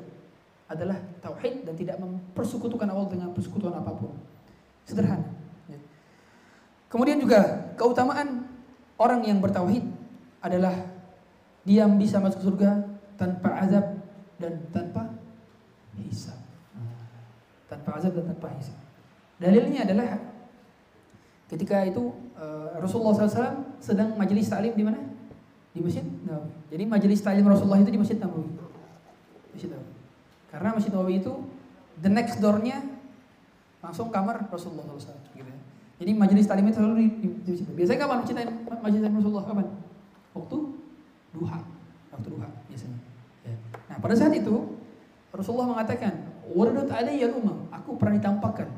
adalah 0.65 0.97
tauhid 1.21 1.65
dan 1.65 1.73
tidak 1.77 1.97
mempersekutukan 2.01 2.89
Allah 2.89 3.09
dengan 3.09 3.29
persekutuan 3.31 3.77
apa 3.77 3.91
pun. 3.93 4.13
Sederhana. 4.85 5.29
Ya. 5.69 5.77
Kemudian 6.89 7.21
juga 7.21 7.73
keutamaan 7.77 8.49
orang 8.97 9.21
yang 9.25 9.37
bertauhid 9.41 9.85
adalah 10.41 10.73
dia 11.65 11.85
bisa 11.89 12.21
masuk 12.21 12.41
surga 12.41 12.85
tanpa 13.17 13.61
azab 13.61 13.85
dan 14.41 14.61
tanpa 14.73 15.13
hisab. 15.97 16.37
Tanpa 17.69 17.97
azab 17.97 18.13
dan 18.13 18.25
tanpa 18.33 18.53
hisab. 18.57 18.77
Dalilnya 19.41 19.85
adalah 19.85 20.17
Ketika 21.45 21.85
itu 21.85 22.09
uh, 22.35 22.73
Rasulullah 22.81 23.13
SAW 23.13 23.77
sedang 23.77 24.17
majelis 24.17 24.49
taklim 24.49 24.73
di 24.73 24.81
mana? 24.81 24.97
Di 25.71 25.79
Masjid. 25.83 26.01
Jadi 26.73 26.83
majelis 26.89 27.21
taklim 27.21 27.45
Rasulullah 27.45 27.85
itu 27.85 27.93
di 27.93 27.99
Masjid 28.01 28.17
Nabawi. 28.17 28.49
Masjid 29.53 29.69
Nabawi. 29.69 29.94
Karena 30.55 30.71
Masjid 30.75 30.91
Nabawi 30.91 31.19
itu 31.19 31.33
the 31.99 32.11
next 32.11 32.39
doornya 32.39 32.79
langsung 33.83 34.07
kamar 34.09 34.47
Rasulullah 34.47 34.87
SAW. 34.87 35.19
Gitu 35.35 35.43
ya. 35.43 35.57
Jadi 35.95 36.11
majelis 36.15 36.47
taklim 36.47 36.71
itu 36.71 36.79
selalu 36.79 36.95
di, 36.95 37.07
di, 37.19 37.27
di 37.43 37.51
Nabawi. 37.59 37.75
Biasanya 37.75 37.99
kapan 38.07 38.17
majelis 38.79 39.01
taklim 39.03 39.19
Rasulullah 39.19 39.45
kapan? 39.45 39.65
Waktu 40.31 40.57
duha. 41.35 41.59
Waktu 42.15 42.27
duha 42.31 42.47
biasanya. 42.71 42.99
Ya. 43.43 43.55
Nah 43.91 43.97
pada 43.99 44.15
saat 44.15 44.31
itu 44.31 44.55
Rasulullah 45.35 45.67
mengatakan, 45.75 46.15
"Waradat 46.55 46.87
alayya 46.87 47.35
umam." 47.35 47.67
Aku 47.75 47.99
pernah 47.99 48.15
ditampakkan 48.15 48.71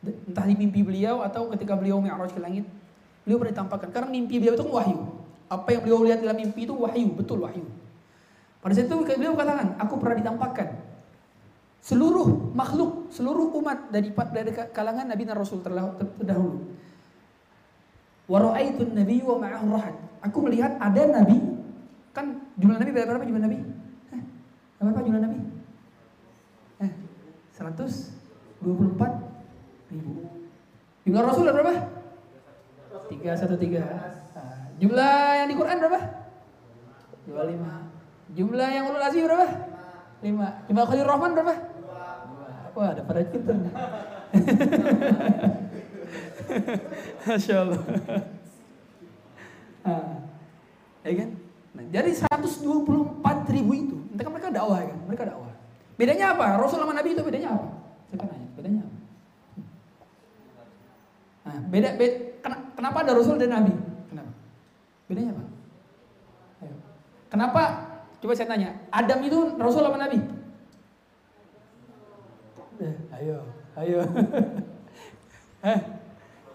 entah 0.00 0.44
di 0.48 0.56
mimpi 0.56 0.80
beliau 0.80 1.20
atau 1.20 1.52
ketika 1.52 1.76
beliau 1.76 2.00
mi'raj 2.00 2.32
ke 2.32 2.40
langit 2.40 2.64
beliau 3.28 3.36
pernah 3.36 3.52
ditampakkan 3.52 3.88
karena 3.92 4.08
mimpi 4.08 4.40
beliau 4.40 4.56
itu 4.56 4.64
kan 4.64 4.72
wahyu 4.80 4.98
apa 5.50 5.68
yang 5.76 5.82
beliau 5.84 5.98
lihat 6.08 6.18
dalam 6.24 6.36
mimpi 6.40 6.64
itu 6.64 6.72
wahyu 6.72 7.08
betul 7.12 7.44
wahyu 7.44 7.64
pada 8.64 8.72
saat 8.72 8.88
itu 8.88 8.96
beliau 8.96 9.36
katakan 9.36 9.76
aku 9.76 9.94
pernah 10.00 10.16
ditampakkan 10.16 10.68
seluruh 11.80 12.52
makhluk 12.52 13.08
seluruh 13.08 13.56
umat 13.60 13.88
dari 13.88 14.12
dari 14.12 14.52
kalangan 14.52 15.08
nabi 15.08 15.24
dan 15.24 15.36
rasul 15.36 15.64
terdahulu 15.64 16.60
wa 18.30 18.38
nabi 18.94 19.16
wa 19.24 19.36
ma'ahu 19.40 19.66
rahat 19.74 19.96
aku 20.20 20.38
melihat 20.44 20.76
ada 20.76 21.02
nabi 21.08 21.40
kan 22.12 22.36
jumlah 22.60 22.76
nabi 22.78 22.90
berapa 22.92 23.24
jumlah 23.24 23.42
nabi 23.42 23.58
eh, 24.12 24.22
berapa 24.78 25.00
jumlah 25.02 25.22
nabi 25.24 25.38
eh 26.84 26.92
124 27.56 29.30
ribu. 29.90 30.12
Jumlah 31.04 31.22
Rasul 31.26 31.50
berapa? 31.50 31.74
Tiga 33.10 33.30
satu 33.34 33.58
tiga. 33.58 33.82
Nah, 34.36 34.70
jumlah 34.78 35.18
yang 35.42 35.48
di 35.50 35.56
Quran 35.58 35.76
berapa? 35.82 36.00
Dua 37.26 37.42
lima. 37.46 37.90
Jumlah 38.30 38.68
yang 38.70 38.84
ulul 38.86 39.02
azmi 39.02 39.22
berapa? 39.26 39.46
Lima. 40.22 40.48
Jumlah 40.70 40.84
Khalil 40.86 41.06
Rahman 41.08 41.30
berapa? 41.34 41.54
Wah, 42.74 42.88
ada 42.94 43.02
pada 43.02 43.22
kita 43.26 43.52
nih. 43.52 43.72
Masya 47.26 47.54
Allah. 47.62 47.80
Nah, 49.80 50.22
ya 51.02 51.12
kan? 51.18 51.30
Nah, 51.70 51.84
dari 51.90 52.12
124 52.14 53.54
ribu 53.54 53.72
itu, 53.74 53.96
mereka 54.14 54.30
mereka 54.30 54.48
dakwah 54.54 54.78
kan? 54.82 54.98
Mereka 55.06 55.22
dakwah. 55.26 55.52
Bedanya 55.98 56.34
apa? 56.34 56.58
Rasul 56.58 56.80
sama 56.80 56.96
Nabi 56.96 57.12
itu 57.12 57.22
bedanya 57.22 57.58
apa? 57.58 57.68
Saya 58.08 58.18
kan 58.24 58.28
nanya, 58.32 58.48
bedanya 58.56 58.80
apa? 58.86 58.96
Nah, 61.40 61.56
beda, 61.66 61.88
beda 61.98 62.16
kenapa 62.80 62.96
ada 63.04 63.12
Rasul 63.12 63.36
dan 63.36 63.52
Nabi? 63.52 63.74
Kenapa? 64.08 64.32
Bedanya 65.10 65.30
apa? 65.36 65.44
Ayo. 66.64 66.76
Kenapa? 67.28 67.62
Coba 68.20 68.32
saya 68.36 68.48
tanya, 68.48 68.76
Adam 68.92 69.20
itu 69.24 69.38
Rasul 69.56 69.84
apa 69.84 69.96
Nabi? 69.96 70.39
Ayo, 73.20 73.36
ayo. 73.76 74.00
eh, 75.68 75.78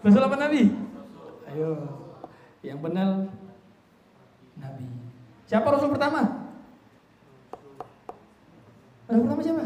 Rasul 0.02 0.26
apa 0.26 0.34
Nabi? 0.34 0.66
Ayo. 1.46 1.70
Yang 2.66 2.78
benar 2.82 3.30
Nabi. 4.58 4.86
Siapa 5.46 5.70
Rasul 5.70 5.94
pertama? 5.94 6.50
Rasul 9.06 9.22
pertama 9.22 9.40
siapa? 9.46 9.64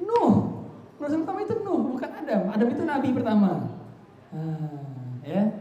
Nuh. 0.00 0.32
Rasul 0.96 1.20
pertama 1.20 1.44
itu 1.44 1.54
Nuh, 1.60 1.80
bukan 1.92 2.10
Adam. 2.16 2.42
Adam 2.48 2.68
itu 2.72 2.82
Nabi 2.88 3.08
pertama. 3.12 3.50
Hmm, 4.32 5.20
ya. 5.20 5.52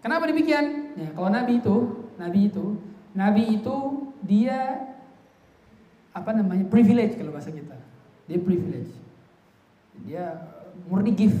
Kenapa 0.00 0.32
demikian? 0.32 0.96
Ya, 0.96 1.12
kalau 1.12 1.28
Nabi 1.28 1.60
itu, 1.60 1.76
Nabi 2.16 2.40
itu, 2.48 2.64
Nabi 3.12 3.42
itu 3.60 3.76
dia 4.24 4.88
apa 6.16 6.32
namanya 6.32 6.64
privilege 6.72 7.20
kalau 7.20 7.36
bahasa 7.36 7.52
kita. 7.52 7.76
Dia 8.24 8.40
privilege. 8.40 8.97
Dia 10.04 10.38
murni 10.86 11.14
gift. 11.16 11.38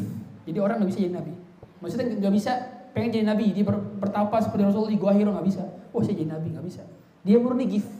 Jadi 0.48 0.58
orang 0.58 0.82
nggak 0.82 0.90
bisa 0.90 1.00
jadi 1.04 1.14
Nabi. 1.20 1.32
Maksudnya 1.78 2.06
nggak 2.18 2.34
bisa 2.34 2.52
pengen 2.96 3.10
jadi 3.14 3.26
Nabi. 3.28 3.52
Dia 3.52 3.64
ber, 3.66 3.76
bertapa 3.78 4.36
seperti 4.42 4.62
Rasul 4.64 4.90
di 4.90 4.98
Gua 4.98 5.12
Hiro 5.14 5.30
nggak 5.30 5.46
bisa. 5.46 5.62
Oh 5.92 6.00
saya 6.00 6.16
jadi 6.18 6.34
Nabi 6.34 6.56
nggak 6.56 6.66
bisa. 6.66 6.82
Dia 7.22 7.38
murni 7.38 7.68
gift. 7.68 7.90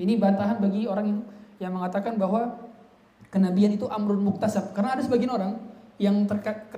Ini 0.00 0.16
bantahan 0.16 0.56
bagi 0.58 0.88
orang 0.88 1.06
yang 1.06 1.20
yang 1.60 1.72
mengatakan 1.76 2.16
bahwa 2.16 2.58
kenabian 3.30 3.72
itu 3.76 3.86
amrun 3.86 4.24
muktasab. 4.24 4.74
Karena 4.74 4.98
ada 4.98 5.02
sebagian 5.04 5.30
orang 5.32 5.60
yang 6.00 6.26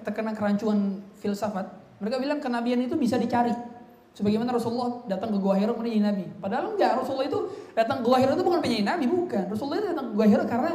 terkena 0.04 0.36
kerancuan 0.36 1.00
filsafat, 1.16 1.70
mereka 2.02 2.20
bilang 2.20 2.38
kenabian 2.44 2.82
itu 2.84 2.94
bisa 2.98 3.16
dicari. 3.16 3.54
Sebagaimana 4.14 4.54
Rasulullah 4.54 5.02
datang 5.10 5.34
ke 5.34 5.38
Gua 5.42 5.58
Hira 5.58 5.74
menjadi 5.74 5.98
nabi. 5.98 6.24
Padahal 6.38 6.78
enggak, 6.78 7.02
Rasulullah 7.02 7.26
itu 7.26 7.50
datang 7.74 7.98
ke 7.98 8.06
Gua 8.06 8.18
Hira 8.22 8.38
itu 8.38 8.46
bukan 8.46 8.60
menjadi 8.62 8.86
nabi, 8.86 9.04
bukan. 9.10 9.44
Rasulullah 9.50 9.78
itu 9.82 9.88
datang 9.90 10.06
ke 10.06 10.12
Gua 10.14 10.26
Hira 10.30 10.44
karena 10.46 10.72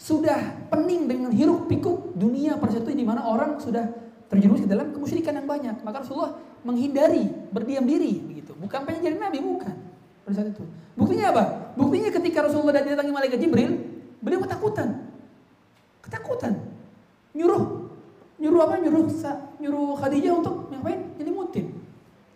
sudah 0.00 0.56
pening 0.72 1.04
dengan 1.04 1.28
hiruk 1.28 1.68
pikuk 1.68 2.16
dunia 2.16 2.56
itu 2.56 2.90
di 2.96 3.04
mana 3.04 3.20
orang 3.28 3.60
sudah 3.60 3.84
terjerumus 4.32 4.64
ke 4.64 4.68
dalam 4.72 4.96
kemusyrikan 4.96 5.36
yang 5.36 5.44
banyak. 5.44 5.76
Maka 5.84 6.00
Rasulullah 6.00 6.40
menghindari, 6.64 7.28
berdiam 7.52 7.84
diri 7.84 8.16
begitu. 8.24 8.56
Bukan 8.56 8.88
pengen 8.88 9.12
jadi 9.12 9.16
nabi, 9.20 9.44
bukan. 9.44 9.76
Pada 10.24 10.34
saat 10.40 10.56
itu. 10.56 10.64
Buktinya 10.96 11.36
apa? 11.36 11.44
Buktinya 11.76 12.08
ketika 12.08 12.48
Rasulullah 12.48 12.80
datangi 12.80 13.12
malaikat 13.12 13.36
Jibril, 13.44 13.76
beliau 14.24 14.40
ketakutan. 14.40 15.04
Ketakutan. 16.00 16.56
Nyuruh 17.36 17.92
nyuruh 18.40 18.60
apa? 18.64 18.80
Nyuruh 18.80 19.04
nyuruh 19.60 20.00
Khadijah 20.00 20.32
untuk 20.32 20.72
ngapain? 20.72 21.12
Jadi 21.20 21.28
mutin. 21.28 21.66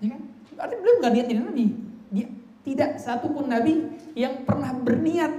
Ya 0.04 0.12
kan? 0.12 0.20
Artinya 0.60 0.80
beliau 0.84 0.96
nggak 1.00 1.12
niat 1.16 1.26
jadi 1.32 1.40
nabi. 1.40 1.66
Dia 2.12 2.26
tidak 2.60 2.90
satu 3.00 3.32
pun 3.32 3.48
nabi 3.48 3.88
yang 4.12 4.44
pernah 4.44 4.76
berniat 4.76 5.32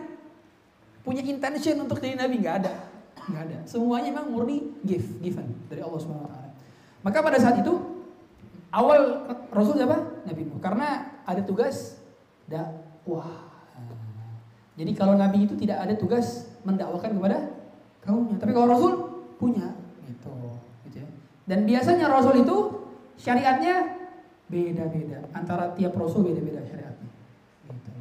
punya 1.05 1.21
intention 1.21 1.85
untuk 1.85 2.01
jadi 2.01 2.17
nabi 2.17 2.41
nggak 2.41 2.55
ada. 2.65 2.73
Nggak 3.29 3.43
ada. 3.45 3.57
Semuanya 3.69 4.09
memang 4.09 4.33
murni 4.33 4.73
gift, 4.81 5.21
given 5.21 5.45
dari 5.69 5.85
Allah 5.85 6.01
taala. 6.01 6.49
Maka 7.05 7.17
pada 7.21 7.37
saat 7.37 7.61
itu 7.61 7.73
awal 8.73 9.29
Rasul 9.53 9.77
siapa? 9.77 10.25
Nabi 10.25 10.41
Nuh. 10.49 10.57
Karena 10.57 11.21
ada 11.23 11.41
tugas 11.45 12.01
dakwah. 12.49 13.45
Jadi 14.75 14.91
kalau 14.97 15.15
Nabi 15.15 15.47
itu 15.47 15.55
tidak 15.55 15.85
ada 15.85 15.93
tugas 15.95 16.49
mendakwakan 16.67 17.15
kepada 17.15 17.37
kaumnya. 18.03 18.35
Tapi 18.41 18.51
kalau 18.51 18.67
Rasul 18.67 18.91
punya 19.39 19.85
dan 21.45 21.69
biasanya 21.69 22.09
Rasul 22.09 22.41
itu 22.41 22.57
syariatnya 23.21 24.01
beda-beda. 24.49 25.29
Antara 25.33 25.73
tiap 25.77 25.93
Rasul 25.93 26.25
beda-beda 26.25 26.65
syariatnya. 26.65 27.09
Gitu. 27.69 27.91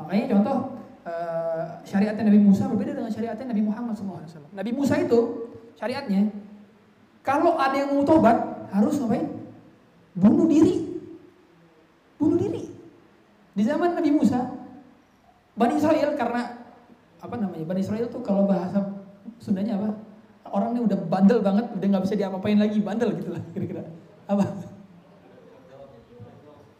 Makanya 0.00 0.24
contoh 0.36 0.56
uh, 1.04 1.80
syariatnya 1.84 2.24
Nabi 2.26 2.40
Musa 2.40 2.68
berbeda 2.68 2.92
dengan 2.96 3.12
syariatnya 3.12 3.46
Nabi 3.52 3.62
Muhammad 3.64 3.94
SAW. 3.96 4.52
Nabi 4.52 4.70
Musa 4.72 4.94
itu 5.00 5.48
syariatnya 5.76 6.32
kalau 7.24 7.56
ada 7.56 7.72
yang 7.72 7.96
mau 7.96 8.04
tobat 8.04 8.36
harus 8.68 9.00
ngapain? 9.00 9.24
Bunuh 10.12 10.44
diri. 10.44 10.84
Bunuh 12.20 12.36
diri. 12.36 12.68
Di 13.56 13.62
zaman 13.64 13.96
Nabi 13.96 14.10
Musa, 14.12 14.44
Bani 15.56 15.80
Israel 15.80 16.12
karena 16.18 16.60
apa 17.18 17.34
namanya? 17.40 17.64
Bani 17.64 17.80
Israel 17.80 18.12
itu 18.12 18.20
kalau 18.20 18.44
bahasa 18.44 18.92
Sundanya 19.40 19.80
apa? 19.80 19.90
orang 20.54 20.76
ini 20.76 20.80
udah 20.86 20.98
bandel 21.10 21.42
banget, 21.42 21.66
udah 21.74 21.86
nggak 21.90 22.04
bisa 22.06 22.14
diapa-apain 22.14 22.54
lagi, 22.54 22.78
bandel 22.78 23.10
gitu 23.18 23.34
lah 23.34 23.42
kira-kira. 23.50 23.82
Apa? 24.30 24.44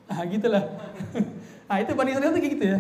Ah 0.06 0.22
gitulah. 0.30 0.62
ah 1.72 1.76
itu 1.82 1.90
Bani 1.96 2.14
Israel 2.14 2.30
tuh 2.30 2.40
kayak 2.44 2.54
gitu 2.54 2.64
ya. 2.70 2.78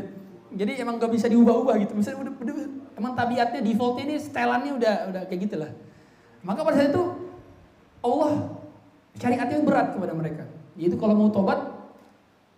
Jadi 0.54 0.72
emang 0.78 1.02
gak 1.02 1.10
bisa 1.10 1.26
diubah-ubah 1.26 1.74
gitu. 1.82 1.92
Misalnya 1.98 2.30
udah, 2.30 2.34
udah 2.38 2.54
emang 2.94 3.12
tabiatnya 3.18 3.60
defaultnya 3.60 4.04
ini 4.06 4.16
setelannya 4.22 4.72
udah 4.78 4.94
udah 5.10 5.22
kayak 5.26 5.50
gitulah. 5.50 5.70
Maka 6.46 6.62
pada 6.62 6.76
saat 6.78 6.94
itu 6.94 7.04
Allah 8.04 8.32
syariatnya 9.18 9.66
berat 9.66 9.98
kepada 9.98 10.12
mereka. 10.14 10.44
Yaitu 10.78 10.94
kalau 10.98 11.14
mau 11.18 11.30
tobat 11.30 11.74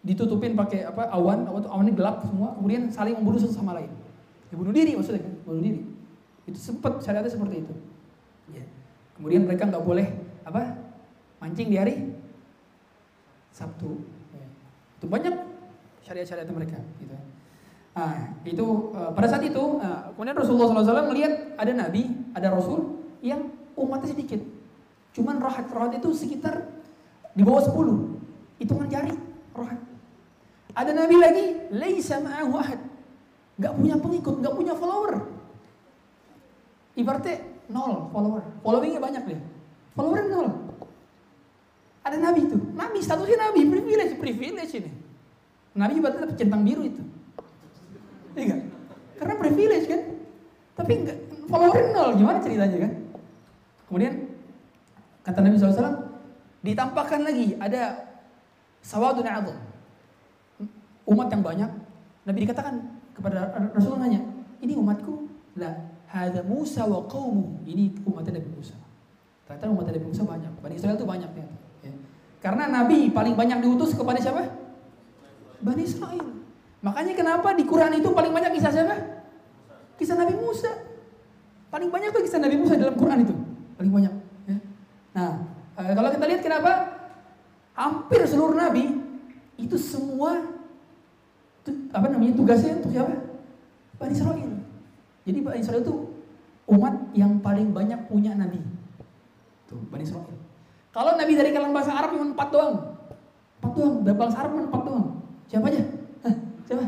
ditutupin 0.07 0.55
pakai 0.55 0.87
apa 0.87 1.11
awan, 1.11 1.49
awan 1.51 1.63
awannya 1.67 1.95
gelap 1.97 2.23
semua, 2.23 2.55
kemudian 2.55 2.89
saling 2.93 3.19
membunuh 3.19 3.43
satu 3.43 3.59
sama 3.59 3.75
lain. 3.75 3.91
Ya, 4.53 4.55
bunuh 4.55 4.71
diri 4.71 4.95
maksudnya 4.95 5.27
kan, 5.27 5.35
bunuh 5.43 5.63
diri. 5.65 5.83
Itu 6.47 6.59
sempat 6.63 7.03
syariatnya 7.03 7.33
seperti 7.35 7.67
itu. 7.67 7.75
Ya. 8.55 8.63
Kemudian 9.19 9.49
mereka 9.49 9.67
nggak 9.67 9.83
boleh 9.83 10.07
apa 10.47 10.79
mancing 11.43 11.69
di 11.73 11.77
hari 11.77 12.15
Sabtu. 13.51 13.99
Ya. 14.37 14.47
Itu 15.03 15.07
banyak 15.11 15.35
syariat-syariat 16.07 16.47
mereka. 16.55 16.79
Gitu. 17.03 17.17
Nah, 17.97 18.37
itu 18.45 18.93
uh, 18.93 19.09
pada 19.17 19.25
saat 19.25 19.41
itu, 19.49 19.81
uh, 19.81 20.13
kemudian 20.13 20.37
Rasulullah 20.37 20.69
SAW 20.85 21.09
melihat 21.09 21.57
ada 21.57 21.73
nabi, 21.73 22.13
ada 22.37 22.53
rasul 22.53 23.01
yang 23.25 23.49
umatnya 23.73 24.13
sedikit. 24.13 24.45
Cuman 25.17 25.41
rohat-rohat 25.41 25.97
itu 25.97 26.13
sekitar 26.13 26.61
di 27.33 27.41
bawah 27.41 27.65
10. 27.65 28.61
Hitungan 28.61 28.93
jari 28.93 29.17
rohat. 29.57 29.81
Ada 30.77 30.93
nabi 30.93 31.17
lagi, 31.17 31.47
laisa 31.73 32.21
ma'ahu 32.21 32.53
ahad. 32.61 32.81
Gak 33.57 33.73
punya 33.73 33.97
pengikut, 33.97 34.45
gak 34.45 34.53
punya 34.53 34.77
follower. 34.77 35.25
Ibaratnya 37.01 37.41
nol 37.73 38.13
follower. 38.13 38.45
Followingnya 38.61 39.01
banyak 39.01 39.23
deh. 39.25 39.41
Followernya 39.97 40.29
nol. 40.37 40.49
Ada 42.05 42.17
nabi 42.21 42.45
itu. 42.45 42.61
Nabi 42.77 42.99
statusnya 43.01 43.41
nabi, 43.41 43.65
privilege, 43.73 44.21
privilege 44.21 44.73
ini. 44.77 44.93
Nabi 45.73 45.97
dapat 46.05 46.37
centang 46.37 46.61
biru 46.61 46.85
itu. 46.85 47.16
Iya 48.37 48.57
Karena 49.17 49.35
privilege 49.41 49.87
kan. 49.89 50.03
Tapi 50.77 50.93
enggak 50.93 51.19
follower 51.47 51.83
nol, 51.95 52.11
gimana 52.19 52.39
ceritanya 52.43 52.79
kan? 52.85 52.93
Kemudian 53.87 54.15
kata 55.23 55.39
Nabi 55.43 55.55
SAW, 55.57 56.11
ditampakkan 56.63 57.21
lagi 57.23 57.55
ada 57.57 58.13
sawadun 58.83 59.27
azam. 59.27 59.57
Umat 61.07 61.31
yang 61.31 61.43
banyak. 61.43 61.71
Nabi 62.27 62.39
dikatakan 62.43 62.83
kepada 63.15 63.55
Rasulullah 63.71 64.11
nanya, 64.11 64.27
ini 64.59 64.75
umatku? 64.75 65.31
Lah, 65.57 65.73
hadza 66.11 66.43
Musa 66.43 66.83
wa 66.85 67.07
qaumu. 67.07 67.63
Ini 67.63 67.95
umat 68.05 68.27
Nabi 68.27 68.51
Musa. 68.51 68.75
Ternyata 69.47 69.71
umat 69.71 69.87
Nabi 69.87 70.03
Musa 70.03 70.23
banyak. 70.27 70.53
Bani 70.59 70.75
Israel 70.75 70.99
itu 70.99 71.07
banyak 71.07 71.31
ya. 71.39 71.47
Karena 72.43 72.67
Nabi 72.67 73.15
paling 73.15 73.39
banyak 73.39 73.63
diutus 73.63 73.95
kepada 73.95 74.19
siapa? 74.19 74.51
Bani 75.63 75.83
Israel. 75.87 76.27
Makanya 76.87 77.19
kenapa 77.19 77.51
di 77.59 77.67
Quran 77.67 77.99
itu 77.99 78.15
paling 78.15 78.31
banyak 78.31 78.55
kisah 78.55 78.71
siapa? 78.71 78.95
Kisah 79.99 80.15
Nabi 80.15 80.39
Musa. 80.39 80.71
Paling 81.67 81.91
banyak 81.91 82.15
tuh 82.15 82.23
kisah 82.23 82.39
Nabi 82.39 82.63
Musa 82.63 82.79
dalam 82.79 82.95
Quran 82.95 83.27
itu. 83.27 83.35
Paling 83.75 83.91
banyak. 83.91 84.15
Ya. 84.47 84.57
Nah, 85.19 85.31
eh, 85.83 85.93
kalau 85.99 86.15
kita 86.15 86.25
lihat 86.31 86.43
kenapa 86.47 86.73
hampir 87.75 88.23
seluruh 88.23 88.55
Nabi 88.55 89.03
itu 89.59 89.75
semua 89.75 90.47
apa 91.91 92.07
namanya 92.07 92.39
tugasnya 92.39 92.79
untuk 92.79 92.95
siapa? 92.95 93.19
Bani 93.99 94.15
Israel. 94.15 94.53
Jadi 95.27 95.39
Bani 95.43 95.59
Israel 95.59 95.83
itu 95.83 95.95
umat 96.71 96.95
yang 97.19 97.43
paling 97.43 97.75
banyak 97.75 97.99
punya 98.07 98.31
Nabi. 98.39 98.63
Tuh, 99.67 99.83
Bani 99.91 100.07
Israel. 100.07 100.39
Kalau 100.95 101.19
Nabi 101.19 101.35
dari 101.35 101.51
kalangan 101.51 101.75
bahasa 101.75 101.93
Arab 101.99 102.15
cuma 102.15 102.31
empat 102.31 102.49
doang. 102.55 102.75
Empat 103.59 103.73
doang. 103.75 103.95
Dari 104.07 104.15
bahasa 104.15 104.37
Arab 104.39 104.51
cuma 104.55 104.65
empat 104.71 104.83
doang. 104.87 105.07
Siapa 105.51 105.67
aja? 105.67 105.96
Siapa? 106.67 106.85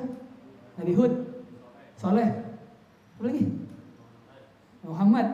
Nabi 0.83 0.93
Hud. 0.99 1.13
Soleh. 1.95 2.29
Apa 3.19 3.23
lagi? 3.23 3.43
Muhammad. 4.83 5.27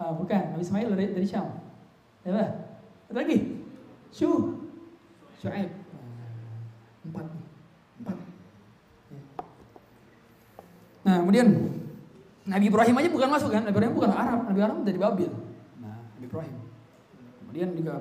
Ah, 0.00 0.12
bukan. 0.16 0.42
Nabi 0.56 0.62
Ismail 0.64 0.88
dari, 0.92 1.06
dari 1.16 1.26
Syam. 1.28 1.48
Siapa? 2.24 2.44
Apa 3.08 3.16
lagi? 3.16 3.60
Syuh. 4.12 4.60
Syuaib. 5.40 5.72
Empat. 7.08 7.26
Empat. 8.04 8.16
Nah, 11.00 11.16
kemudian 11.24 11.48
Nabi 12.44 12.64
Ibrahim 12.68 12.96
aja 13.00 13.08
bukan 13.08 13.28
masuk 13.32 13.50
kan? 13.52 13.62
Nabi 13.64 13.76
Ibrahim 13.76 13.94
bukan 13.96 14.12
Arab, 14.12 14.40
Nabi 14.52 14.60
Arab 14.60 14.78
dari 14.84 14.98
Babil. 15.00 15.32
Nah, 15.80 15.96
Nabi 16.16 16.24
Ibrahim. 16.28 16.56
Kemudian 17.40 17.68
juga 17.72 17.94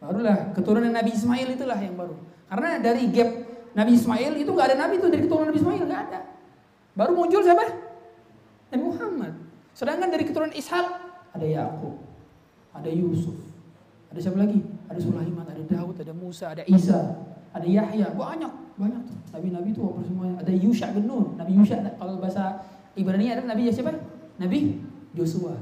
barulah 0.00 0.52
keturunan 0.56 0.92
Nabi 0.92 1.12
Ismail 1.12 1.48
itulah 1.54 1.76
yang 1.76 1.96
baru. 1.96 2.16
Karena 2.48 2.80
dari 2.80 3.04
gap 3.12 3.45
Nabi 3.76 3.92
Ismail 3.92 4.32
itu 4.40 4.48
nggak 4.48 4.72
ada 4.72 4.76
nabi 4.80 4.96
itu 4.96 5.06
dari 5.12 5.22
keturunan 5.28 5.52
Nabi 5.52 5.60
Ismail 5.60 5.84
nggak 5.84 6.02
ada. 6.08 6.20
Baru 6.96 7.12
muncul 7.12 7.44
siapa? 7.44 7.68
Nabi 8.72 8.82
Muhammad. 8.88 9.32
Sedangkan 9.76 10.08
dari 10.08 10.24
keturunan 10.24 10.56
Ishak 10.56 10.86
ada 11.36 11.44
Yakub, 11.44 12.00
ada 12.72 12.88
Yusuf, 12.88 13.36
ada 14.08 14.16
siapa 14.16 14.40
lagi? 14.40 14.64
Ada 14.88 14.96
Sulaiman, 15.04 15.44
ada 15.44 15.60
Daud, 15.60 16.00
ada 16.00 16.14
Musa, 16.16 16.56
ada 16.56 16.64
Isa, 16.64 17.20
ada 17.52 17.66
Yahya, 17.68 18.16
banyak, 18.16 18.52
banyak 18.80 19.02
tuh. 19.04 19.18
Nabi-nabi 19.36 19.76
itu 19.76 19.84
apa 19.84 20.00
semuanya. 20.08 20.34
Ada 20.40 20.52
Yusha 20.56 20.86
bin 20.96 21.04
Nun, 21.04 21.36
Nabi 21.36 21.52
Yusha 21.60 21.76
kalau 22.00 22.16
bahasa 22.16 22.64
Ibrani 22.96 23.28
ada 23.28 23.44
Nabi 23.44 23.68
siapa? 23.68 23.92
Nabi 24.40 24.80
Joshua. 25.12 25.52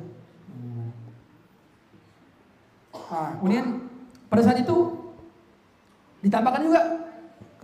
Nah, 3.11 3.31
kemudian 3.43 3.91
pada 4.31 4.43
saat 4.47 4.63
itu 4.63 4.77
ditambahkan 6.23 6.63
juga 6.63 6.81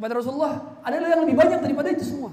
kepada 0.00 0.16
Rasulullah 0.16 0.80
ada 0.80 0.96
yang 0.96 1.28
lebih 1.28 1.36
banyak 1.36 1.60
daripada 1.60 1.92
itu 1.92 2.08
semua. 2.08 2.32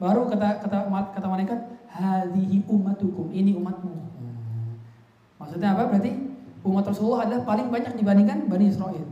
Baru 0.00 0.32
kata 0.32 0.64
kata 0.64 0.88
kata 0.88 1.26
malaikat, 1.28 1.58
"Hadhihi 1.92 2.64
ummatukum." 2.64 3.28
Ini 3.28 3.52
umatmu. 3.60 3.92
Maksudnya 5.36 5.76
apa? 5.76 5.92
Berarti 5.92 6.10
umat 6.64 6.88
Rasulullah 6.88 7.28
adalah 7.28 7.44
paling 7.44 7.68
banyak 7.68 7.92
dibandingkan 8.00 8.48
Bani 8.48 8.72
Israel. 8.72 9.04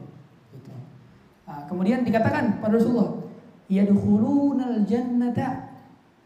Nah, 1.44 1.66
kemudian 1.68 2.00
dikatakan 2.00 2.64
pada 2.64 2.72
Rasulullah, 2.72 3.20
"Yadkhulunal 3.68 4.88
jannata 4.88 5.70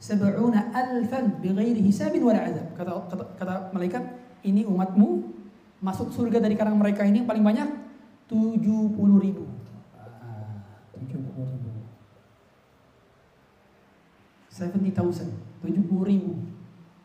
sab'una 0.05 0.69
alfan 0.77 1.41
bighairi 1.41 1.81
hisabin 1.81 2.21
wala 2.21 2.45
azab. 2.45 2.77
Kata, 2.77 3.09
kata, 3.09 3.25
kata 3.41 3.55
malaikat, 3.73 4.05
ini 4.45 4.69
umatmu 4.69 5.25
masuk 5.81 6.13
surga 6.13 6.45
dari 6.45 6.57
kalangan 6.61 6.81
mereka 6.81 7.09
ini 7.09 7.25
paling 7.25 7.41
banyak 7.41 7.69
70 8.29 9.17
ribu. 9.21 9.49
Ah, 9.97 10.61
70 10.97 11.49
ribu. 11.49 11.71
70,000, 14.55 15.35
70 15.67 16.07
ribu. 16.07 16.39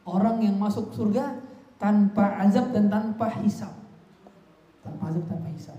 Orang 0.06 0.38
yang 0.46 0.54
masuk 0.62 0.94
surga 0.94 1.42
tanpa 1.82 2.38
azab 2.46 2.70
dan 2.70 2.94
tanpa 2.94 3.26
hisab. 3.42 3.74
Tanpa 4.86 5.10
azab, 5.10 5.26
tanpa 5.26 5.50
hisab. 5.50 5.78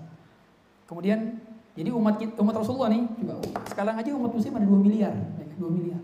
Kemudian, 0.90 1.38
jadi 1.78 1.94
umat 1.94 2.18
umat 2.18 2.54
Rasulullah 2.58 2.90
nih, 2.90 3.06
juga 3.14 3.38
sekarang 3.70 3.94
aja 4.02 4.10
umat 4.18 4.34
muslim 4.34 4.58
ada 4.58 4.66
2 4.66 4.82
miliar, 4.82 5.14
2 5.38 5.70
miliar. 5.70 6.02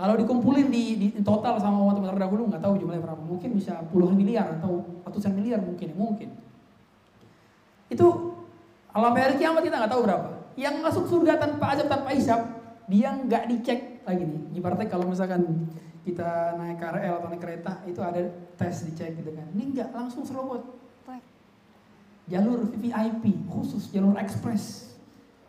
Kalau 0.00 0.16
dikumpulin 0.16 0.72
di, 0.72 0.96
di 0.96 1.08
total 1.20 1.60
sama 1.60 1.76
umat-umat 1.84 2.16
terdahulu 2.16 2.48
nggak 2.48 2.64
tahu 2.64 2.74
jumlahnya 2.80 3.04
berapa. 3.04 3.20
Mungkin 3.20 3.52
bisa 3.52 3.84
puluhan 3.92 4.16
miliar 4.16 4.56
atau 4.56 4.80
ratusan 5.04 5.36
miliar 5.36 5.60
mungkin, 5.60 5.92
mungkin. 5.92 6.28
Itu 7.92 8.32
alam 8.96 9.12
hari 9.12 9.36
kiamat 9.36 9.60
kita 9.60 9.76
nggak 9.76 9.92
tahu 9.92 10.02
berapa. 10.08 10.28
Yang 10.56 10.74
masuk 10.80 11.04
surga 11.04 11.36
tanpa 11.36 11.76
azab 11.76 11.92
tanpa 11.92 12.16
hisab, 12.16 12.40
dia 12.88 13.12
nggak 13.12 13.44
dicek 13.52 13.89
lagi 14.10 14.26
nih. 14.26 14.58
Ibaratnya 14.58 14.90
kalau 14.90 15.06
misalkan 15.06 15.70
kita 16.02 16.58
naik 16.58 16.82
KRL 16.82 17.14
atau 17.22 17.28
naik 17.30 17.42
kereta 17.42 17.72
itu 17.86 18.00
ada 18.02 18.20
tes 18.58 18.82
dicek 18.90 19.14
gitu 19.22 19.30
kan. 19.30 19.46
Ini 19.54 19.62
nggak 19.78 19.88
langsung 19.94 20.26
serobot. 20.26 20.82
Jalur 22.30 22.62
VIP 22.78 23.42
khusus, 23.50 23.90
jalur 23.90 24.14
ekspres. 24.14 24.94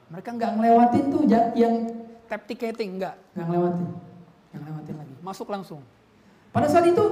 Mereka 0.10 0.34
nggak 0.34 0.52
ngelewatin 0.58 1.06
tuh 1.14 1.24
yang 1.54 1.94
tap 2.26 2.50
ticketing 2.50 2.98
nggak, 2.98 3.14
nggak 3.38 3.46
ngelewatin 3.46 3.88
yang 4.50 4.64
lewatin 4.66 4.96
lagi, 4.98 5.14
masuk 5.22 5.48
langsung. 5.52 5.80
Pada 6.50 6.66
saat 6.66 6.90
itu 6.90 7.06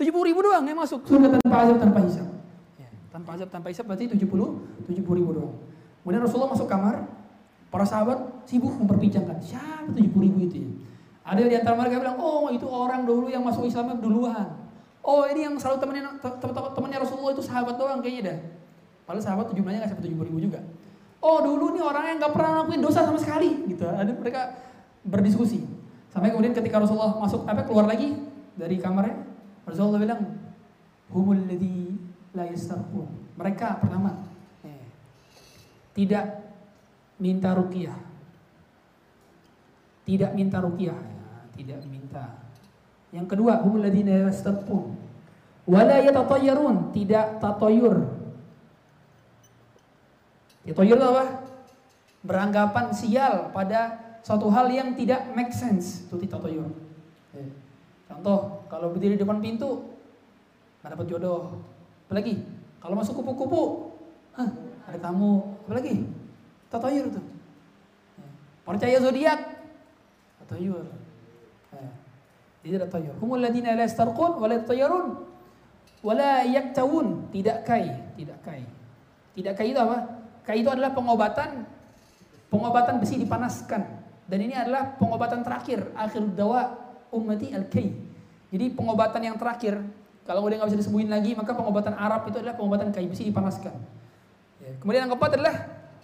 70 0.00 0.08
ribu 0.32 0.40
doang 0.40 0.64
yang 0.64 0.78
masuk 0.78 1.04
surga 1.04 1.36
tanpa 1.36 1.56
azab 1.68 1.76
tanpa 1.84 1.98
hisab. 2.00 2.28
Ya, 2.80 2.88
tanpa 3.12 3.30
azab 3.36 3.48
tanpa 3.52 3.66
hisab 3.68 3.84
berarti 3.86 4.08
70 4.08 4.24
70 4.88 5.18
ribu 5.20 5.30
doang. 5.36 5.52
Kemudian 6.00 6.22
Rasulullah 6.24 6.50
masuk 6.56 6.64
kamar, 6.64 7.04
para 7.68 7.84
sahabat 7.84 8.48
sibuk 8.48 8.72
memperbincangkan 8.80 9.38
siapa 9.44 9.92
70 9.92 10.24
ribu 10.24 10.38
itu 10.44 10.56
ya. 10.64 10.70
Ada 11.28 11.44
di 11.44 11.56
antara 11.60 11.76
mereka 11.76 12.00
bilang, 12.00 12.16
oh 12.16 12.48
itu 12.48 12.64
orang 12.64 13.04
dulu 13.04 13.28
yang 13.28 13.44
masuk 13.44 13.68
Islam 13.68 14.00
duluan. 14.00 14.48
Oh 15.04 15.28
ini 15.28 15.44
yang 15.44 15.60
selalu 15.60 15.76
temennya, 15.84 16.16
temennya 16.72 16.98
Rasulullah 17.04 17.36
itu 17.36 17.44
sahabat 17.44 17.76
doang 17.76 18.00
kayaknya 18.00 18.32
dah. 18.32 18.38
Padahal 19.04 19.24
sahabat 19.24 19.52
jumlahnya 19.52 19.84
nggak 19.84 19.92
sampai 19.92 20.08
70 20.08 20.28
ribu 20.28 20.40
juga. 20.40 20.60
Oh 21.20 21.44
dulu 21.44 21.76
nih 21.76 21.84
orang 21.84 22.04
yang 22.08 22.16
nggak 22.20 22.32
pernah 22.32 22.50
ngelakuin 22.60 22.80
dosa 22.80 23.04
sama 23.04 23.20
sekali 23.20 23.68
gitu. 23.68 23.84
Ada 23.84 24.12
mereka 24.16 24.56
berdiskusi. 25.04 25.64
Sampai 26.08 26.32
kemudian 26.32 26.56
ketika 26.56 26.80
Rasulullah 26.80 27.12
masuk 27.20 27.44
apa 27.44 27.68
keluar 27.68 27.84
lagi 27.84 28.16
dari 28.56 28.80
kamarnya, 28.80 29.20
Rasulullah 29.68 30.00
bilang, 30.00 30.20
"Humul 31.12 31.44
ladzi 31.44 31.92
la 32.32 32.48
yastarqun." 32.48 33.36
Mereka 33.36 33.84
pertama 33.84 34.24
eh, 34.64 34.82
tidak 35.92 36.47
minta 37.18 37.54
ruqyah. 37.54 37.98
Tidak 40.08 40.30
minta 40.32 40.58
ruqyah, 40.64 40.96
ya, 40.96 41.30
tidak 41.52 41.84
minta. 41.84 42.38
Yang 43.12 43.36
kedua, 43.36 43.60
humul 43.60 43.84
ladzina 43.84 44.24
yastarqun. 44.30 44.96
Wala 45.68 46.00
yatatayyarun, 46.00 46.96
tidak 46.96 47.44
tatoyur. 47.44 48.08
Tatoyur 50.64 50.96
apa? 50.96 51.24
Beranggapan 52.24 52.86
sial 52.96 53.52
pada 53.52 54.00
suatu 54.24 54.48
hal 54.48 54.72
yang 54.72 54.96
tidak 54.96 55.28
make 55.36 55.52
sense 55.52 56.08
itu 56.08 56.24
tatoyur. 56.24 56.72
Eh, 57.36 57.48
contoh, 58.08 58.64
kalau 58.72 58.96
berdiri 58.96 59.16
di 59.16 59.20
depan 59.20 59.44
pintu 59.44 59.92
nggak 60.80 60.96
dapat 60.96 61.06
jodoh. 61.08 61.60
Apalagi 62.08 62.44
kalau 62.80 62.96
masuk 62.96 63.20
kupu-kupu, 63.20 63.92
ada 64.88 64.98
tamu. 65.00 65.60
Apalagi 65.68 66.08
tatoyur 66.68 67.04
itu. 67.08 67.20
Eh, 68.20 68.30
percaya 68.64 68.96
zodiak, 69.00 69.40
tatoyur. 70.44 70.84
Eh, 71.74 71.90
tidak 72.64 72.88
tatoyur. 72.88 73.14
Humul 73.20 73.40
ladina 73.44 73.76
la 73.76 73.84
yastarqun 73.84 74.40
wa 74.40 74.46
la 74.48 74.54
yatayyarun 74.60 75.06
wa 76.04 76.12
la 76.14 76.32
yaktawun. 76.44 77.32
Tidak 77.32 77.58
kai, 77.64 77.88
tidak 78.16 78.38
kai. 78.44 78.62
Tidak 79.36 79.54
kai 79.54 79.68
itu 79.72 79.80
apa? 79.80 79.98
Kai 80.44 80.64
itu 80.64 80.70
adalah 80.72 80.96
pengobatan 80.96 81.68
pengobatan 82.52 83.00
besi 83.00 83.20
dipanaskan. 83.20 83.84
Dan 84.28 84.38
ini 84.44 84.52
adalah 84.52 84.96
pengobatan 85.00 85.40
terakhir, 85.40 85.88
akhir 85.96 86.20
dawa 86.36 86.76
ummati 87.08 87.48
al-kay. 87.56 87.96
Jadi 88.52 88.76
pengobatan 88.76 89.24
yang 89.24 89.36
terakhir, 89.40 89.80
kalau 90.28 90.44
udah 90.44 90.60
nggak 90.60 90.68
bisa 90.72 90.80
disembuhin 90.84 91.08
lagi, 91.08 91.32
maka 91.32 91.56
pengobatan 91.56 91.96
Arab 91.96 92.28
itu 92.28 92.36
adalah 92.36 92.56
pengobatan 92.56 92.92
kai 92.92 93.08
besi 93.08 93.28
dipanaskan. 93.28 93.72
Ya. 94.60 94.72
Kemudian 94.84 95.08
yang 95.08 95.12
keempat 95.16 95.32
adalah 95.40 95.54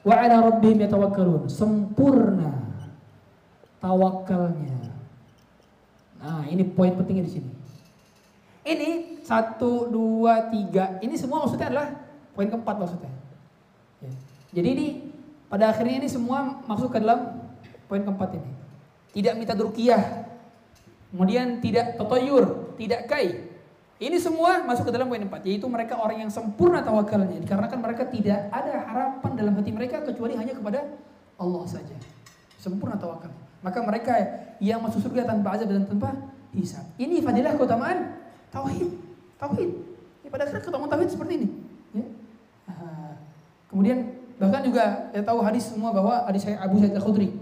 wa 0.04 0.14
ala 0.14 0.44
rabbihim 0.52 0.84
yatawakkalun. 0.84 1.48
Sempurna 1.48 2.52
tawakalnya. 3.80 4.92
Nah, 6.20 6.44
ini 6.48 6.64
poin 6.64 6.92
pentingnya 6.96 7.24
di 7.28 7.32
sini. 7.40 7.50
Ini 8.64 9.20
satu, 9.20 9.92
dua, 9.92 10.48
tiga. 10.48 10.96
Ini 11.04 11.12
semua 11.20 11.44
maksudnya 11.44 11.68
adalah 11.68 11.88
poin 12.32 12.48
keempat 12.48 12.76
maksudnya. 12.80 13.12
Ya. 14.00 14.12
Jadi 14.56 14.68
ini 14.72 14.86
pada 15.52 15.68
akhirnya 15.68 16.00
ini 16.00 16.08
semua 16.08 16.64
masuk 16.64 16.88
ke 16.88 16.98
dalam 17.00 17.44
poin 17.84 18.00
keempat 18.00 18.40
ini. 18.40 18.50
Tidak 19.20 19.36
minta 19.36 19.52
durkiyah. 19.52 20.32
Kemudian 21.12 21.60
tidak 21.60 22.00
totoyur, 22.00 22.74
tidak 22.80 23.06
kai. 23.06 23.53
Ini 24.04 24.20
semua 24.20 24.60
masuk 24.68 24.92
ke 24.92 24.92
dalam 24.92 25.08
poin 25.08 25.24
empat, 25.24 25.40
yaitu 25.48 25.64
mereka 25.64 25.96
orang 25.96 26.28
yang 26.28 26.30
sempurna 26.30 26.84
tawakalnya. 26.84 27.40
Dikarenakan 27.40 27.80
mereka 27.80 28.04
tidak 28.12 28.52
ada 28.52 28.84
harapan 28.84 29.30
dalam 29.32 29.52
hati 29.56 29.72
mereka 29.72 30.04
kecuali 30.04 30.36
hanya 30.36 30.52
kepada 30.52 30.92
Allah 31.40 31.64
saja. 31.64 31.96
Sempurna 32.60 33.00
tawakal. 33.00 33.32
Maka 33.64 33.80
mereka 33.80 34.12
yang 34.60 34.84
masuk 34.84 35.08
surga 35.08 35.24
tanpa 35.24 35.56
azab 35.56 35.72
dan 35.72 35.88
tanpa 35.88 36.12
hisab. 36.52 36.84
Ini 37.00 37.24
fadilah 37.24 37.56
keutamaan 37.56 38.20
Tauhid, 38.54 38.86
tauhid. 39.34 39.70
Ya, 40.22 40.28
pada 40.30 40.46
akhirnya 40.46 40.62
ketemu 40.62 40.86
tauhid 40.86 41.08
seperti 41.10 41.32
ini. 41.42 41.48
Ya. 41.94 42.06
kemudian 43.70 43.98
bahkan 44.38 44.62
juga 44.62 45.10
saya 45.10 45.22
tahu 45.26 45.38
hadis 45.42 45.66
semua 45.66 45.90
bahwa 45.90 46.26
hadis 46.26 46.46
saya 46.46 46.58
Abu 46.62 46.78
Sa'id 46.78 46.94
Al-Khudri 46.94 47.34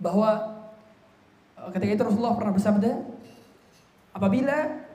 bahwa 0.00 0.56
eh, 1.56 1.68
ketika 1.76 1.92
itu 1.92 2.04
Rasulullah 2.04 2.36
pernah 2.36 2.52
bersabda 2.52 3.00
apabila 4.12 4.85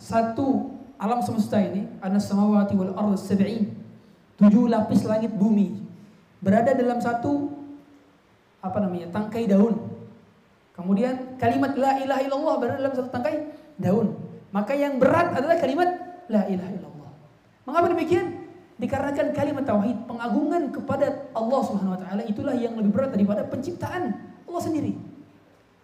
satu 0.00 0.72
alam 0.96 1.20
semesta 1.20 1.60
ini 1.60 1.84
anas 2.00 2.26
samawati 2.26 2.74
wal 2.74 2.96
ardh 2.96 3.20
sab'in 3.20 3.68
tujuh 4.40 4.72
lapis 4.72 5.04
langit 5.04 5.30
bumi 5.36 5.76
berada 6.40 6.72
dalam 6.72 6.96
satu 6.96 7.52
apa 8.64 8.80
namanya 8.80 9.12
tangkai 9.12 9.44
daun 9.44 9.76
kemudian 10.72 11.36
kalimat 11.36 11.76
la 11.76 12.00
ilaha 12.00 12.20
illallah 12.24 12.54
berada 12.56 12.76
dalam 12.80 12.94
satu 12.96 13.08
tangkai 13.12 13.52
daun 13.76 14.30
maka 14.50 14.74
yang 14.74 14.98
berat 14.98 15.30
adalah 15.30 15.56
kalimat 15.62 15.88
la 16.26 16.42
ilaha 16.50 16.70
illallah. 16.74 17.10
Mengapa 17.66 17.86
demikian? 17.94 18.26
Dikarenakan 18.80 19.36
kalimat 19.36 19.64
tauhid, 19.68 19.98
pengagungan 20.08 20.72
kepada 20.72 21.28
Allah 21.36 21.60
Subhanahu 21.68 21.94
wa 21.94 22.00
taala 22.00 22.22
itulah 22.24 22.56
yang 22.56 22.74
lebih 22.80 22.96
berat 22.96 23.12
daripada 23.12 23.44
penciptaan 23.44 24.16
Allah 24.48 24.62
sendiri. 24.64 24.96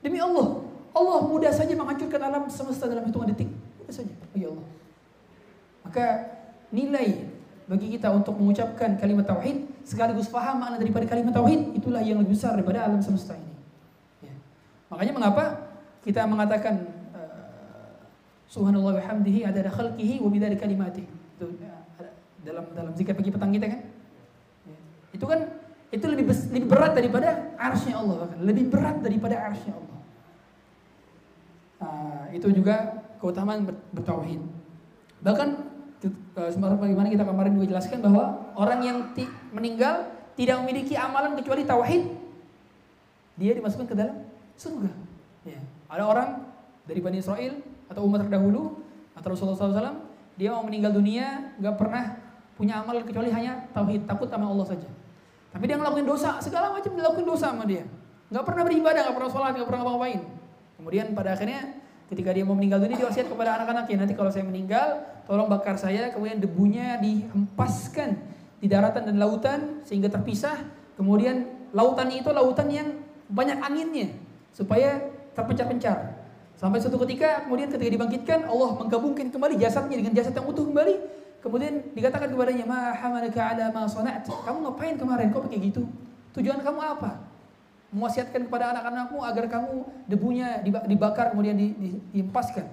Demi 0.01 0.17
Allah, 0.17 0.65
Allah 0.97 1.19
mudah 1.29 1.53
saja 1.53 1.77
menghancurkan 1.77 2.21
alam 2.25 2.49
semesta 2.49 2.89
dalam 2.89 3.05
hitungan 3.05 3.37
detik. 3.37 3.53
Mudah 3.87 3.95
saja. 3.95 4.11
Oh 4.11 4.35
ya 4.35 4.51
Allah. 4.51 4.69
Maka 5.87 6.07
nilai 6.75 7.31
bagi 7.71 7.87
kita 7.95 8.11
untuk 8.11 8.35
mengucapkan 8.35 8.99
kalimat 8.99 9.31
tauhid 9.31 9.63
sekaligus 9.87 10.27
faham 10.27 10.59
makna 10.59 10.83
daripada 10.83 11.07
kalimat 11.07 11.31
tauhid 11.31 11.79
itulah 11.79 12.03
yang 12.03 12.19
lebih 12.19 12.35
besar 12.35 12.59
daripada 12.59 12.83
alam 12.83 12.99
semesta 12.99 13.39
ini. 13.39 13.55
Ya. 14.27 14.35
Makanya 14.91 15.13
mengapa 15.15 15.45
kita 16.03 16.27
mengatakan 16.27 16.83
Subhanallah 18.51 18.99
wa 18.99 19.03
hamdihi 19.03 19.47
ada 19.47 19.71
khalqihi 19.71 20.23
wa 20.23 20.31
bidari 20.31 20.59
kalimati. 20.59 21.07
Itu 21.07 21.55
dalam 22.43 22.67
dalam 22.75 22.91
zikir 22.95 23.15
pagi 23.15 23.31
petang 23.31 23.55
kita 23.55 23.71
kan. 23.71 23.81
Ya. 24.67 24.79
Itu 25.15 25.31
kan 25.31 25.47
itu 25.95 26.07
lebih 26.11 26.27
bes, 26.27 26.51
lebih 26.51 26.71
berat 26.71 26.99
daripada 26.99 27.55
arsy 27.55 27.95
Allah 27.95 28.27
bahkan 28.27 28.43
lebih 28.43 28.71
berat 28.71 28.99
daripada 29.03 29.39
arsy 29.39 29.71
Allah. 29.71 29.99
Nah, 31.77 32.27
itu 32.35 32.51
juga 32.51 33.06
keutamaan 33.19 33.67
bertauhid. 33.93 34.41
Bahkan 35.23 35.49
uh, 36.37 36.77
bagaimana 36.77 37.09
kita 37.09 37.25
kemarin 37.25 37.53
juga 37.57 37.67
jelaskan 37.77 37.99
bahwa 38.05 38.53
orang 38.55 38.81
yang 38.85 38.99
ti, 39.17 39.27
meninggal 39.51 40.09
tidak 40.37 40.61
memiliki 40.63 40.95
amalan 40.95 41.33
kecuali 41.35 41.65
tauhid, 41.65 42.03
dia 43.41 43.53
dimasukkan 43.57 43.87
ke 43.89 43.97
dalam 43.97 44.17
surga. 44.57 44.91
Ya. 45.49 45.61
Ada 45.89 46.05
orang 46.05 46.29
dari 46.87 47.01
Bani 47.03 47.19
Israel 47.21 47.61
atau 47.91 48.03
umat 48.07 48.27
terdahulu 48.27 48.83
atau 49.15 49.29
Rasulullah 49.33 49.59
SAW 49.59 49.99
dia 50.37 50.53
mau 50.53 50.63
meninggal 50.63 50.93
dunia 50.93 51.57
nggak 51.57 51.77
pernah 51.81 52.21
punya 52.57 52.85
amal 52.85 53.01
kecuali 53.05 53.33
hanya 53.33 53.69
tauhid 53.73 54.05
takut 54.05 54.29
sama 54.29 54.49
Allah 54.49 54.67
saja 54.69 54.89
tapi 55.51 55.65
dia 55.65 55.81
ngelakuin 55.81 56.05
dosa 56.05 56.37
segala 56.45 56.73
macam 56.77 56.93
dilakuin 56.93 57.27
dosa 57.27 57.53
sama 57.53 57.65
dia 57.65 57.89
nggak 58.29 58.45
pernah 58.45 58.63
beribadah 58.69 59.01
nggak 59.09 59.17
pernah 59.17 59.31
sholat 59.33 59.51
nggak 59.57 59.69
pernah 59.69 59.83
ngapain 59.89 60.21
kemudian 60.77 61.07
pada 61.17 61.31
akhirnya 61.33 61.61
ketika 62.07 62.31
dia 62.31 62.45
mau 62.47 62.55
meninggal 62.55 62.79
dunia 62.83 62.97
dia 62.99 63.09
wasiat 63.11 63.27
kepada 63.27 63.59
anak-anaknya 63.61 64.07
nanti 64.07 64.15
kalau 64.15 64.31
saya 64.31 64.47
meninggal 64.47 65.03
tolong 65.27 65.51
bakar 65.51 65.75
saya 65.75 66.15
kemudian 66.15 66.39
debunya 66.39 66.99
dihempaskan 67.03 68.15
di 68.63 68.67
daratan 68.71 69.11
dan 69.11 69.17
lautan 69.19 69.61
sehingga 69.83 70.07
terpisah 70.09 70.57
kemudian 70.95 71.47
lautan 71.75 72.09
itu 72.15 72.31
lautan 72.31 72.71
yang 72.71 72.89
banyak 73.27 73.59
anginnya 73.59 74.15
supaya 74.55 75.03
terpencar-pencar 75.35 76.27
Sampai 76.57 76.81
suatu 76.81 76.97
ketika 77.05 77.45
kemudian 77.45 77.69
ketika 77.69 77.93
dibangkitkan 77.93 78.49
Allah 78.49 78.81
menggabungkan 78.81 79.29
kembali 79.29 79.61
jasadnya 79.61 80.01
dengan 80.01 80.17
jasad 80.17 80.33
yang 80.33 80.49
utuh 80.49 80.65
kembali. 80.65 80.97
Kemudian 81.45 81.93
dikatakan 81.93 82.33
kepadanya, 82.33 82.65
"Ma 82.65 82.97
ala 82.97 83.67
ma 83.71 83.85
sana'at?" 83.85 84.25
Kamu 84.25 84.65
ngapain 84.65 84.97
kemarin? 84.97 85.31
Kok 85.31 85.47
pakai 85.47 85.61
gitu? 85.69 85.85
Tujuan 86.33 86.65
kamu 86.65 86.81
apa? 86.81 87.21
Mewasiatkan 87.95 88.51
kepada 88.51 88.75
anak-anakmu 88.75 89.19
agar 89.23 89.45
kamu 89.47 89.73
debunya 90.11 90.61
dibakar 90.65 91.31
kemudian 91.33 91.55
dihempaskan. 92.11 92.67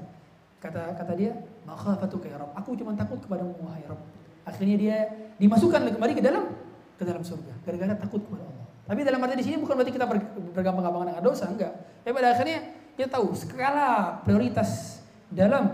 Kata 0.57 0.95
kata 0.97 1.13
dia, 1.13 1.37
"Makhafatuka 1.67 2.25
ya 2.25 2.39
Rabb." 2.41 2.55
Aku 2.57 2.73
cuma 2.73 2.97
takut 2.97 3.21
kepadamu 3.21 3.53
wahai 3.61 3.85
Rabb. 3.85 4.01
Akhirnya 4.43 4.75
dia 4.75 4.97
dimasukkan 5.37 5.95
kembali 5.95 6.13
ke 6.17 6.23
dalam 6.23 6.49
ke 6.97 7.03
dalam 7.03 7.21
surga 7.21 7.53
gara-gara 7.63 7.93
takut 7.99 8.21
kepada 8.25 8.43
Allah. 8.43 8.65
Tapi 8.83 8.99
dalam 9.07 9.19
arti 9.23 9.35
di 9.39 9.45
sini 9.47 9.57
bukan 9.63 9.73
berarti 9.79 9.93
kita 9.95 10.05
bergampang-gampangan 10.55 11.07
dengan 11.15 11.23
dosa, 11.23 11.45
enggak. 11.47 11.71
Tapi 12.03 12.11
pada 12.11 12.29
akhirnya 12.35 12.57
kita 12.99 13.07
tahu 13.15 13.31
skala 13.31 14.19
prioritas 14.27 14.99
dalam 15.31 15.71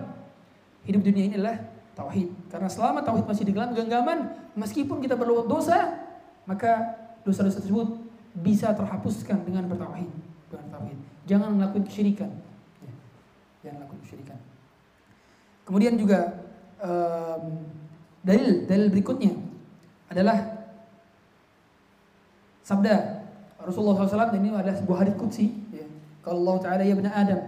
hidup 0.86 1.02
dunia 1.02 1.24
ini 1.26 1.36
adalah 1.42 1.58
tauhid. 1.98 2.30
Karena 2.54 2.70
selama 2.70 3.02
tauhid 3.02 3.26
masih 3.26 3.44
di 3.50 3.54
dalam 3.54 3.74
genggaman, 3.74 4.30
meskipun 4.54 5.02
kita 5.02 5.18
berbuat 5.18 5.50
dosa, 5.50 6.00
maka 6.46 6.96
dosa-dosa 7.26 7.60
tersebut 7.60 8.09
bisa 8.38 8.72
terhapuskan 8.76 9.42
dengan 9.44 9.66
bertauhid. 9.66 10.10
Dengan 10.50 10.68
tauhid. 10.70 10.98
Jangan 11.26 11.50
melakukan 11.58 11.84
kesyirikan. 11.90 12.32
Ya. 12.82 12.94
Jangan 13.66 13.76
melakukan 13.84 14.02
kesyirikan. 14.06 14.40
Kemudian 15.66 15.94
juga 16.02 16.50
um, 16.82 17.70
dalil 18.26 18.66
dalil 18.66 18.88
berikutnya 18.90 19.38
adalah 20.10 20.66
sabda 22.66 23.22
Rasulullah 23.62 24.02
SAW 24.02 24.34
dan 24.34 24.42
ini 24.42 24.50
adalah 24.50 24.78
sebuah 24.78 24.98
hadis 25.06 25.16
kutsi. 25.20 25.54
Ya. 25.70 25.86
Kalau 26.26 26.42
Allah 26.46 26.58
Taala 26.66 26.84
ya 26.86 26.98
benar 26.98 27.14
Adam, 27.14 27.42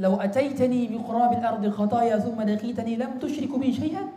"Lau 0.00 0.16
ataitani 0.16 0.88
bi 0.88 0.96
qurabil 0.96 1.44
ardi 1.44 1.68
khataya 1.68 2.16
thumma 2.16 2.48
laqitani 2.48 2.96
lam 2.96 3.20
tushriku 3.20 3.60
bi 3.60 3.68
syai'an, 3.68 4.08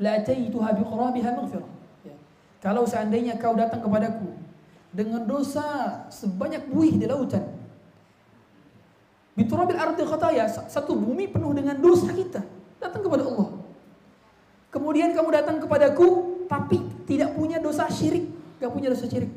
la 0.00 0.24
ataituha 0.24 0.72
bi 0.72 0.82
qurabiha 0.88 1.30
maghfirah." 1.36 1.68
Ya. 2.08 2.16
Kalau 2.64 2.88
seandainya 2.88 3.36
kau 3.36 3.52
datang 3.52 3.84
kepadaku 3.84 4.47
dengan 4.98 5.22
dosa 5.22 5.62
sebanyak 6.10 6.66
buih 6.66 6.98
di 6.98 7.06
lautan. 7.06 7.46
Biturabil 9.38 9.78
ardi 9.78 10.02
khataya, 10.02 10.50
satu 10.50 10.98
bumi 10.98 11.30
penuh 11.30 11.54
dengan 11.54 11.78
dosa 11.78 12.10
kita. 12.10 12.42
Datang 12.82 13.06
kepada 13.06 13.22
Allah. 13.22 13.54
Kemudian 14.74 15.14
kamu 15.14 15.30
datang 15.30 15.62
kepadaku 15.62 16.42
tapi 16.50 16.82
tidak 17.06 17.38
punya 17.38 17.62
dosa 17.62 17.86
syirik, 17.86 18.26
gak 18.58 18.74
punya 18.74 18.90
dosa 18.90 19.06
syirik. 19.06 19.30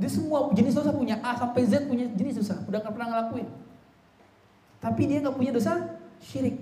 Dia 0.00 0.08
semua 0.08 0.48
jenis 0.56 0.72
dosa 0.72 0.88
punya 0.88 1.20
A 1.20 1.36
sampai 1.36 1.68
Z 1.68 1.84
punya 1.84 2.08
jenis 2.16 2.40
dosa, 2.40 2.56
udah 2.64 2.80
nggak 2.80 2.94
pernah 2.96 3.08
ngelakuin. 3.12 3.48
Tapi 4.80 5.02
dia 5.08 5.20
nggak 5.20 5.36
punya 5.36 5.52
dosa 5.52 5.72
syirik. 6.20 6.56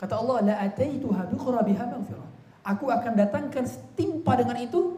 Kata 0.00 0.16
Allah, 0.16 0.40
la 0.44 0.56
maghfirah. 0.64 2.28
Aku 2.64 2.88
akan 2.88 3.12
datangkan 3.16 3.64
setimpa 3.64 4.36
dengan 4.36 4.56
itu 4.60 4.96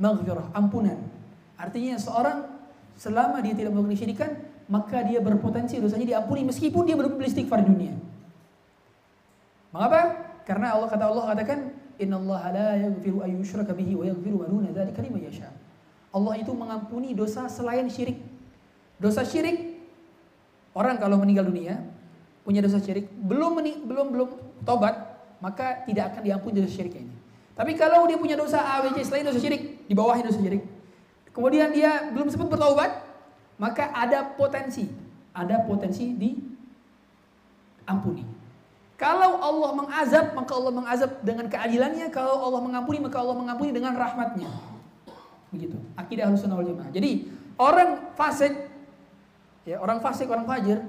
maghfirah, 0.00 0.52
ampunan. 0.56 1.19
Artinya 1.60 2.00
seorang 2.00 2.48
selama 2.96 3.44
dia 3.44 3.52
tidak 3.52 3.76
melakukan 3.76 4.00
syirikan, 4.00 4.30
maka 4.72 5.04
dia 5.04 5.20
berpotensi 5.20 5.76
dosanya 5.76 6.16
diampuni 6.16 6.48
meskipun 6.48 6.88
dia 6.88 6.96
belum 6.96 7.20
beristighfar 7.20 7.60
di 7.60 7.68
dunia. 7.68 7.94
Mengapa? 9.76 10.32
Karena 10.48 10.72
Allah 10.72 10.88
kata 10.88 11.04
Allah 11.04 11.24
katakan, 11.36 11.58
"Inna 12.00 12.16
Allah 12.16 12.42
la 12.50 12.68
yaghfiru 12.88 13.20
an 13.20 13.44
bihi 13.76 13.92
wa 13.92 14.04
yaghfiru 14.08 14.36
ma 14.40 14.46
duna 14.48 14.72
dzalika 14.72 15.04
liman 15.04 15.20
yasha'." 15.20 15.52
Allah 16.10 16.34
itu 16.40 16.50
mengampuni 16.50 17.14
dosa 17.14 17.46
selain 17.46 17.86
syirik. 17.86 18.18
Dosa 18.98 19.22
syirik 19.22 19.78
orang 20.74 20.98
kalau 20.98 21.20
meninggal 21.20 21.46
dunia 21.46 21.78
punya 22.42 22.64
dosa 22.64 22.82
syirik 22.82 23.06
belum 23.20 23.62
belum 23.86 24.06
belum 24.10 24.28
tobat 24.66 24.96
maka 25.38 25.86
tidak 25.86 26.14
akan 26.14 26.22
diampuni 26.24 26.52
dosa 26.58 26.70
syirik 26.72 26.98
ini. 26.98 27.14
Tapi 27.54 27.76
kalau 27.76 28.08
dia 28.08 28.16
punya 28.16 28.40
dosa 28.40 28.58
A, 28.58 28.80
B, 28.80 28.96
C 28.96 29.04
selain 29.04 29.26
dosa 29.26 29.36
syirik 29.36 29.84
di 29.84 29.92
bawahnya 29.92 30.32
dosa 30.32 30.40
syirik, 30.40 30.64
kemudian 31.36 31.70
dia 31.74 32.10
belum 32.10 32.28
sempat 32.32 32.48
bertobat, 32.50 32.90
maka 33.60 33.92
ada 33.92 34.24
potensi, 34.36 34.88
ada 35.36 35.62
potensi 35.68 36.16
di 36.16 36.36
ampuni. 37.84 38.24
Kalau 39.00 39.40
Allah 39.40 39.70
mengazab, 39.72 40.36
maka 40.36 40.52
Allah 40.52 40.72
mengazab 40.76 41.10
dengan 41.24 41.48
keadilannya. 41.48 42.12
Kalau 42.12 42.36
Allah 42.36 42.60
mengampuni, 42.60 43.00
maka 43.00 43.16
Allah 43.16 43.32
mengampuni 43.32 43.72
dengan 43.72 43.96
rahmatnya. 43.96 44.52
Begitu. 45.48 45.80
Akidah 45.96 46.28
Ahlussunnah 46.28 46.60
wal 46.60 46.68
Jamaah. 46.68 46.92
Jadi, 46.92 47.32
orang 47.56 48.12
fasik 48.12 48.52
ya, 49.64 49.80
orang 49.80 50.04
fasik, 50.04 50.28
orang 50.28 50.44
fajir 50.44 50.84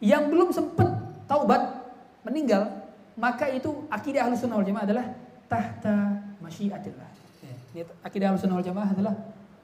yang 0.00 0.32
belum 0.32 0.56
sempat 0.56 0.88
taubat, 1.28 1.84
meninggal, 2.24 2.88
maka 3.12 3.52
itu 3.52 3.84
akidah 3.92 4.24
Ahlussunnah 4.24 4.56
wal 4.60 4.64
Jamaah 4.64 4.88
adalah 4.88 5.06
tahta 5.52 6.24
masyiatillah. 6.40 7.10
Ya, 7.44 7.54
ini 7.76 7.82
akidah 8.00 8.32
Ahlussunnah 8.32 8.56
wal 8.56 8.64
Jamaah 8.64 8.88
adalah 8.96 9.14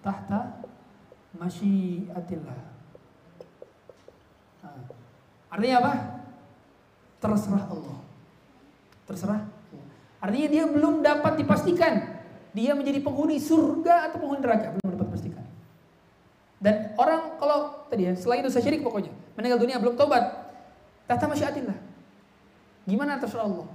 tahta 0.05 0.61
masyiatillah. 1.41 2.61
Nah, 4.61 4.77
artinya 5.49 5.77
apa? 5.81 5.93
terserah 7.25 7.65
Allah. 7.73 7.97
Terserah. 9.09 9.41
Artinya 10.21 10.49
dia 10.53 10.65
belum 10.69 11.01
dapat 11.01 11.41
dipastikan 11.41 12.15
dia 12.55 12.73
menjadi 12.77 13.03
penghuni 13.03 13.43
surga 13.43 14.09
atau 14.09 14.23
penghuni 14.23 14.41
neraka, 14.45 14.79
belum 14.79 14.95
dapat 14.95 15.07
dipastikan. 15.11 15.45
Dan 16.63 16.95
orang 16.97 17.37
kalau 17.37 17.85
tadi 17.91 18.09
ya, 18.09 18.13
selain 18.15 18.47
dosa 18.47 18.63
syirik 18.63 18.81
pokoknya, 18.81 19.11
meninggal 19.35 19.59
dunia 19.59 19.77
belum 19.83 19.99
tobat, 19.99 20.23
tata 21.11 21.27
masyiatillah. 21.27 21.77
Gimana 22.87 23.19
terserah 23.19 23.51
Allah? 23.51 23.69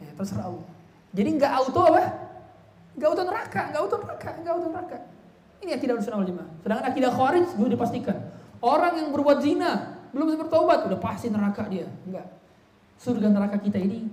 Ya, 0.00 0.10
terserah 0.16 0.48
Allah. 0.48 0.66
Jadi 1.12 1.28
nggak 1.36 1.52
auto 1.60 1.80
apa? 1.92 2.02
Nggak 2.96 3.08
auto 3.12 3.22
neraka, 3.28 3.62
nggak 3.68 3.80
auto 3.84 3.96
neraka, 4.00 4.30
nggak 4.40 4.52
auto 4.56 4.68
neraka. 4.72 4.98
Ini 5.64 5.76
yang 5.76 5.82
tidak 5.82 5.94
wal 6.04 6.26
jamaah. 6.26 6.48
Sedangkan 6.60 6.84
akidah 6.90 7.10
khawarij 7.12 7.46
belum 7.56 7.70
dipastikan. 7.72 8.16
Orang 8.60 8.96
yang 8.98 9.08
berbuat 9.12 9.38
zina 9.40 10.00
belum 10.12 10.36
bertobat 10.40 10.88
udah 10.88 10.98
pasti 11.00 11.28
neraka 11.28 11.68
dia. 11.68 11.88
Enggak 12.08 12.36
surga 12.96 13.28
neraka 13.28 13.60
kita 13.60 13.76
ini 13.76 14.08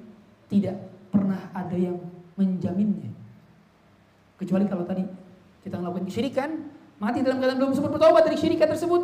tidak 0.52 0.76
pernah 1.10 1.39
ada 1.56 1.76
yang 1.76 1.98
menjaminnya. 2.36 3.12
Kecuali 4.36 4.68
kalau 4.68 4.84
tadi 4.84 5.08
kita 5.64 5.80
melakukan 5.80 6.04
kesyirikan, 6.10 6.50
mati 7.00 7.24
dalam 7.24 7.39
keadaan 7.39 7.60
belum 7.64 7.74
sempat 7.74 7.91
bertobat 7.96 8.24
dari 8.28 8.38
syirikan 8.38 8.68
tersebut. 8.68 9.02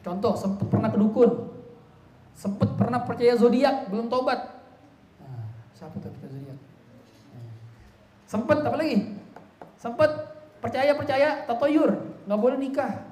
Contoh, 0.00 0.34
sempat 0.34 0.66
pernah 0.66 0.90
kedukun, 0.90 1.52
sempat 2.34 2.74
pernah 2.74 3.04
percaya 3.04 3.36
zodiak, 3.36 3.92
belum 3.92 4.08
tobat. 4.10 4.64
Nah, 5.20 5.44
siapa 5.76 5.94
tuh 6.00 6.10
zodiak? 6.10 6.58
Sempat 8.26 8.58
apa 8.64 8.76
lagi? 8.80 9.14
Sempat 9.76 10.10
percaya 10.60 10.92
percaya 10.94 11.28
tatoyur, 11.48 11.90
nggak 12.28 12.40
boleh 12.40 12.56
nikah. 12.60 13.08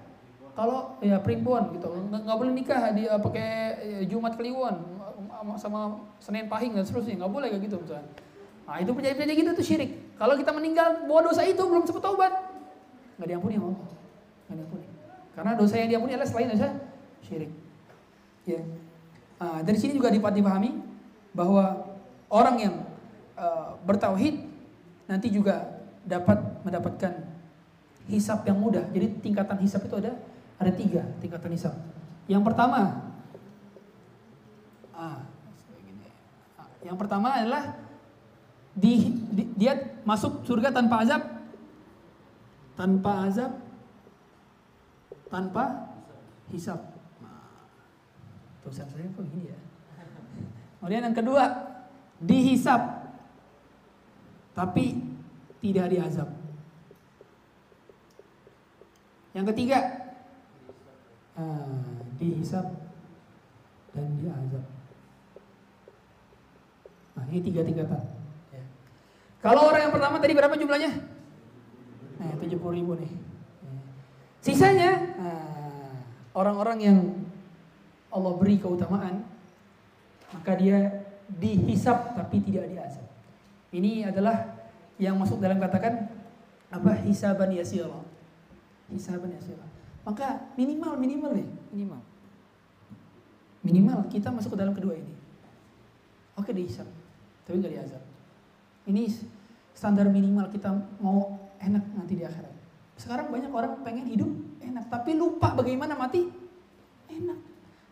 Kalau 0.53 0.99
ya 1.01 1.23
primbon 1.23 1.71
gitu, 1.79 1.87
nggak 2.11 2.39
boleh 2.39 2.53
nikah 2.53 2.91
dia 2.91 3.15
pakai 3.17 3.49
ya, 3.79 4.01
Jumat 4.11 4.35
Kliwon, 4.35 4.75
sama 5.57 6.03
Senin 6.19 6.51
Pahing 6.51 6.75
dan 6.75 6.85
seterusnya. 6.85 7.19
Nggak 7.25 7.33
boleh 7.33 7.49
kayak 7.51 7.63
gitu 7.71 7.77
misalnya. 7.79 8.07
Nah 8.69 8.77
itu 8.83 8.91
percaya-percaya 8.93 9.37
gitu 9.39 9.51
tuh 9.55 9.65
syirik. 9.65 9.91
Kalau 10.19 10.35
kita 10.35 10.51
meninggal 10.51 11.07
bawa 11.07 11.31
dosa 11.31 11.47
itu 11.47 11.63
belum 11.63 11.87
sempat 11.87 12.03
taubat, 12.05 12.33
nggak 13.17 13.29
diampuni 13.31 13.55
sama 13.57 13.67
Allah. 13.71 13.89
Nggak 14.45 14.57
diampuni. 14.59 14.87
Karena 15.39 15.53
dosa 15.55 15.75
yang 15.79 15.89
diampuni 15.95 16.13
adalah 16.19 16.29
selain 16.29 16.49
dosa 16.51 16.69
syirik. 17.23 17.51
Ya. 18.43 18.61
Nah, 19.39 19.63
dari 19.63 19.79
sini 19.79 19.95
juga 19.95 20.11
dipahami 20.11 20.75
bahwa 21.31 21.87
orang 22.27 22.57
yang 22.59 22.75
uh, 23.39 23.79
bertauhid 23.87 24.43
nanti 25.07 25.31
juga 25.31 25.79
dapat 26.03 26.41
mendapatkan 26.67 27.13
hisap 28.09 28.43
yang 28.49 28.59
mudah. 28.59 28.89
Jadi 28.91 29.21
tingkatan 29.21 29.61
hisap 29.61 29.85
itu 29.85 29.95
ada 30.01 30.17
ada 30.59 30.73
tiga 30.75 31.07
tingkatan 31.23 31.53
hisap. 31.55 31.75
Yang 32.27 32.43
pertama 32.45 33.09
yang 36.89 36.97
pertama 36.97 37.37
adalah 37.37 37.77
di, 38.73 39.13
di, 39.35 39.45
dia 39.61 39.77
masuk 40.09 40.47
surga 40.49 40.73
tanpa 40.73 41.05
azab, 41.05 41.23
tanpa 42.79 43.13
azab, 43.29 43.53
tanpa 45.29 45.65
hisap. 46.49 46.81
Nah, 47.21 47.69
tulisan 48.65 48.89
saya 48.89 49.05
kok 49.13 49.27
gini 49.29 49.53
ya. 49.53 49.59
Kemudian 50.81 51.13
yang 51.13 51.17
kedua, 51.19 51.45
dihisap, 52.25 52.81
tapi 54.57 55.03
tidak 55.61 55.93
diazab. 55.93 56.31
Yang 59.37 59.47
ketiga, 59.55 59.79
ah, 61.37 61.85
dihisap 62.17 62.67
dan 63.93 64.09
diazab. 64.19 64.65
Nah, 67.19 67.25
ini 67.29 67.39
tiga 67.43 67.61
tingkatan. 67.67 68.03
Ya. 68.55 68.63
Kalau 69.43 69.69
orang 69.69 69.89
yang 69.89 69.95
pertama 69.95 70.17
tadi 70.23 70.33
berapa 70.39 70.55
jumlahnya? 70.55 70.93
Nah, 72.19 72.35
70 72.39 72.79
ribu 72.79 72.93
nih. 72.99 73.11
Ya. 73.11 73.79
Sisanya 74.39 74.91
nah, 75.19 75.93
orang-orang 76.35 76.79
yang 76.79 76.99
Allah 78.09 78.33
beri 78.39 78.57
keutamaan, 78.57 79.27
maka 80.33 80.53
dia 80.57 81.05
dihisap 81.29 82.17
tapi 82.17 82.41
tidak 82.41 82.71
diazab. 82.73 83.05
Ini 83.69 84.09
adalah 84.09 84.57
yang 84.97 85.21
masuk 85.21 85.39
dalam 85.39 85.61
katakan 85.61 86.09
apa 86.73 86.93
hisaban 87.05 87.53
yasira. 88.89 89.17
Hisaban 89.21 89.31
yasira. 89.37 89.67
Maka 90.05 90.53
minimal 90.57 90.97
minimal 90.97 91.31
nih, 91.37 91.49
minimal. 91.73 92.01
Minimal 93.61 93.99
kita 94.09 94.33
masuk 94.33 94.57
ke 94.57 94.59
dalam 94.65 94.73
kedua 94.73 94.97
ini. 94.97 95.13
Oke 96.39 96.55
dihisap 96.55 96.87
tapi 97.49 97.65
nggak 97.65 97.73
diazab. 97.81 98.05
Ini 98.85 99.09
standar 99.73 100.13
minimal 100.13 100.53
kita 100.53 100.69
mau 101.01 101.41
enak 101.57 101.81
nanti 101.97 102.21
di 102.21 102.25
akhirat. 102.29 102.53
Sekarang 103.01 103.33
banyak 103.33 103.49
orang 103.49 103.81
pengen 103.81 104.05
hidup 104.05 104.29
enak, 104.61 104.93
tapi 104.93 105.17
lupa 105.17 105.57
bagaimana 105.57 105.97
mati 105.97 106.29
enak. 107.09 107.41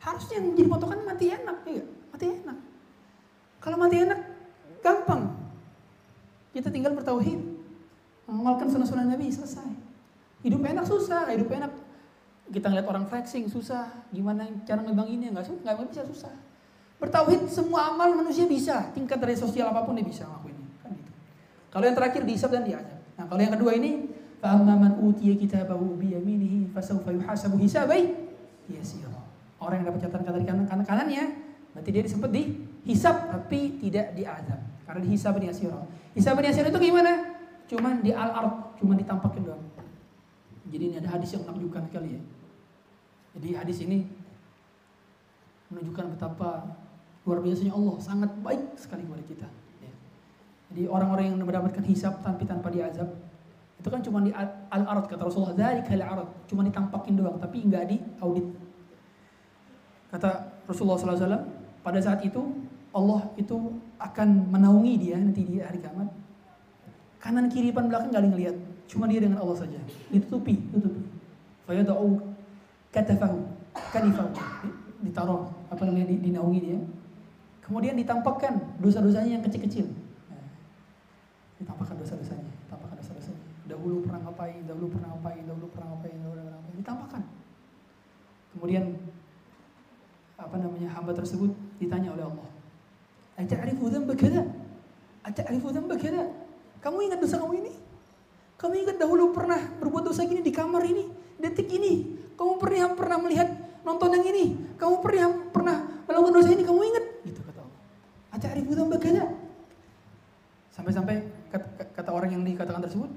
Harusnya 0.05 0.44
yang 0.44 0.53
menjadi 0.53 0.68
potongan 0.68 1.01
mati 1.09 1.26
enak, 1.32 1.59
ya 1.64 1.84
Mati 2.12 2.26
enak. 2.28 2.59
Kalau 3.64 3.76
mati 3.80 3.97
enak, 3.97 4.20
gampang. 4.84 5.22
Kita 6.53 6.68
tinggal 6.68 6.92
bertauhid, 6.92 7.40
mengamalkan 8.28 8.68
sunnah-sunnah 8.68 9.09
Nabi, 9.09 9.32
selesai 9.32 9.86
hidup 10.45 10.61
enak 10.61 10.84
susah 10.84 11.30
hidup 11.32 11.49
enak. 11.53 11.72
Kita 12.47 12.70
ngeliat 12.70 12.87
orang 12.87 13.05
flexing 13.09 13.49
susah. 13.49 13.89
Gimana 14.11 14.47
cara 14.68 14.82
ngebang 14.82 15.09
ini 15.09 15.32
nggak 15.32 15.47
susah 15.47 15.61
nggak 15.62 15.76
bisa 15.93 16.03
susah. 16.05 16.34
Bertauhid 16.97 17.49
semua 17.53 17.93
amal 17.93 18.16
manusia 18.16 18.49
bisa. 18.49 18.89
Tingkat 18.97 19.20
dari 19.20 19.37
sosial 19.37 19.68
apa 19.68 19.84
pun 19.84 19.97
dia 19.97 20.07
bisa 20.07 20.24
ngelakuinnya. 20.24 20.68
Kan 20.80 20.91
gitu. 20.97 21.12
Kalau 21.72 21.84
yang 21.84 21.97
terakhir 21.97 22.22
dihisap 22.24 22.51
dan 22.53 22.64
diajak 22.64 22.97
nah 23.16 23.24
kalau 23.24 23.41
yang 23.41 23.57
kedua 23.57 23.72
ini 23.72 24.12
fa'amman 24.45 25.01
utiya 25.01 25.41
kitabahu 25.41 25.97
ubi 25.97 26.12
yaminihi 26.12 26.68
fasaufa 26.68 27.09
yuhasabu 27.16 27.57
hisabai 27.57 28.12
yasira 28.68 29.09
orang 29.57 29.80
yang 29.80 29.89
dapat 29.89 30.01
catatan 30.05 30.37
dari 30.37 30.45
kanan 30.45 30.68
kanan 30.68 30.84
kanannya 30.84 31.24
berarti 31.72 31.91
dia 31.97 32.05
disebut 32.05 32.28
dihisap 32.28 33.32
tapi 33.32 33.80
tidak 33.80 34.12
diazab 34.12 34.61
karena 34.84 35.01
dihisab 35.01 35.32
dan 35.41 35.49
yasira 35.49 35.80
hisab 36.16 36.37
dan 36.41 36.49
yasira 36.49 36.68
itu 36.72 36.80
gimana? 36.80 37.12
Cuman 37.68 38.01
di 38.01 38.14
al-ard 38.14 38.78
cuman 38.80 38.97
ditampakin 38.97 39.43
doang. 39.45 39.62
Jadi 40.70 40.82
ini 40.92 40.94
ada 40.98 41.08
hadis 41.14 41.34
yang 41.34 41.46
menakjubkan 41.46 41.86
sekali 41.86 42.18
ya. 42.18 42.22
Jadi 43.36 43.48
hadis 43.54 43.78
ini 43.84 43.98
menunjukkan 45.70 46.16
betapa 46.16 46.50
Luar 47.26 47.42
biasanya 47.42 47.74
Allah 47.74 47.98
sangat 47.98 48.30
baik 48.38 48.78
sekali 48.78 49.02
kepada 49.02 49.24
kita. 49.26 49.48
Ya. 49.82 49.92
Jadi 50.70 50.82
orang-orang 50.86 51.34
yang 51.34 51.42
mendapatkan 51.42 51.82
hisap 51.82 52.22
tapi 52.22 52.46
tanpa 52.46 52.70
diazab 52.70 53.10
itu 53.76 53.88
kan 53.92 54.00
cuma 54.00 54.22
di 54.22 54.30
al-arad 54.70 55.04
kata 55.10 55.26
Rasulullah 55.26 55.52
dari 55.52 55.82
kali 55.84 56.00
arad 56.00 56.26
cuma 56.48 56.62
ditampakin 56.62 57.18
doang 57.18 57.36
tapi 57.42 57.66
nggak 57.66 57.84
di 57.90 57.98
audit. 58.22 58.46
Kata 60.14 60.62
Rasulullah 60.70 60.96
SAW 61.02 61.44
pada 61.82 61.98
saat 61.98 62.22
itu 62.22 62.40
Allah 62.94 63.26
itu 63.34 63.74
akan 63.98 64.46
menaungi 64.54 64.94
dia 64.96 65.18
nanti 65.18 65.42
di 65.42 65.58
hari 65.58 65.82
kiamat. 65.82 66.08
Kanan 67.18 67.50
kiri 67.50 67.74
depan 67.74 67.90
belakang 67.90 68.14
nggak 68.14 68.22
ngelihat, 68.22 68.56
cuma 68.87 69.05
dia 69.11 69.20
dengan 69.22 69.43
Allah 69.43 69.59
saja. 69.59 69.78
Ditutupi, 70.11 70.59
tutupi. 70.70 71.03
Fayadau 71.66 72.22
katafahu, 72.95 73.39
kanifahu. 73.93 74.30
Ditaruh 75.03 75.51
apa 75.68 75.82
namanya 75.84 76.09
dinaungi 76.09 76.61
dia 76.62 76.78
Kemudian 77.66 77.99
ditampakkan 77.99 78.78
dosa-dosanya 78.78 79.43
yang 79.43 79.45
kecil-kecil. 79.45 79.91
Nah, 80.30 80.47
ditampakkan 81.59 81.99
dosa-dosanya, 81.99 82.47
ditampakkan 82.62 82.97
dosa-dosanya. 83.03 83.43
Dahulu 83.66 84.07
pernah 84.07 84.22
ngapain, 84.22 84.62
dahulu 84.70 84.87
pernah 84.95 85.11
ngapain, 85.11 85.43
dahulu 85.43 85.66
pernah 85.74 85.87
ngapain, 85.91 86.14
dahulu 86.22 86.39
pernah 86.47 86.59
ngapain. 86.62 86.78
Ditampakkan. 86.78 87.22
Kemudian 88.55 88.84
apa 90.39 90.57
namanya 90.62 90.89
hamba 90.95 91.11
tersebut 91.11 91.51
ditanya 91.82 92.14
oleh 92.14 92.24
Allah. 92.30 92.49
Ata'rifu 93.34 93.91
dzamba 93.91 94.14
kada? 94.14 94.47
Ata'rifu 95.26 95.74
dzamba? 95.74 95.99
Kamu 96.78 96.97
ingat 97.03 97.18
dosa 97.18 97.43
kamu 97.43 97.66
ini? 97.66 97.72
Kamu 98.57 98.72
ingat 98.72 98.96
dahulu 98.96 99.36
pernah 99.36 99.61
berbuat 99.80 100.09
dosa 100.09 100.24
gini 100.24 100.40
di 100.40 100.52
kamar 100.52 100.80
ini, 100.88 101.04
detik 101.36 101.68
ini? 101.68 102.16
Kamu 102.36 102.57
pernah 102.57 102.96
pernah 102.96 103.18
melihat 103.20 103.48
nonton 103.84 104.16
yang 104.16 104.24
ini? 104.32 104.44
Kamu 104.80 105.04
pernah 105.04 105.28
pernah 105.52 105.76
melakukan 106.09 106.32
dosa 106.40 106.50
ini? 106.57 106.64
Kamu 106.64 106.80
ingat? 106.80 107.04
ta'tarifu 108.36 108.72
dzamba 108.76 108.96
kada. 109.00 109.24
Sampai-sampai 110.76 111.16
kata 111.96 112.11
orang 112.12 112.36
yang 112.36 112.42
dikatakan 112.44 112.84
tersebut, 112.84 113.09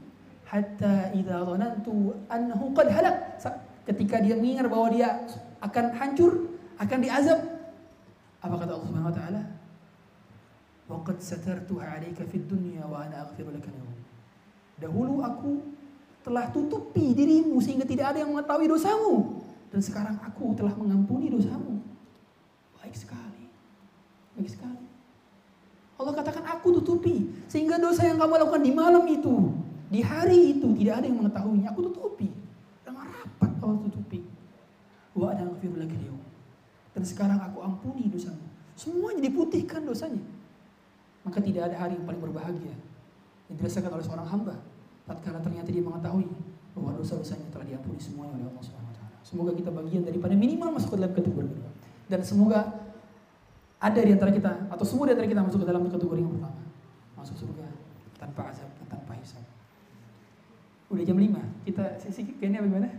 hatta 0.48 1.12
idza 1.12 1.44
dhanantu 1.44 2.16
annahu 2.32 2.72
qad 2.72 2.88
halak. 2.88 3.16
Ketika 3.84 4.24
dia 4.24 4.40
mengingat 4.40 4.72
bahwa 4.72 4.88
dia 4.94 5.28
akan 5.60 5.86
hancur, 5.98 6.56
akan 6.80 6.98
diazab. 7.04 7.40
Apa 8.40 8.56
kata 8.56 8.72
Allah 8.80 8.88
Subhanahu 8.88 9.12
wa 9.12 9.18
taala? 9.18 9.42
Wa 10.88 10.98
qad 11.04 11.18
satartuha 11.20 12.00
'alaika 12.00 12.24
fid 12.32 12.48
dunya 12.48 12.88
wa 12.88 13.04
ana 13.04 13.28
aghfiru 13.28 13.52
laka 13.52 13.68
Dahulu 14.80 15.20
aku 15.22 15.52
telah 16.24 16.48
tutupi 16.52 17.12
dirimu 17.12 17.60
sehingga 17.60 17.84
tidak 17.84 18.16
ada 18.16 18.24
yang 18.24 18.32
mengetahui 18.32 18.68
dosamu 18.68 19.40
dan 19.70 19.82
sekarang 19.86 20.16
aku 20.26 20.58
telah 20.58 20.74
mengampuni 20.74 21.30
dosamu. 21.30 21.78
Baik 22.82 22.96
sekali. 22.98 23.46
Baik 24.34 24.50
sekali. 24.50 24.86
Allah 26.00 26.14
katakan 26.16 26.48
aku 26.48 26.80
tutupi 26.80 27.28
sehingga 27.52 27.76
dosa 27.78 28.08
yang 28.08 28.18
kamu 28.18 28.40
lakukan 28.40 28.64
di 28.64 28.72
malam 28.72 29.04
itu, 29.06 29.52
di 29.92 30.00
hari 30.00 30.58
itu 30.58 30.74
tidak 30.80 31.04
ada 31.04 31.06
yang 31.12 31.18
mengetahuinya. 31.22 31.68
Aku 31.76 31.92
tutupi. 31.92 32.32
Dengan 32.82 33.06
rapat 33.14 33.52
Allah 33.62 33.80
tutupi. 33.86 34.20
Wa 35.14 35.36
laka 35.36 36.00
Dan 36.96 37.04
sekarang 37.04 37.40
aku 37.44 37.60
ampuni 37.62 38.10
dosamu. 38.10 38.42
Semuanya 38.80 39.22
diputihkan 39.28 39.84
dosanya. 39.84 40.24
Maka 41.28 41.44
tidak 41.44 41.68
ada 41.70 41.76
hari 41.78 42.00
yang 42.00 42.08
paling 42.08 42.24
berbahagia 42.24 42.74
yang 43.50 43.58
dirasakan 43.58 43.92
oleh 43.98 44.06
seorang 44.06 44.28
hamba 44.30 44.56
tatkala 45.10 45.42
ternyata 45.42 45.74
dia 45.74 45.82
mengetahui 45.82 46.30
bahwa 46.78 46.94
dosa-dosanya 47.02 47.50
telah 47.50 47.66
diampuni 47.66 47.98
semuanya 47.98 48.38
oleh 48.38 48.46
Allah 48.46 48.64
Subhanahu 48.64 48.94
wa 48.94 48.96
taala. 48.96 49.18
Semoga 49.26 49.52
kita 49.58 49.74
bagian 49.74 50.06
daripada 50.06 50.34
minimal 50.38 50.70
masuk 50.78 50.94
ke 50.94 50.98
dalam 51.02 51.14
kategori 51.18 51.48
kedua. 51.50 51.72
Dan 52.10 52.20
semoga 52.22 52.60
ada 53.82 54.00
di 54.00 54.12
antara 54.14 54.32
kita 54.32 54.52
atau 54.70 54.86
semua 54.86 55.10
di 55.10 55.18
antara 55.18 55.28
kita 55.28 55.42
masuk 55.42 55.66
ke 55.66 55.68
dalam 55.68 55.82
kategori 55.90 56.20
yang 56.22 56.32
pertama. 56.38 56.62
Masuk 57.18 57.36
surga 57.42 57.66
tanpa 58.22 58.42
azab 58.54 58.70
dan 58.78 58.86
tanpa 58.86 59.12
hisab. 59.18 59.44
Udah 60.94 61.04
jam 61.04 61.18
5. 61.18 61.66
Kita 61.66 61.84
sesi 61.98 62.22
kayaknya 62.38 62.62
bagaimana? 62.64 62.90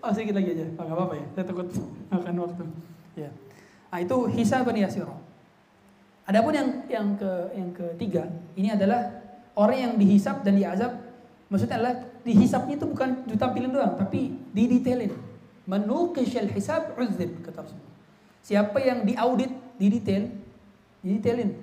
Oh 0.00 0.08
sedikit 0.16 0.40
lagi 0.40 0.56
aja, 0.56 0.64
oh, 0.80 0.86
apa-apa 0.96 1.12
ya. 1.12 1.26
Saya 1.36 1.44
takut 1.44 1.68
akan 2.16 2.34
waktu. 2.40 2.64
Ya. 3.20 3.28
Nah 3.90 3.98
itu 3.98 4.16
hisaban 4.30 4.78
yasiro. 4.78 5.18
Adapun 6.30 6.54
yang 6.54 6.68
yang 6.86 7.06
ke 7.18 7.30
yang 7.58 7.70
ketiga, 7.74 8.22
ini 8.54 8.70
adalah 8.70 9.10
orang 9.58 9.78
yang 9.78 9.92
dihisap 9.98 10.46
dan 10.46 10.54
diazab. 10.54 10.94
Maksudnya 11.50 11.82
adalah 11.82 11.94
dihisapnya 12.22 12.78
itu 12.78 12.86
bukan 12.86 13.26
ditampilin 13.26 13.74
doang, 13.74 13.98
tapi 13.98 14.38
didetailin. 14.54 15.10
Menukishal 15.66 16.46
hisab 16.54 16.94
uzib 16.94 17.42
kata 17.42 17.66
Rasulullah. 17.66 17.94
Siapa 18.46 18.78
yang 18.78 19.02
diaudit, 19.02 19.50
didetail, 19.74 20.30
didetailin. 21.02 21.58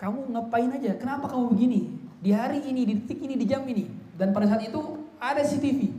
Kamu 0.00 0.32
ngapain 0.32 0.72
aja? 0.72 0.96
Kenapa 0.96 1.28
kamu 1.28 1.52
begini? 1.52 1.80
Di 2.24 2.32
hari 2.32 2.64
ini, 2.64 2.88
di 2.88 2.92
detik 3.04 3.20
ini, 3.20 3.36
di 3.36 3.44
jam 3.44 3.68
ini. 3.68 3.84
Dan 4.16 4.32
pada 4.32 4.48
saat 4.48 4.64
itu 4.64 4.80
ada 5.20 5.44
CCTV 5.44 5.92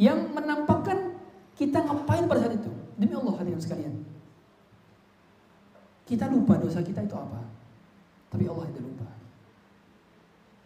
yang 0.00 0.32
menampakkan 0.32 1.12
kita 1.56 1.84
ngapain 1.84 2.24
pada 2.24 2.40
saat 2.48 2.56
itu. 2.56 2.72
Demi 2.96 3.12
Allah 3.12 3.36
hadirin 3.36 3.60
sekalian. 3.60 3.92
Kita 6.06 6.30
lupa 6.30 6.54
dosa 6.56 6.80
kita 6.80 7.02
itu 7.02 7.16
apa. 7.18 7.42
Tapi 8.30 8.46
Allah 8.46 8.66
tidak 8.70 8.84
lupa. 8.86 9.08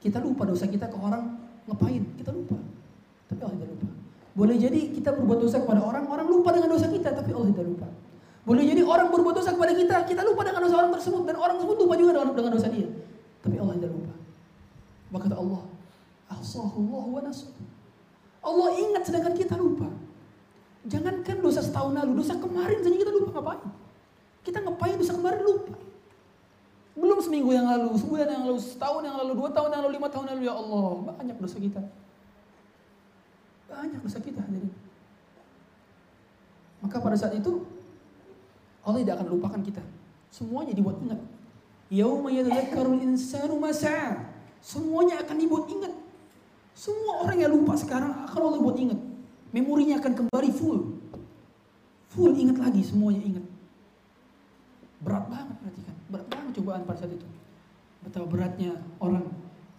Kita 0.00 0.18
lupa 0.20 0.42
dosa 0.44 0.64
kita 0.68 0.86
ke 0.92 0.96
orang 1.00 1.40
ngapain. 1.64 2.04
Kita 2.20 2.30
lupa. 2.30 2.60
Tapi 3.32 3.40
Allah 3.40 3.56
tidak 3.56 3.70
lupa. 3.72 3.88
Boleh 4.30 4.56
jadi 4.56 4.80
kita 4.94 5.10
berbuat 5.16 5.38
dosa 5.42 5.58
kepada 5.58 5.82
orang, 5.82 6.06
orang 6.06 6.26
lupa 6.30 6.54
dengan 6.54 6.70
dosa 6.70 6.86
kita, 6.86 7.10
tapi 7.10 7.34
Allah 7.34 7.50
tidak 7.50 7.66
lupa. 7.66 7.88
Boleh 8.46 8.64
jadi 8.64 8.82
orang 8.86 9.10
berbuat 9.10 9.34
dosa 9.36 9.52
kepada 9.52 9.74
kita, 9.74 9.96
kita 10.06 10.22
lupa 10.22 10.46
dengan 10.46 10.64
dosa 10.64 10.76
orang 10.80 10.92
tersebut, 10.94 11.22
dan 11.28 11.36
orang 11.36 11.56
tersebut 11.60 11.76
lupa 11.82 11.94
juga 11.98 12.10
dengan, 12.32 12.52
dosa 12.54 12.68
dia. 12.70 12.88
Tapi 13.42 13.56
Allah 13.58 13.74
tidak 13.76 13.90
lupa. 13.90 14.14
Maka 15.10 15.22
kata 15.26 15.36
Allah, 15.36 15.62
wa 16.30 17.20
nasuh. 17.20 17.52
Allah 18.40 18.68
ingat 18.80 19.02
sedangkan 19.04 19.34
kita 19.36 19.54
lupa. 19.58 19.88
Jangankan 20.88 21.36
dosa 21.44 21.60
setahun 21.60 21.92
lalu, 21.92 22.24
dosa 22.24 22.34
kemarin 22.40 22.78
saja 22.80 22.96
kita 22.96 23.12
lupa 23.12 23.28
ngapain. 23.36 23.70
Kita 24.40 24.58
ngapain 24.64 24.96
dosa 24.96 25.12
kemarin 25.16 25.42
lupa. 25.44 25.76
Belum 26.96 27.18
seminggu 27.22 27.54
yang 27.54 27.64
lalu, 27.68 27.96
sebulan 27.96 28.28
yang 28.28 28.44
lalu, 28.50 28.58
setahun 28.60 29.02
yang 29.04 29.16
lalu, 29.16 29.32
dua 29.36 29.48
tahun 29.54 29.70
yang 29.72 29.82
lalu, 29.86 29.92
lima 29.96 30.08
tahun 30.10 30.24
yang 30.28 30.36
lalu, 30.36 30.46
ya 30.48 30.54
Allah, 30.56 30.88
banyak 31.14 31.36
dosa 31.38 31.56
kita. 31.56 31.82
Banyak 33.70 34.00
dosa 34.02 34.18
kita 34.18 34.42
jadi. 34.42 34.68
Maka 36.80 36.96
pada 36.98 37.16
saat 37.16 37.36
itu 37.36 37.64
Allah 38.84 39.04
tidak 39.04 39.20
akan 39.20 39.28
lupakan 39.36 39.60
kita. 39.60 39.82
Semuanya 40.32 40.72
dibuat 40.72 40.96
ingat. 41.04 41.20
Yauma 41.92 42.32
yatadzakkarul 42.32 43.02
insanu 43.04 43.60
masa. 43.60 44.24
Semuanya 44.64 45.20
akan 45.20 45.36
dibuat 45.36 45.68
ingat. 45.68 45.92
Semua 46.72 47.26
orang 47.26 47.36
yang 47.44 47.52
lupa 47.52 47.76
sekarang 47.76 48.24
akan 48.28 48.40
Allah 48.40 48.60
buat 48.62 48.76
ingat. 48.80 49.00
Memorinya 49.52 50.00
akan 50.00 50.12
kembali 50.24 50.50
full. 50.54 50.96
Full 52.14 52.32
ingat 52.38 52.58
lagi, 52.58 52.82
semuanya 52.82 53.20
ingat. 53.20 53.44
Berat 55.00 55.24
banget 55.32 55.56
berarti 55.60 55.80
kan. 55.84 55.96
Berat 56.12 56.26
banget 56.28 56.50
cobaan 56.60 56.82
pada 56.84 56.98
saat 57.00 57.12
itu. 57.16 57.26
Betapa 58.04 58.26
beratnya 58.28 58.72
orang 59.00 59.24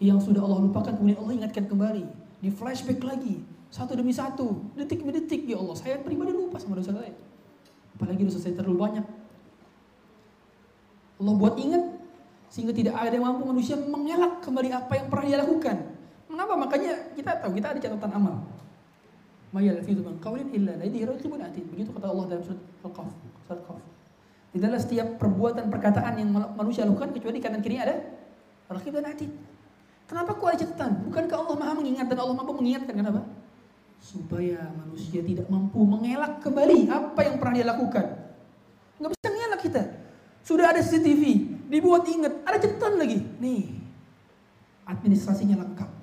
yang 0.02 0.18
sudah 0.18 0.42
Allah 0.42 0.66
lupakan 0.66 0.94
kemudian 0.98 1.22
Allah 1.22 1.34
ingatkan 1.46 1.66
kembali. 1.70 2.06
Di 2.42 2.50
flashback 2.50 3.02
lagi. 3.06 3.46
Satu 3.70 3.94
demi 3.94 4.12
satu. 4.12 4.66
Detik 4.74 5.06
demi 5.06 5.14
detik 5.14 5.46
ya 5.46 5.62
Allah. 5.62 5.78
Saya 5.78 6.02
pribadi 6.02 6.34
lupa 6.34 6.58
sama 6.58 6.78
dosa 6.78 6.94
saya. 6.94 7.14
Apalagi 7.96 8.26
dosa 8.26 8.42
saya 8.42 8.58
terlalu 8.58 8.78
banyak. 8.82 9.06
Allah 11.22 11.34
buat 11.38 11.54
ingat 11.62 12.02
sehingga 12.52 12.74
tidak 12.74 12.98
ada 12.98 13.14
yang 13.14 13.30
mampu 13.30 13.46
manusia 13.48 13.78
mengelak 13.78 14.42
kembali 14.44 14.70
apa 14.74 14.94
yang 14.98 15.08
pernah 15.08 15.26
dia 15.30 15.38
lakukan. 15.40 15.78
Mengapa? 16.28 16.54
Makanya 16.58 17.14
kita 17.14 17.32
tahu, 17.40 17.52
kita 17.56 17.68
ada 17.72 17.80
catatan 17.80 18.12
amal. 18.12 18.36
Mayal 19.54 19.80
fi 19.84 19.92
min 19.96 20.16
qawlin 20.20 20.48
illa 20.52 20.76
ladaihi 20.76 21.06
raqibun 21.06 21.40
atid. 21.44 21.64
Begitu 21.70 21.92
kata 21.96 22.08
Allah 22.10 22.26
dalam 22.28 22.44
surat 22.44 22.60
Al-Qaf. 22.84 23.08
Surat. 23.48 23.91
Di 24.52 24.60
dalam 24.60 24.80
setiap 24.80 25.16
perbuatan 25.16 25.72
perkataan 25.72 26.20
yang 26.20 26.30
manusia 26.32 26.84
lakukan 26.84 27.16
kecuali 27.16 27.40
kanan 27.40 27.64
kiri 27.64 27.80
ada 27.80 28.04
raqib 28.68 28.92
dan 28.96 29.08
atid. 29.08 29.32
Kenapa 30.08 30.36
kok 30.36 30.48
ada 30.52 30.60
catatan? 30.60 30.92
Bukankah 31.08 31.38
Allah 31.40 31.56
Maha 31.56 31.74
mengingat 31.80 32.12
dan 32.12 32.20
Allah 32.20 32.36
mampu 32.36 32.52
mengingatkan 32.60 32.96
kenapa? 33.00 33.24
Supaya 34.04 34.60
manusia 34.76 35.24
tidak 35.24 35.48
mampu 35.48 35.80
mengelak 35.88 36.44
kembali 36.44 36.92
apa 36.92 37.20
yang 37.24 37.36
pernah 37.40 37.54
dia 37.56 37.68
lakukan. 37.68 38.06
Nggak 39.00 39.12
bisa 39.16 39.28
mengelak 39.32 39.62
kita. 39.64 39.82
Sudah 40.44 40.66
ada 40.76 40.84
CCTV, 40.84 41.24
dibuat 41.72 42.04
ingat, 42.12 42.44
ada 42.44 42.58
catatan 42.60 43.00
lagi. 43.00 43.24
Nih, 43.40 43.72
administrasinya 44.84 45.64
lengkap 45.64 46.02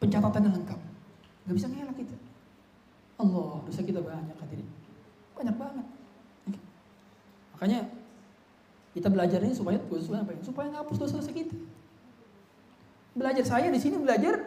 pencatatannya 0.00 0.50
lengkap. 0.50 0.80
Gak 1.46 1.54
bisa 1.54 1.68
ngelak 1.68 1.96
kita. 1.96 2.16
Allah, 3.20 3.60
dosa 3.68 3.80
kita 3.84 4.00
banyak 4.00 4.36
hadirin. 4.40 4.68
Banyak 5.36 5.56
banget. 5.60 5.86
Makanya 7.60 7.92
kita 8.96 9.12
belajar 9.12 9.44
ini 9.44 9.52
supaya 9.52 9.76
supaya 10.00 10.24
apa? 10.24 10.32
Supaya 10.40 10.72
ngapus 10.72 10.96
dosa-dosa 10.96 11.28
kita. 11.28 11.52
Belajar 13.12 13.44
saya 13.44 13.68
di 13.68 13.76
sini 13.76 14.00
belajar 14.00 14.40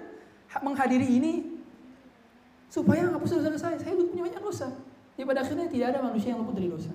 menghadiri 0.65 1.05
ini 1.05 1.61
supaya 2.73 3.05
ngapus 3.05 3.37
dosa-dosa 3.37 3.69
saya. 3.69 3.77
Saya 3.77 3.93
punya 3.93 4.25
banyak 4.25 4.41
dosa. 4.41 4.73
Jadi 5.13 5.29
pada 5.29 5.45
akhirnya 5.45 5.69
tidak 5.69 5.87
ada 5.93 5.99
manusia 6.01 6.33
yang 6.33 6.41
luput 6.41 6.57
dari 6.57 6.73
dosa. 6.73 6.89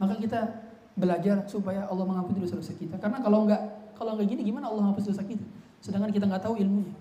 Maka 0.00 0.16
kita 0.16 0.40
belajar 0.96 1.44
supaya 1.44 1.84
Allah 1.84 2.06
mengampuni 2.08 2.48
dosa-dosa 2.48 2.72
kita. 2.72 2.96
Karena 2.96 3.20
kalau 3.20 3.44
enggak 3.44 3.92
kalau 3.92 4.16
enggak 4.16 4.32
gini 4.32 4.40
gimana 4.48 4.72
Allah 4.72 4.88
menghapus 4.88 5.12
dosa 5.12 5.20
kita? 5.20 5.44
Sedangkan 5.84 6.08
kita 6.08 6.24
nggak 6.24 6.48
tahu 6.48 6.56
ilmunya. 6.56 6.96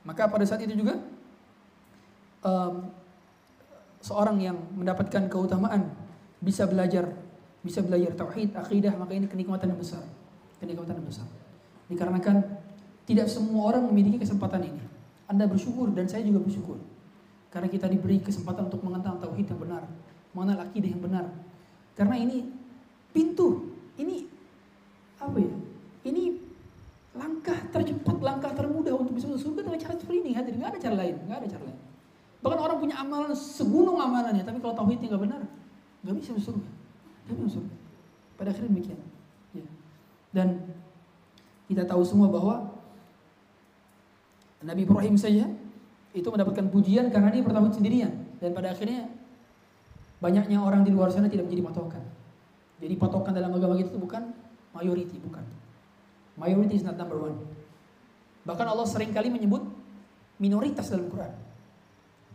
Maka 0.00 0.32
pada 0.32 0.48
saat 0.48 0.64
itu 0.64 0.80
juga 0.80 0.96
um, 2.40 2.88
seorang 4.04 4.36
yang 4.40 4.56
mendapatkan 4.76 5.28
keutamaan 5.28 5.92
bisa 6.44 6.68
belajar 6.68 7.08
bisa 7.64 7.80
belajar 7.80 8.12
tauhid, 8.12 8.52
akidah, 8.52 8.92
maka 8.92 9.16
ini 9.16 9.24
kenikmatan 9.24 9.72
yang 9.72 9.80
besar. 9.80 10.04
Kenikmatan 10.60 11.00
yang 11.00 11.08
besar. 11.08 11.24
Dikarenakan 11.88 12.44
tidak 13.08 13.26
semua 13.32 13.72
orang 13.72 13.88
memiliki 13.88 14.20
kesempatan 14.20 14.68
ini. 14.68 14.82
Anda 15.24 15.48
bersyukur 15.48 15.88
dan 15.96 16.04
saya 16.04 16.20
juga 16.28 16.44
bersyukur. 16.44 16.76
Karena 17.48 17.72
kita 17.72 17.88
diberi 17.88 18.20
kesempatan 18.20 18.68
untuk 18.68 18.84
mengenal 18.84 19.16
tauhid 19.16 19.48
yang 19.48 19.60
benar, 19.60 19.82
mengenal 20.36 20.68
akidah 20.68 20.90
yang 20.92 21.00
benar. 21.00 21.24
Karena 21.96 22.20
ini 22.20 22.52
pintu, 23.16 23.72
ini 23.96 24.28
apa 25.16 25.38
ya? 25.40 25.54
Ini 26.04 26.36
langkah 27.16 27.56
tercepat, 27.72 28.20
langkah 28.20 28.52
termudah 28.52 28.92
untuk 28.92 29.16
bisa 29.16 29.30
masuk 29.30 29.54
surga 29.54 29.70
dengan 29.70 29.80
cara 29.80 29.94
seperti 29.96 30.20
ini. 30.20 30.30
Hadir, 30.36 30.52
nggak 30.58 30.70
ada 30.76 30.80
cara 30.82 30.94
lain, 31.00 31.14
nggak 31.24 31.38
ada 31.40 31.48
cara 31.48 31.64
lain. 31.70 31.80
Bahkan 32.44 32.60
orang 32.60 32.76
punya 32.76 32.96
amalan 33.00 33.32
segunung 33.32 33.96
amalannya, 33.96 34.44
tapi 34.44 34.60
kalau 34.60 34.74
tauhidnya 34.76 35.08
nggak 35.14 35.22
benar, 35.22 35.42
nggak 36.04 36.14
bisa 36.20 36.36
masuk 36.36 36.58
surga. 36.58 36.70
Pada 38.34 38.50
akhirnya 38.50 38.70
demikian. 38.70 39.00
Ya. 39.56 39.66
Dan 40.34 40.60
kita 41.70 41.88
tahu 41.88 42.04
semua 42.04 42.28
bahwa 42.28 42.74
Nabi 44.64 44.84
Ibrahim 44.84 45.16
saja 45.16 45.48
itu 46.14 46.28
mendapatkan 46.30 46.68
pujian 46.72 47.08
karena 47.12 47.28
dia 47.32 47.42
bertauhid 47.44 47.74
sendirian 47.74 48.12
dan 48.40 48.54
pada 48.54 48.72
akhirnya 48.72 49.10
banyaknya 50.22 50.62
orang 50.62 50.86
di 50.86 50.92
luar 50.94 51.12
sana 51.12 51.28
tidak 51.28 51.48
menjadi 51.48 51.68
patokan. 51.68 52.04
Jadi 52.80 52.94
patokan 52.96 53.32
dalam 53.32 53.52
agama 53.52 53.76
itu 53.76 53.96
bukan 53.96 54.32
mayoriti, 54.72 55.16
bukan. 55.20 55.44
Majority 56.34 56.74
is 56.74 56.84
not 56.84 56.98
number 56.98 57.16
one. 57.16 57.38
Bahkan 58.42 58.66
Allah 58.66 58.86
sering 58.90 59.14
kali 59.14 59.30
menyebut 59.30 59.62
minoritas 60.36 60.90
dalam 60.90 61.06
Quran. 61.08 61.32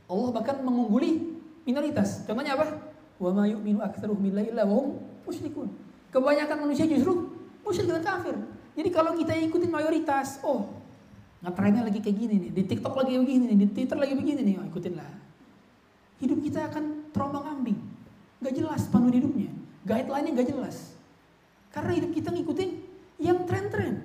Allah 0.10 0.30
bahkan 0.34 0.64
mengungguli 0.64 1.38
minoritas. 1.68 2.26
Contohnya 2.26 2.56
apa? 2.56 2.89
Wa 3.20 3.36
ma 3.36 3.44
yu'minu 3.46 3.84
aktsaruhum 3.84 4.24
billahi 4.24 4.56
illa 4.56 4.64
wa 4.64 4.76
hum. 4.80 4.98
Kebanyakan 6.10 6.58
manusia 6.66 6.90
justru 6.90 7.30
musyrik 7.62 7.92
dan 7.92 8.02
kafir. 8.02 8.34
Jadi 8.74 8.90
kalau 8.90 9.14
kita 9.14 9.36
ikutin 9.36 9.70
mayoritas, 9.70 10.42
oh 10.42 10.80
ngetrennya 11.44 11.88
lagi 11.88 12.00
kayak 12.04 12.18
gini 12.18 12.36
nih, 12.48 12.52
di 12.52 12.64
TikTok 12.66 12.96
lagi 13.00 13.16
begini 13.16 13.44
nih, 13.54 13.58
di 13.64 13.68
Twitter 13.72 13.98
lagi 14.00 14.16
begini 14.16 14.42
nih, 14.44 14.56
oh, 14.60 14.66
ikutin 14.68 14.94
lah. 15.00 15.12
Hidup 16.20 16.40
kita 16.44 16.68
akan 16.68 17.14
terombang 17.16 17.46
ambing, 17.48 17.80
gak 18.44 18.54
jelas 18.56 18.88
panduan 18.92 19.16
hidupnya, 19.16 19.52
guideline-nya 19.88 20.32
gak 20.36 20.48
jelas. 20.52 20.96
Karena 21.72 21.92
hidup 21.96 22.12
kita 22.12 22.34
ngikutin 22.36 22.70
yang 23.24 23.48
tren-tren. 23.48 24.04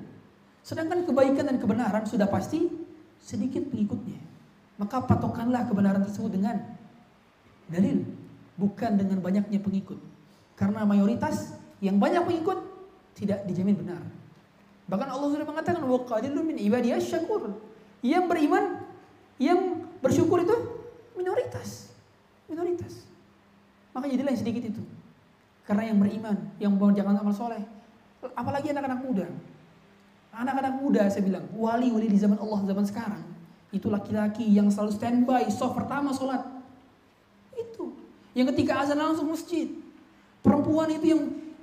Sedangkan 0.63 1.03
kebaikan 1.09 1.45
dan 1.51 1.59
kebenaran 1.59 2.05
sudah 2.07 2.31
pasti 2.31 2.71
sedikit 3.19 3.67
pengikutnya. 3.67 4.21
Maka 4.79 5.03
patokanlah 5.03 5.67
kebenaran 5.67 6.03
tersebut 6.07 6.39
dengan 6.39 6.61
dalil, 7.67 8.07
bukan 8.55 8.99
dengan 8.99 9.19
banyaknya 9.21 9.59
pengikut. 9.61 9.99
Karena 10.55 10.87
mayoritas 10.87 11.59
yang 11.83 11.99
banyak 11.99 12.23
pengikut 12.23 12.59
tidak 13.19 13.47
dijamin 13.47 13.79
benar. 13.79 14.03
Bahkan 14.85 15.09
Allah 15.09 15.29
sudah 15.33 15.47
mengatakan 15.47 15.83
wa 15.83 16.01
qalilun 16.05 16.45
min 16.45 16.57
ibadiyas 16.61 17.09
syakur. 17.09 17.57
Yang 18.05 18.25
beriman, 18.29 18.85
yang 19.41 19.89
bersyukur 20.05 20.45
itu 20.45 20.55
minoritas. 21.17 21.89
Minoritas. 22.47 23.09
Maka 23.97 24.11
jadilah 24.11 24.31
yang 24.35 24.43
sedikit 24.43 24.63
itu. 24.69 24.83
Karena 25.65 25.89
yang 25.89 25.97
beriman, 25.97 26.37
yang 26.61 26.77
jangan 26.93 27.17
amal 27.25 27.33
soleh. 27.33 27.65
Apalagi 28.37 28.71
anak-anak 28.77 29.01
muda. 29.01 29.27
Anak-anak 30.35 30.75
muda 30.83 31.03
saya 31.09 31.25
bilang, 31.25 31.47
wali-wali 31.57 32.11
di 32.11 32.19
zaman 32.21 32.37
Allah 32.37 32.61
zaman 32.69 32.85
sekarang. 32.85 33.23
Itu 33.73 33.89
laki-laki 33.89 34.45
yang 34.45 34.69
selalu 34.69 34.93
standby, 34.93 35.49
soft 35.49 35.79
pertama 35.79 36.13
sholat. 36.13 36.54
Yang 38.35 38.47
ketika 38.55 38.83
azan 38.83 38.99
langsung 38.99 39.31
masjid. 39.31 39.71
Perempuan 40.43 40.91
itu 40.93 41.07
yang 41.15 41.23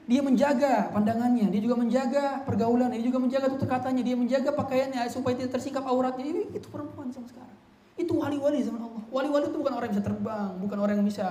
dia 0.09 0.19
menjaga 0.25 0.89
pandangannya, 0.89 1.53
dia 1.53 1.61
juga 1.61 1.77
menjaga 1.77 2.41
pergaulan, 2.43 2.89
dia 2.89 3.05
juga 3.05 3.21
menjaga 3.21 3.47
tutur 3.53 3.69
katanya, 3.69 4.01
dia 4.01 4.17
menjaga 4.17 4.49
pakaiannya 4.51 5.05
supaya 5.07 5.37
tidak 5.37 5.59
tersingkap 5.59 5.85
auratnya. 5.85 6.49
Itu 6.51 6.67
perempuan 6.71 7.13
zaman 7.13 7.29
sekarang. 7.29 7.57
Itu 7.99 8.17
wali-wali 8.17 8.65
zaman 8.65 8.81
Allah. 8.81 9.03
Wali-wali 9.13 9.45
itu 9.51 9.57
bukan 9.61 9.73
orang 9.77 9.87
yang 9.91 9.95
bisa 9.99 10.05
terbang, 10.07 10.51
bukan 10.57 10.77
orang 10.81 10.95
yang 10.97 11.07
bisa 11.07 11.27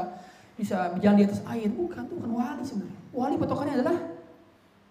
bisa 0.55 0.93
berjalan 0.93 1.17
di 1.17 1.25
atas 1.25 1.41
air, 1.49 1.69
bukan, 1.73 2.05
itu 2.05 2.15
bukan 2.21 2.33
wali 2.37 2.63
sebenarnya. 2.63 2.99
Wali 3.17 3.35
patokannya 3.41 3.75
adalah 3.81 3.97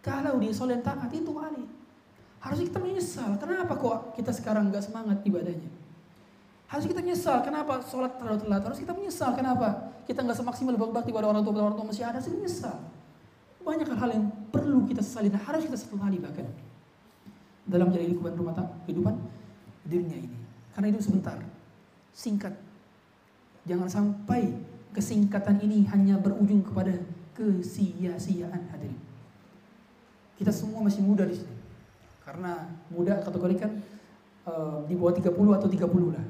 kalau 0.02 0.34
dia 0.42 0.52
soleh 0.52 0.82
taat 0.82 1.14
itu 1.14 1.30
wali. 1.30 1.64
Harusnya 2.42 2.66
kita 2.74 2.80
menyesal. 2.82 3.30
Kenapa 3.38 3.74
kok 3.78 4.18
kita 4.18 4.32
sekarang 4.34 4.74
nggak 4.74 4.84
semangat 4.84 5.22
ibadahnya? 5.24 5.79
Harus 6.70 6.86
kita 6.86 7.02
menyesal. 7.02 7.42
Kenapa 7.42 7.82
sholat 7.82 8.16
terlalu 8.22 8.46
telat? 8.46 8.62
Harus 8.62 8.78
kita 8.78 8.94
menyesal. 8.94 9.34
Kenapa 9.34 9.90
kita 10.06 10.22
nggak 10.22 10.38
semaksimal 10.38 10.78
berbakti 10.78 11.10
pada 11.10 11.28
orang 11.28 11.42
tua 11.42 11.54
pada 11.58 11.66
orang 11.66 11.78
tua 11.82 11.88
masih 11.90 12.06
ada? 12.06 12.22
Harus 12.22 12.30
menyesal 12.30 12.78
banyak 13.70 13.90
hal 13.92 14.10
yang 14.10 14.26
perlu 14.50 14.88
kita 14.90 15.06
sesali 15.06 15.30
dan 15.30 15.42
harus 15.46 15.62
kita 15.68 15.78
sesali 15.78 16.18
bahkan 16.18 16.48
dalam 17.70 17.94
jalan 17.94 18.10
kehidupan 18.10 18.34
rumah 18.34 18.56
tangga, 18.58 18.74
kehidupan 18.90 19.14
dirinya 19.86 20.18
ini. 20.18 20.38
Karena 20.74 20.88
itu 20.90 21.00
sebentar, 21.06 21.38
singkat. 22.16 22.58
Jangan 23.70 23.86
sampai 23.86 24.58
kesingkatan 24.96 25.62
ini 25.62 25.86
hanya 25.94 26.18
berujung 26.18 26.66
kepada 26.66 26.98
kesia-siaan 27.38 28.74
hadirin. 28.74 28.98
Kita 30.42 30.50
semua 30.50 30.82
masih 30.82 31.06
muda 31.06 31.30
di 31.30 31.38
sini. 31.38 31.54
Karena 32.26 32.66
muda 32.90 33.22
kategorikan 33.22 33.70
uh, 34.50 34.82
di 34.90 34.98
bawah 34.98 35.14
30 35.14 35.30
atau 35.30 35.70
30 35.70 36.16
lah. 36.16 36.26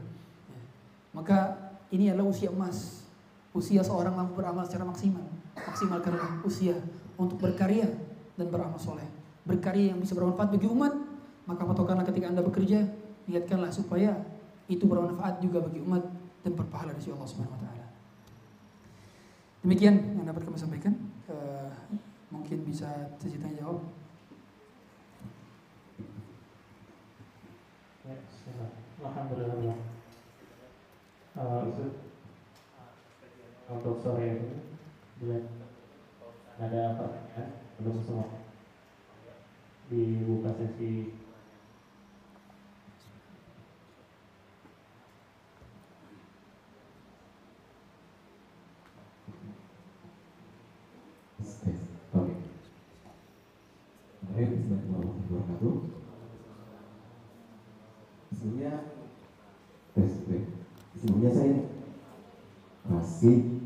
Maka 1.14 1.58
ini 1.90 2.14
adalah 2.14 2.30
usia 2.30 2.54
emas. 2.54 3.06
Usia 3.50 3.82
seorang 3.82 4.14
mampu 4.14 4.38
beramal 4.38 4.66
secara 4.66 4.86
maksimal. 4.86 5.26
Maksimalkan 5.58 6.14
usia 6.46 6.78
untuk 7.18 7.42
berkarya 7.42 7.90
dan 8.38 8.48
beramal 8.48 8.78
soleh. 8.78 9.06
Berkarya 9.44 9.92
yang 9.92 10.00
bisa 10.00 10.14
bermanfaat 10.14 10.54
bagi 10.54 10.70
umat, 10.70 10.94
maka 11.50 11.66
patokanlah 11.66 12.06
ketika 12.06 12.30
Anda 12.30 12.46
bekerja, 12.46 12.86
niatkanlah 13.26 13.74
supaya 13.74 14.22
itu 14.70 14.86
bermanfaat 14.86 15.42
juga 15.42 15.66
bagi 15.66 15.82
umat 15.82 16.06
dan 16.46 16.54
berpahala 16.54 16.94
di 16.94 17.02
sisi 17.02 17.12
Allah 17.12 17.26
Subhanahu 17.26 17.58
wa 17.58 17.62
taala. 17.66 17.88
Demikian 19.66 20.16
yang 20.16 20.26
dapat 20.30 20.46
kami 20.46 20.56
sampaikan. 20.62 20.94
Uh, 21.26 21.74
mungkin 22.30 22.64
bisa 22.64 22.88
tanya 23.18 23.58
jawab. 23.60 23.82
Ya, 28.06 28.16
Alhamdulillah. 29.04 29.99
Uh, 31.38 31.62
untuk 33.70 34.02
sore 34.02 34.26
ini, 34.34 35.38
ada 36.58 36.98
pertanyaan 36.98 37.54
untuk 37.78 38.02
semua. 38.02 38.26
Dibuka 39.94 40.58
sesi. 40.58 41.14
Bismillahirrahmanirrahim. 58.30 58.99
Sebelumnya 61.00 61.32
saya 61.32 61.56
kasih 62.92 63.59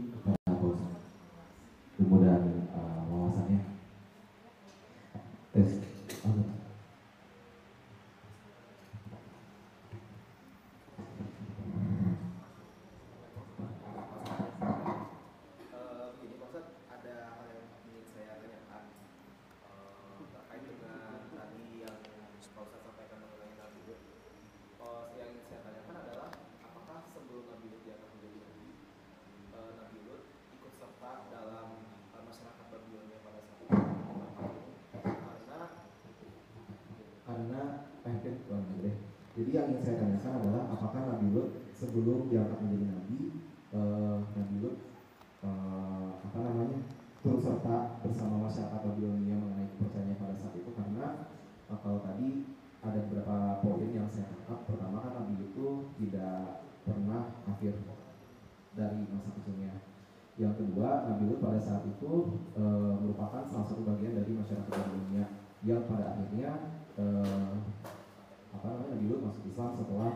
yang 39.64 39.80
ingin 39.80 39.84
saya 39.88 39.98
tanyakan 40.04 40.34
adalah 40.44 40.64
apakah 40.76 41.02
Nabi 41.16 41.28
Lut 41.32 41.50
sebelum 41.72 42.28
diangkat 42.28 42.60
menjadi 42.68 42.86
Nabi, 42.92 43.20
uh, 43.72 44.20
Nabi 44.36 44.56
Lut 44.60 44.76
uh, 45.40 46.20
apa 46.20 46.38
namanya 46.44 46.80
turut 47.24 47.40
serta 47.40 48.04
bersama 48.04 48.44
masyarakat 48.44 48.80
Babilonia 48.84 49.40
mengenai 49.40 49.72
kepercayaan 49.72 50.20
pada 50.20 50.36
saat 50.36 50.54
itu 50.60 50.68
karena 50.76 51.32
uh, 51.72 51.80
kalau 51.80 52.04
tadi 52.04 52.44
ada 52.84 53.00
beberapa 53.08 53.64
poin 53.64 53.88
yang 53.88 54.12
saya 54.12 54.28
tangkap. 54.28 54.68
Pertama 54.68 55.00
kan 55.00 55.12
Nabi 55.24 55.40
itu 55.40 55.96
tidak 56.04 56.68
pernah 56.84 57.32
kafir 57.48 57.80
dari 58.76 59.08
masa 59.08 59.32
kecilnya. 59.40 59.80
Yang 60.36 60.54
kedua, 60.60 61.08
Nabi 61.08 61.24
Lut 61.32 61.40
pada 61.40 61.62
saat 61.64 61.88
itu 61.88 62.44
e, 62.58 62.64
merupakan 63.00 63.46
salah 63.48 63.64
satu 63.70 63.88
bagian 63.88 64.18
dari 64.20 64.34
masyarakat 64.36 64.68
Babilonia 64.68 65.32
yang 65.64 65.88
pada 65.88 66.12
akhirnya 66.12 66.52
e, 67.00 67.06
apa 68.54 68.66
namanya 68.70 68.90
Nabi 68.94 69.06
Lut 69.10 69.22
masuk 69.26 69.44
Islam 69.50 69.72
setelah 69.74 70.12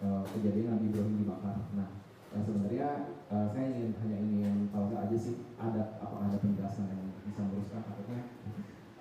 uh, 0.00 0.22
kejadian 0.30 0.78
Nabi 0.78 0.84
Ibrahim 0.94 1.14
dibakar. 1.26 1.56
Nah, 1.74 1.88
yang 2.30 2.42
sebenarnya 2.46 2.88
uh, 3.26 3.46
saya 3.50 3.66
ingin 3.66 3.90
hanya 3.98 4.16
ingin 4.22 4.54
tahu 4.70 4.94
aja 4.94 5.16
sih 5.18 5.34
ada 5.58 5.98
apa 5.98 6.16
ada 6.30 6.36
penjelasan 6.38 6.86
yang 6.86 7.02
bisa 7.26 7.40
meluruskan 7.42 7.82
takutnya 7.82 8.20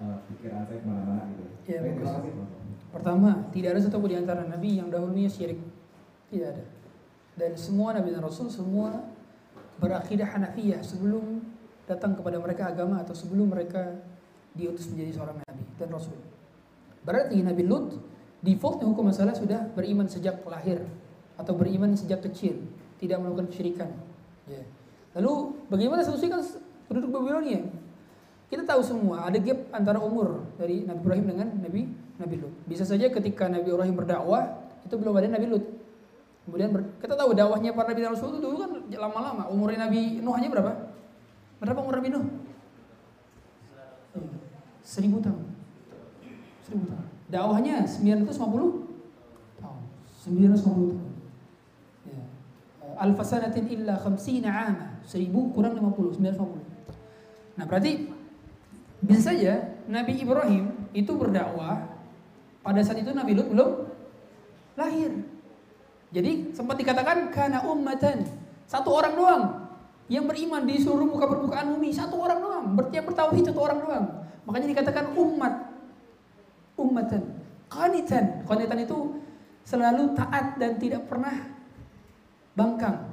uh, 0.02 0.18
pikiran 0.26 0.66
saya 0.66 0.82
ke 0.82 0.88
mana-mana 0.90 1.22
gitu. 1.30 1.46
Ya, 1.70 1.78
Baik, 1.86 2.02
terima 2.02 2.12
kasih. 2.18 2.34
Pertama, 2.90 3.30
tidak 3.60 3.76
ada 3.76 3.82
satu 3.84 4.00
di 4.08 4.16
antara 4.16 4.48
Nabi 4.48 4.80
yang 4.80 4.88
dahulunya 4.88 5.28
syirik. 5.28 5.60
Tidak 6.32 6.48
ada. 6.48 6.64
Dan 7.36 7.60
semua 7.60 7.92
Nabi 7.92 8.16
dan 8.16 8.24
Rasul 8.24 8.48
semua 8.48 9.04
berakidah 9.84 10.32
Hanafiyah 10.32 10.80
sebelum 10.80 11.44
datang 11.84 12.16
kepada 12.16 12.40
mereka 12.40 12.72
agama 12.72 13.04
atau 13.04 13.12
sebelum 13.12 13.52
mereka 13.52 14.00
diutus 14.56 14.88
menjadi 14.96 15.20
seorang 15.20 15.44
Nabi 15.44 15.64
dan 15.76 15.92
Rasul. 15.92 16.16
Berarti 17.04 17.44
Nabi 17.44 17.64
Lut 17.68 18.00
defaultnya 18.40 18.88
hukum 18.88 19.12
masalah 19.12 19.36
sudah 19.36 19.68
beriman 19.76 20.08
sejak 20.08 20.40
lahir 20.48 20.88
atau 21.36 21.52
beriman 21.56 21.96
sejak 22.00 22.24
kecil, 22.32 22.64
tidak 23.00 23.20
melakukan 23.20 23.52
kesyirikan. 23.52 23.92
Ya. 24.48 24.64
Lalu 25.20 25.68
bagaimana 25.68 26.00
solusi 26.04 26.32
kan 26.32 26.40
penduduk 26.88 27.12
Babilonia? 27.12 27.68
Kita 28.48 28.64
tahu 28.64 28.82
semua 28.82 29.28
ada 29.28 29.38
gap 29.38 29.68
antara 29.76 30.00
umur 30.00 30.48
dari 30.56 30.88
Nabi 30.88 31.00
Ibrahim 31.04 31.26
dengan 31.28 31.48
Nabi 31.60 31.82
Nabi 32.20 32.36
Lut. 32.36 32.54
Bisa 32.68 32.84
saja 32.84 33.08
ketika 33.08 33.48
Nabi 33.48 33.72
Ibrahim 33.72 33.96
berdakwah 33.96 34.60
itu 34.84 34.96
belum 35.00 35.16
ada 35.16 35.32
Nabi 35.32 35.48
Lut. 35.48 35.66
Kemudian 36.44 36.70
ber, 36.74 36.82
kita 37.00 37.14
tahu 37.16 37.32
dakwahnya 37.32 37.72
para 37.72 37.94
Nabi 37.94 38.02
dan 38.04 38.12
Rasul 38.18 38.36
itu 38.36 38.40
dulu 38.44 38.58
kan 38.60 38.72
lama-lama. 38.90 39.44
Umurnya 39.54 39.88
Nabi 39.88 40.20
Nuh 40.20 40.34
hanya 40.36 40.50
berapa? 40.52 40.72
Berapa 41.62 41.80
umur 41.80 41.96
Nabi 42.02 42.10
Nuh? 42.10 42.26
Seribu 44.82 45.22
tahun. 45.22 45.46
Seribu 46.66 46.90
tahun. 46.90 47.06
Dakwahnya 47.30 47.86
950 47.86 48.34
tahun. 49.62 49.82
950 50.26 50.98
tahun. 50.98 51.14
Ya. 52.10 52.24
Alfa 52.98 53.24
sanatin 53.24 53.70
illa 53.70 53.96
khamsina 54.02 54.50
ama. 54.50 54.88
Seribu 55.06 55.54
kurang 55.54 55.78
50, 55.78 56.18
950. 56.18 57.62
Nah 57.62 57.66
berarti 57.70 58.10
bisa 59.06 59.32
saja 59.32 59.78
Nabi 59.86 60.18
Ibrahim 60.18 60.90
itu 60.98 61.14
berdakwah 61.14 61.99
pada 62.60 62.80
saat 62.84 63.00
itu 63.00 63.12
Nabi 63.16 63.32
Lut 63.36 63.48
belum 63.52 63.72
lahir. 64.76 65.12
Jadi 66.10 66.56
sempat 66.58 66.76
dikatakan 66.80 67.30
karena 67.30 67.64
ummatan. 67.64 68.26
Satu 68.70 68.94
orang 68.94 69.14
doang 69.18 69.44
yang 70.10 70.26
beriman 70.26 70.66
di 70.66 70.82
seluruh 70.82 71.06
muka 71.06 71.30
permukaan 71.30 71.74
bumi. 71.78 71.90
Satu 71.94 72.18
orang 72.18 72.40
doang. 72.42 72.66
Yang 72.90 73.06
bertauhid 73.14 73.44
satu 73.50 73.62
orang 73.62 73.80
doang. 73.82 74.06
Makanya 74.50 74.68
dikatakan 74.74 75.06
umat 75.14 75.54
ummatan. 76.78 77.22
Qanitan. 77.70 78.26
Qanitan 78.46 78.80
itu 78.82 78.98
selalu 79.66 80.18
taat 80.18 80.58
dan 80.58 80.82
tidak 80.82 81.06
pernah 81.06 81.34
bangkang. 82.58 83.06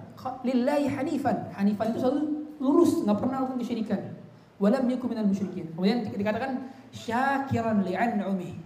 Lillahi 0.43 0.89
hanifan. 0.89 1.53
Hanifan 1.53 1.93
itu 1.93 2.01
selalu 2.01 2.21
lurus 2.57 3.05
nggak 3.05 3.17
pernah 3.21 3.45
melakukan 3.45 3.61
kesyirikan. 3.61 4.01
Walam 4.57 4.89
yakun 4.89 5.13
minal 5.13 5.29
musyrikin. 5.29 5.69
Kemudian 5.77 6.09
dikatakan 6.09 6.73
syakiran 6.89 7.85
li'an'umi 7.85 8.57
nah, 8.57 8.66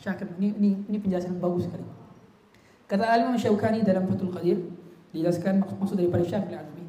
syakir 0.00 0.26
ini, 0.40 0.56
ini 0.56 0.70
ini 0.88 0.96
penjelasan 0.96 1.36
bagus 1.36 1.68
sekali 1.68 1.84
kata 2.88 3.04
Al-Imam 3.04 3.36
Syaukani 3.36 3.84
dalam 3.84 4.08
Fathul 4.08 4.32
Qadir 4.32 4.58
dijelaskan 5.12 5.60
maksud, 5.60 5.76
maksud 5.76 5.96
daripada 6.00 6.24
syakir 6.24 6.56
li'an'umi 6.56 6.80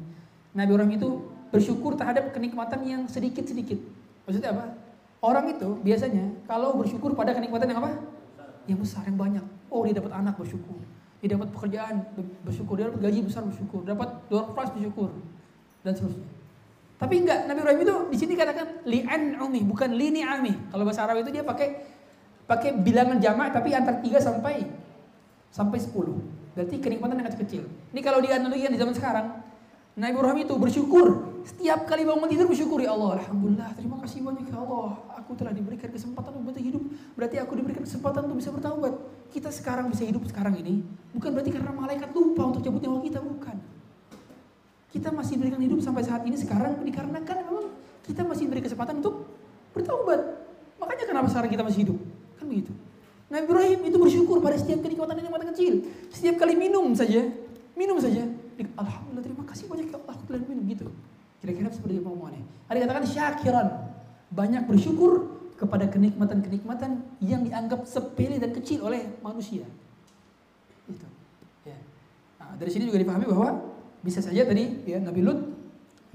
Nabi 0.52 0.70
Ibrahim 0.72 0.92
itu 0.96 1.10
bersyukur 1.52 1.96
terhadap 1.96 2.32
kenikmatan 2.32 2.80
yang 2.88 3.02
sedikit-sedikit. 3.04 3.76
Maksudnya 4.24 4.56
apa? 4.56 4.72
Orang 5.20 5.52
itu 5.52 5.78
biasanya 5.84 6.32
kalau 6.48 6.74
bersyukur 6.80 7.12
pada 7.12 7.36
kenikmatan 7.36 7.68
yang 7.68 7.80
apa? 7.84 7.92
Yang 8.66 8.78
besar, 8.88 9.04
yang 9.04 9.20
banyak. 9.20 9.44
Oh 9.68 9.84
dia 9.84 9.94
dapat 9.96 10.12
anak 10.16 10.34
bersyukur. 10.40 10.80
Dia 11.22 11.38
dapat 11.38 11.54
pekerjaan 11.54 12.02
bersyukur. 12.42 12.74
Dia 12.80 12.90
dapat 12.90 13.00
gaji 13.06 13.20
besar 13.22 13.42
bersyukur. 13.46 13.80
Dapat 13.86 14.08
door 14.26 14.50
prize 14.56 14.72
bersyukur. 14.74 15.08
Dan 15.86 15.92
seterusnya. 15.94 16.26
Tapi 16.98 17.14
enggak, 17.18 17.50
Nabi 17.50 17.58
Ibrahim 17.62 17.80
itu 17.82 17.94
di 18.14 18.18
sini 18.18 18.32
katakan 18.38 18.66
li'an 18.86 19.34
umi, 19.42 19.66
bukan 19.66 19.90
lini 19.94 20.22
ami. 20.22 20.54
Kalau 20.70 20.86
bahasa 20.86 21.02
Arab 21.06 21.22
itu 21.22 21.34
dia 21.34 21.42
pakai 21.42 21.82
pakai 22.46 22.74
bilangan 22.76 23.18
jamak 23.22 23.54
tapi 23.54 23.72
antar 23.72 24.02
3 24.02 24.18
sampai 24.18 24.66
sampai 25.52 25.78
10. 25.78 26.52
Berarti 26.52 26.76
kenikmatan 26.80 27.16
yang 27.20 27.28
kecil. 27.32 27.64
Ini 27.92 28.00
kalau 28.04 28.20
dianalogikan 28.20 28.72
di 28.72 28.80
zaman 28.80 28.92
sekarang, 28.92 29.26
Nabi 29.92 30.12
Ibrahim 30.16 30.38
itu 30.48 30.54
bersyukur. 30.56 31.06
Setiap 31.44 31.84
kali 31.84 32.08
bangun 32.08 32.28
tidur 32.28 32.48
bersyukur 32.48 32.80
ya 32.80 32.96
Allah. 32.96 33.20
Alhamdulillah, 33.20 33.76
terima 33.76 34.00
kasih 34.00 34.24
banyak 34.24 34.48
ya 34.48 34.56
Allah. 34.56 34.96
Aku 35.20 35.36
telah 35.36 35.52
diberikan 35.52 35.92
kesempatan 35.92 36.32
untuk 36.32 36.56
hidup. 36.56 36.80
Berarti 37.12 37.36
aku 37.36 37.52
diberikan 37.60 37.84
kesempatan 37.84 38.24
untuk 38.24 38.40
bisa 38.40 38.48
bertaubat. 38.52 38.94
Kita 39.32 39.52
sekarang 39.52 39.92
bisa 39.92 40.08
hidup 40.08 40.24
sekarang 40.28 40.56
ini. 40.56 40.80
Bukan 41.12 41.32
berarti 41.36 41.52
karena 41.52 41.72
malaikat 41.76 42.08
lupa 42.16 42.48
untuk 42.48 42.64
cabut 42.64 42.80
nyawa 42.80 43.00
kita. 43.04 43.20
Bukan. 43.20 43.56
Kita 44.92 45.08
masih 45.08 45.40
diberikan 45.40 45.60
hidup 45.60 45.80
sampai 45.80 46.04
saat 46.04 46.24
ini 46.24 46.36
sekarang 46.36 46.84
dikarenakan 46.84 47.36
memang 47.48 47.66
kita 48.04 48.24
masih 48.28 48.48
diberi 48.48 48.60
kesempatan 48.64 49.00
untuk 49.00 49.24
bertaubat. 49.72 50.20
Makanya 50.80 51.04
kenapa 51.08 51.28
sekarang 51.32 51.48
kita 51.48 51.64
masih 51.64 51.80
hidup? 51.88 51.98
Kan 52.42 52.50
begitu. 52.50 52.74
Nabi 53.30 53.46
Ibrahim 53.46 53.80
itu 53.86 53.96
bersyukur 54.02 54.42
pada 54.42 54.58
setiap 54.58 54.82
kenikmatan 54.82 55.22
yang 55.22 55.30
kecil. 55.54 55.86
Setiap 56.10 56.42
kali 56.42 56.58
minum 56.58 56.90
saja, 56.90 57.30
minum 57.78 57.96
saja, 58.02 58.26
Alhamdulillah 58.58 59.24
terima 59.24 59.44
kasih 59.46 59.64
banyak 59.70 59.86
ya 59.88 59.96
Allah 59.96 60.14
aku 60.18 60.22
telah 60.26 60.42
minum 60.50 60.64
gitu. 60.66 60.86
Kira-kira 61.38 61.70
seperti 61.70 62.02
omongannya. 62.02 62.44
Ada 62.66 62.76
katakan 62.86 63.04
syakiran. 63.06 63.66
Banyak 64.32 64.66
bersyukur 64.66 65.32
kepada 65.54 65.86
kenikmatan-kenikmatan 65.86 67.02
yang 67.22 67.46
dianggap 67.46 67.86
sepele 67.86 68.42
dan 68.42 68.50
kecil 68.50 68.82
oleh 68.82 69.06
manusia. 69.22 69.66
Itu. 70.90 71.06
Ya. 71.62 71.78
Nah, 72.42 72.58
dari 72.58 72.70
sini 72.74 72.90
juga 72.90 72.98
dipahami 72.98 73.26
bahwa 73.30 73.62
bisa 74.02 74.18
saja 74.18 74.42
tadi 74.42 74.82
ya 74.82 74.98
Nabi 74.98 75.22
Lut 75.22 75.38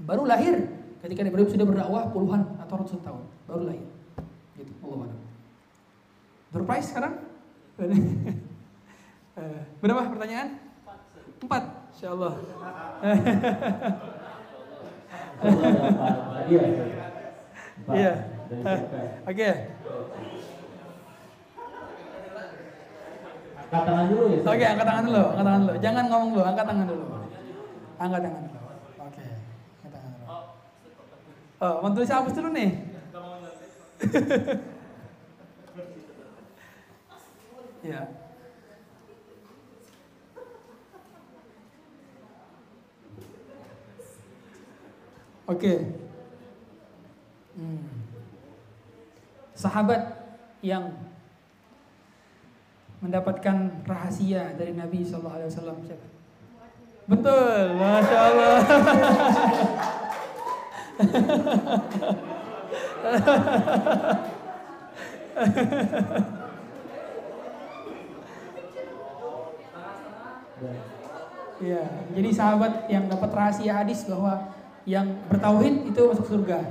baru 0.04 0.28
lahir 0.28 0.60
ketika 1.00 1.24
Nabi 1.24 1.32
Ibrahim 1.40 1.50
sudah 1.56 1.66
berdakwah 1.66 2.04
puluhan 2.12 2.42
atau 2.60 2.74
ratusan 2.84 3.00
tahun 3.00 3.22
baru 3.48 3.62
lahir. 3.72 3.86
Gitu. 4.60 4.72
Allah 4.84 5.08
Berprice 6.52 6.88
sekarang? 6.92 7.14
Eh, 9.38 9.62
berapa 9.78 10.02
pertanyaan? 10.10 10.58
Empat. 11.38 11.62
Insya 11.94 12.10
Allah. 12.10 12.34
Iya. 17.94 18.12
Oke. 19.30 19.50
Angkat 23.62 23.82
tangan 23.86 24.06
dulu 24.10 24.24
ya. 24.26 24.38
Oke, 24.42 24.64
angkat 24.66 24.86
tangan 24.90 25.04
dulu, 25.06 25.22
angkat 25.22 25.44
tangan 25.46 25.60
dulu. 25.62 25.74
Jangan 25.78 26.04
ngomong 26.10 26.30
dulu, 26.34 26.42
angkat 26.42 26.66
tangan 26.66 26.86
dulu. 26.90 27.04
Angkat 28.02 28.20
tangan 28.26 28.42
dulu. 28.42 28.58
Oke, 28.98 29.22
angkat 29.78 29.90
tangan 29.94 30.10
dulu. 30.10 30.26
Oh, 31.62 31.74
mau 31.78 31.90
tulis 31.94 32.10
hapus 32.10 32.34
dulu 32.34 32.50
nih. 32.50 32.70
Ya. 37.82 38.10
Oke. 45.48 45.86
Hmm. 47.56 47.86
Sahabat 49.54 50.02
yang 50.60 50.92
mendapatkan 52.98 53.70
rahasia 53.86 54.58
dari 54.58 54.74
Nabi 54.74 55.06
Shallallahu 55.06 55.38
Alaihi 55.38 55.50
Wasallam? 55.54 55.78
Betul, 57.08 57.78
masya 57.78 58.18
Allah. 58.28 58.58
Ya, 71.58 71.82
jadi 72.14 72.30
sahabat 72.30 72.86
yang 72.86 73.10
dapat 73.10 73.30
rahasia 73.34 73.82
hadis 73.82 74.06
bahwa 74.06 74.54
yang 74.86 75.18
bertauhid 75.26 75.90
itu 75.90 76.00
masuk 76.06 76.26
surga. 76.26 76.62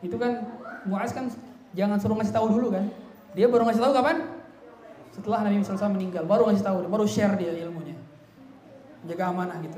Itu 0.00 0.16
kan 0.16 0.56
Muaz 0.88 1.12
kan 1.12 1.28
jangan 1.76 2.00
suruh 2.00 2.16
ngasih 2.16 2.32
tahu 2.32 2.48
dulu 2.56 2.72
kan. 2.72 2.88
Dia 3.36 3.46
baru 3.52 3.68
ngasih 3.68 3.84
tahu 3.84 3.92
kapan? 3.92 4.24
Setelah 5.12 5.44
Nabi 5.44 5.60
SAW 5.60 5.92
meninggal, 5.92 6.24
baru 6.24 6.48
ngasih 6.48 6.64
tahu, 6.64 6.88
baru 6.88 7.04
share 7.04 7.36
dia 7.36 7.52
ilmunya. 7.60 8.00
Jaga 9.04 9.28
amanah 9.28 9.60
gitu. 9.60 9.76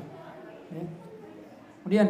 Ya. 0.71 0.87
Kemudian 1.83 2.09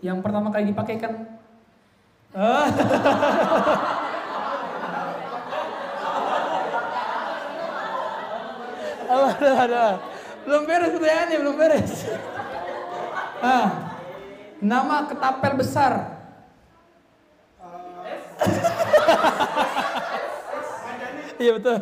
yang 0.00 0.24
pertama 0.24 0.48
kali 0.48 0.72
dipakai 0.72 0.96
kan 9.10 9.34
ada, 9.34 9.50
ada. 9.66 9.84
Belum 10.46 10.62
beres 10.64 10.94
pertanyaannya, 10.94 11.36
belum 11.42 11.56
beres. 11.58 11.92
Ah, 13.42 13.68
nama 14.62 15.10
ketapel 15.10 15.52
besar. 15.58 15.92
Iya 21.40 21.56
betul. 21.56 21.80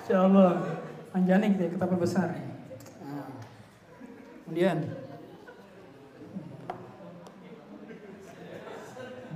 Insya 0.00 0.16
Allah. 0.16 0.52
Anjani 1.12 1.52
gitu 1.52 1.62
ya, 1.68 1.70
ketapel 1.76 1.98
besar. 2.00 2.28
Nah. 3.04 3.28
Kemudian. 4.48 4.78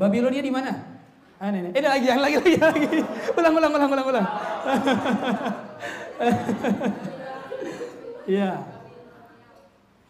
Babilonia 0.00 0.40
di 0.40 0.48
mana? 0.48 0.87
Ah, 1.38 1.54
ini, 1.54 1.70
ini 1.70 1.86
lagi, 1.86 2.06
yang 2.10 2.18
lagi, 2.18 2.34
lagi, 2.42 2.58
lagi. 2.58 2.98
Ulang, 3.38 3.54
ulang, 3.54 3.70
ulang, 3.70 3.90
ulang, 3.94 4.06
ulang. 4.10 4.26
Iya. 8.26 8.60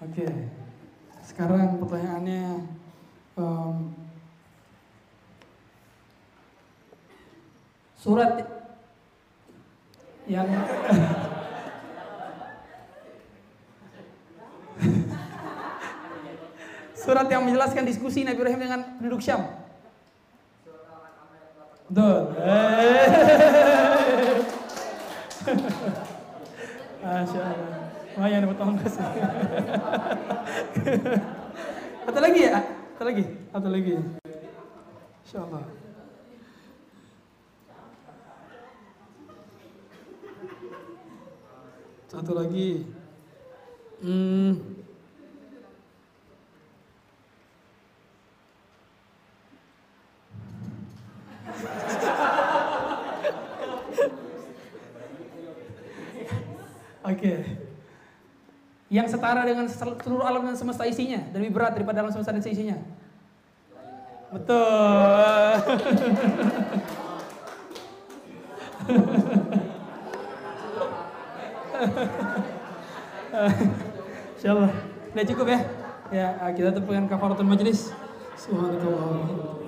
Oke. 0.03 0.25
Okay. 0.25 0.33
Sekarang 1.21 1.79
pertanyaannya, 1.79 2.65
um, 3.39 3.93
surat 7.95 8.43
yang 10.27 10.49
surat 16.99 17.29
yang 17.31 17.47
menjelaskan 17.47 17.87
diskusi 17.87 18.27
Nabi 18.27 18.43
Ibrahim 18.43 18.59
dengan 18.65 18.99
penduduk 18.99 19.23
Syam. 19.23 19.68
Betul. 21.89 22.21
Masya 27.09 27.41
Allah. 27.41 27.89
Lumayan 28.13 28.45
dapat 28.45 28.61
ongkos. 28.61 29.01
Atau 32.09 32.21
lagi 32.21 32.41
ya? 32.45 32.61
Atau 32.93 33.05
lagi? 33.09 33.25
Atau 33.57 33.73
lagi? 33.73 33.97
Insya. 35.25 35.49
Satu 42.09 42.33
lagi. 42.37 42.85
Hmm. 44.05 44.88
Oke. 57.09 57.45
Yang 58.89 59.17
setara 59.17 59.45
dengan 59.45 59.69
seluruh 59.69 60.25
alam 60.25 60.45
dan 60.49 60.57
semesta 60.57 60.85
isinya 60.89 61.21
dan 61.29 61.45
lebih 61.45 61.57
berat 61.57 61.77
daripada 61.77 62.01
alam 62.01 62.13
semesta 62.13 62.33
dan 62.33 62.41
isinya. 62.41 62.77
Betul. 64.33 65.57
Insyaallah. 74.39 74.73
Udah 75.13 75.25
cukup 75.29 75.47
ya. 75.49 75.61
Ya, 76.09 76.33
kita 76.57 76.73
tepukkan 76.73 77.05
kafaratul 77.09 77.45
majlis. 77.45 77.93
Subhanallah. 78.37 79.68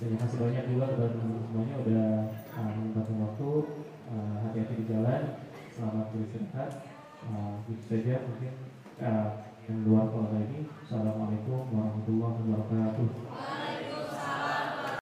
Terima 0.00 0.16
kasih 0.16 0.38
banyak 0.40 0.64
juga 0.72 0.84
kepada 0.96 1.12
teman-teman 1.12 1.44
semuanya 1.44 1.76
udah 1.84 2.08
uh, 2.56 2.70
menyempatkan 2.72 3.16
waktu 3.20 3.50
uh, 4.08 4.34
hati-hati 4.48 4.74
di 4.80 4.84
jalan 4.88 5.22
selamat 5.76 6.06
beristirahat 6.16 6.70
uh, 7.28 7.60
itu 7.68 7.84
saja 7.84 8.24
mungkin 8.24 8.52
uh, 8.96 9.44
yang 9.68 9.78
luar 9.84 10.08
kalau 10.08 10.40
ini. 10.40 10.64
Assalamualaikum 10.88 11.68
warahmatullahi 11.68 12.32
wabarakatuh 12.48 13.08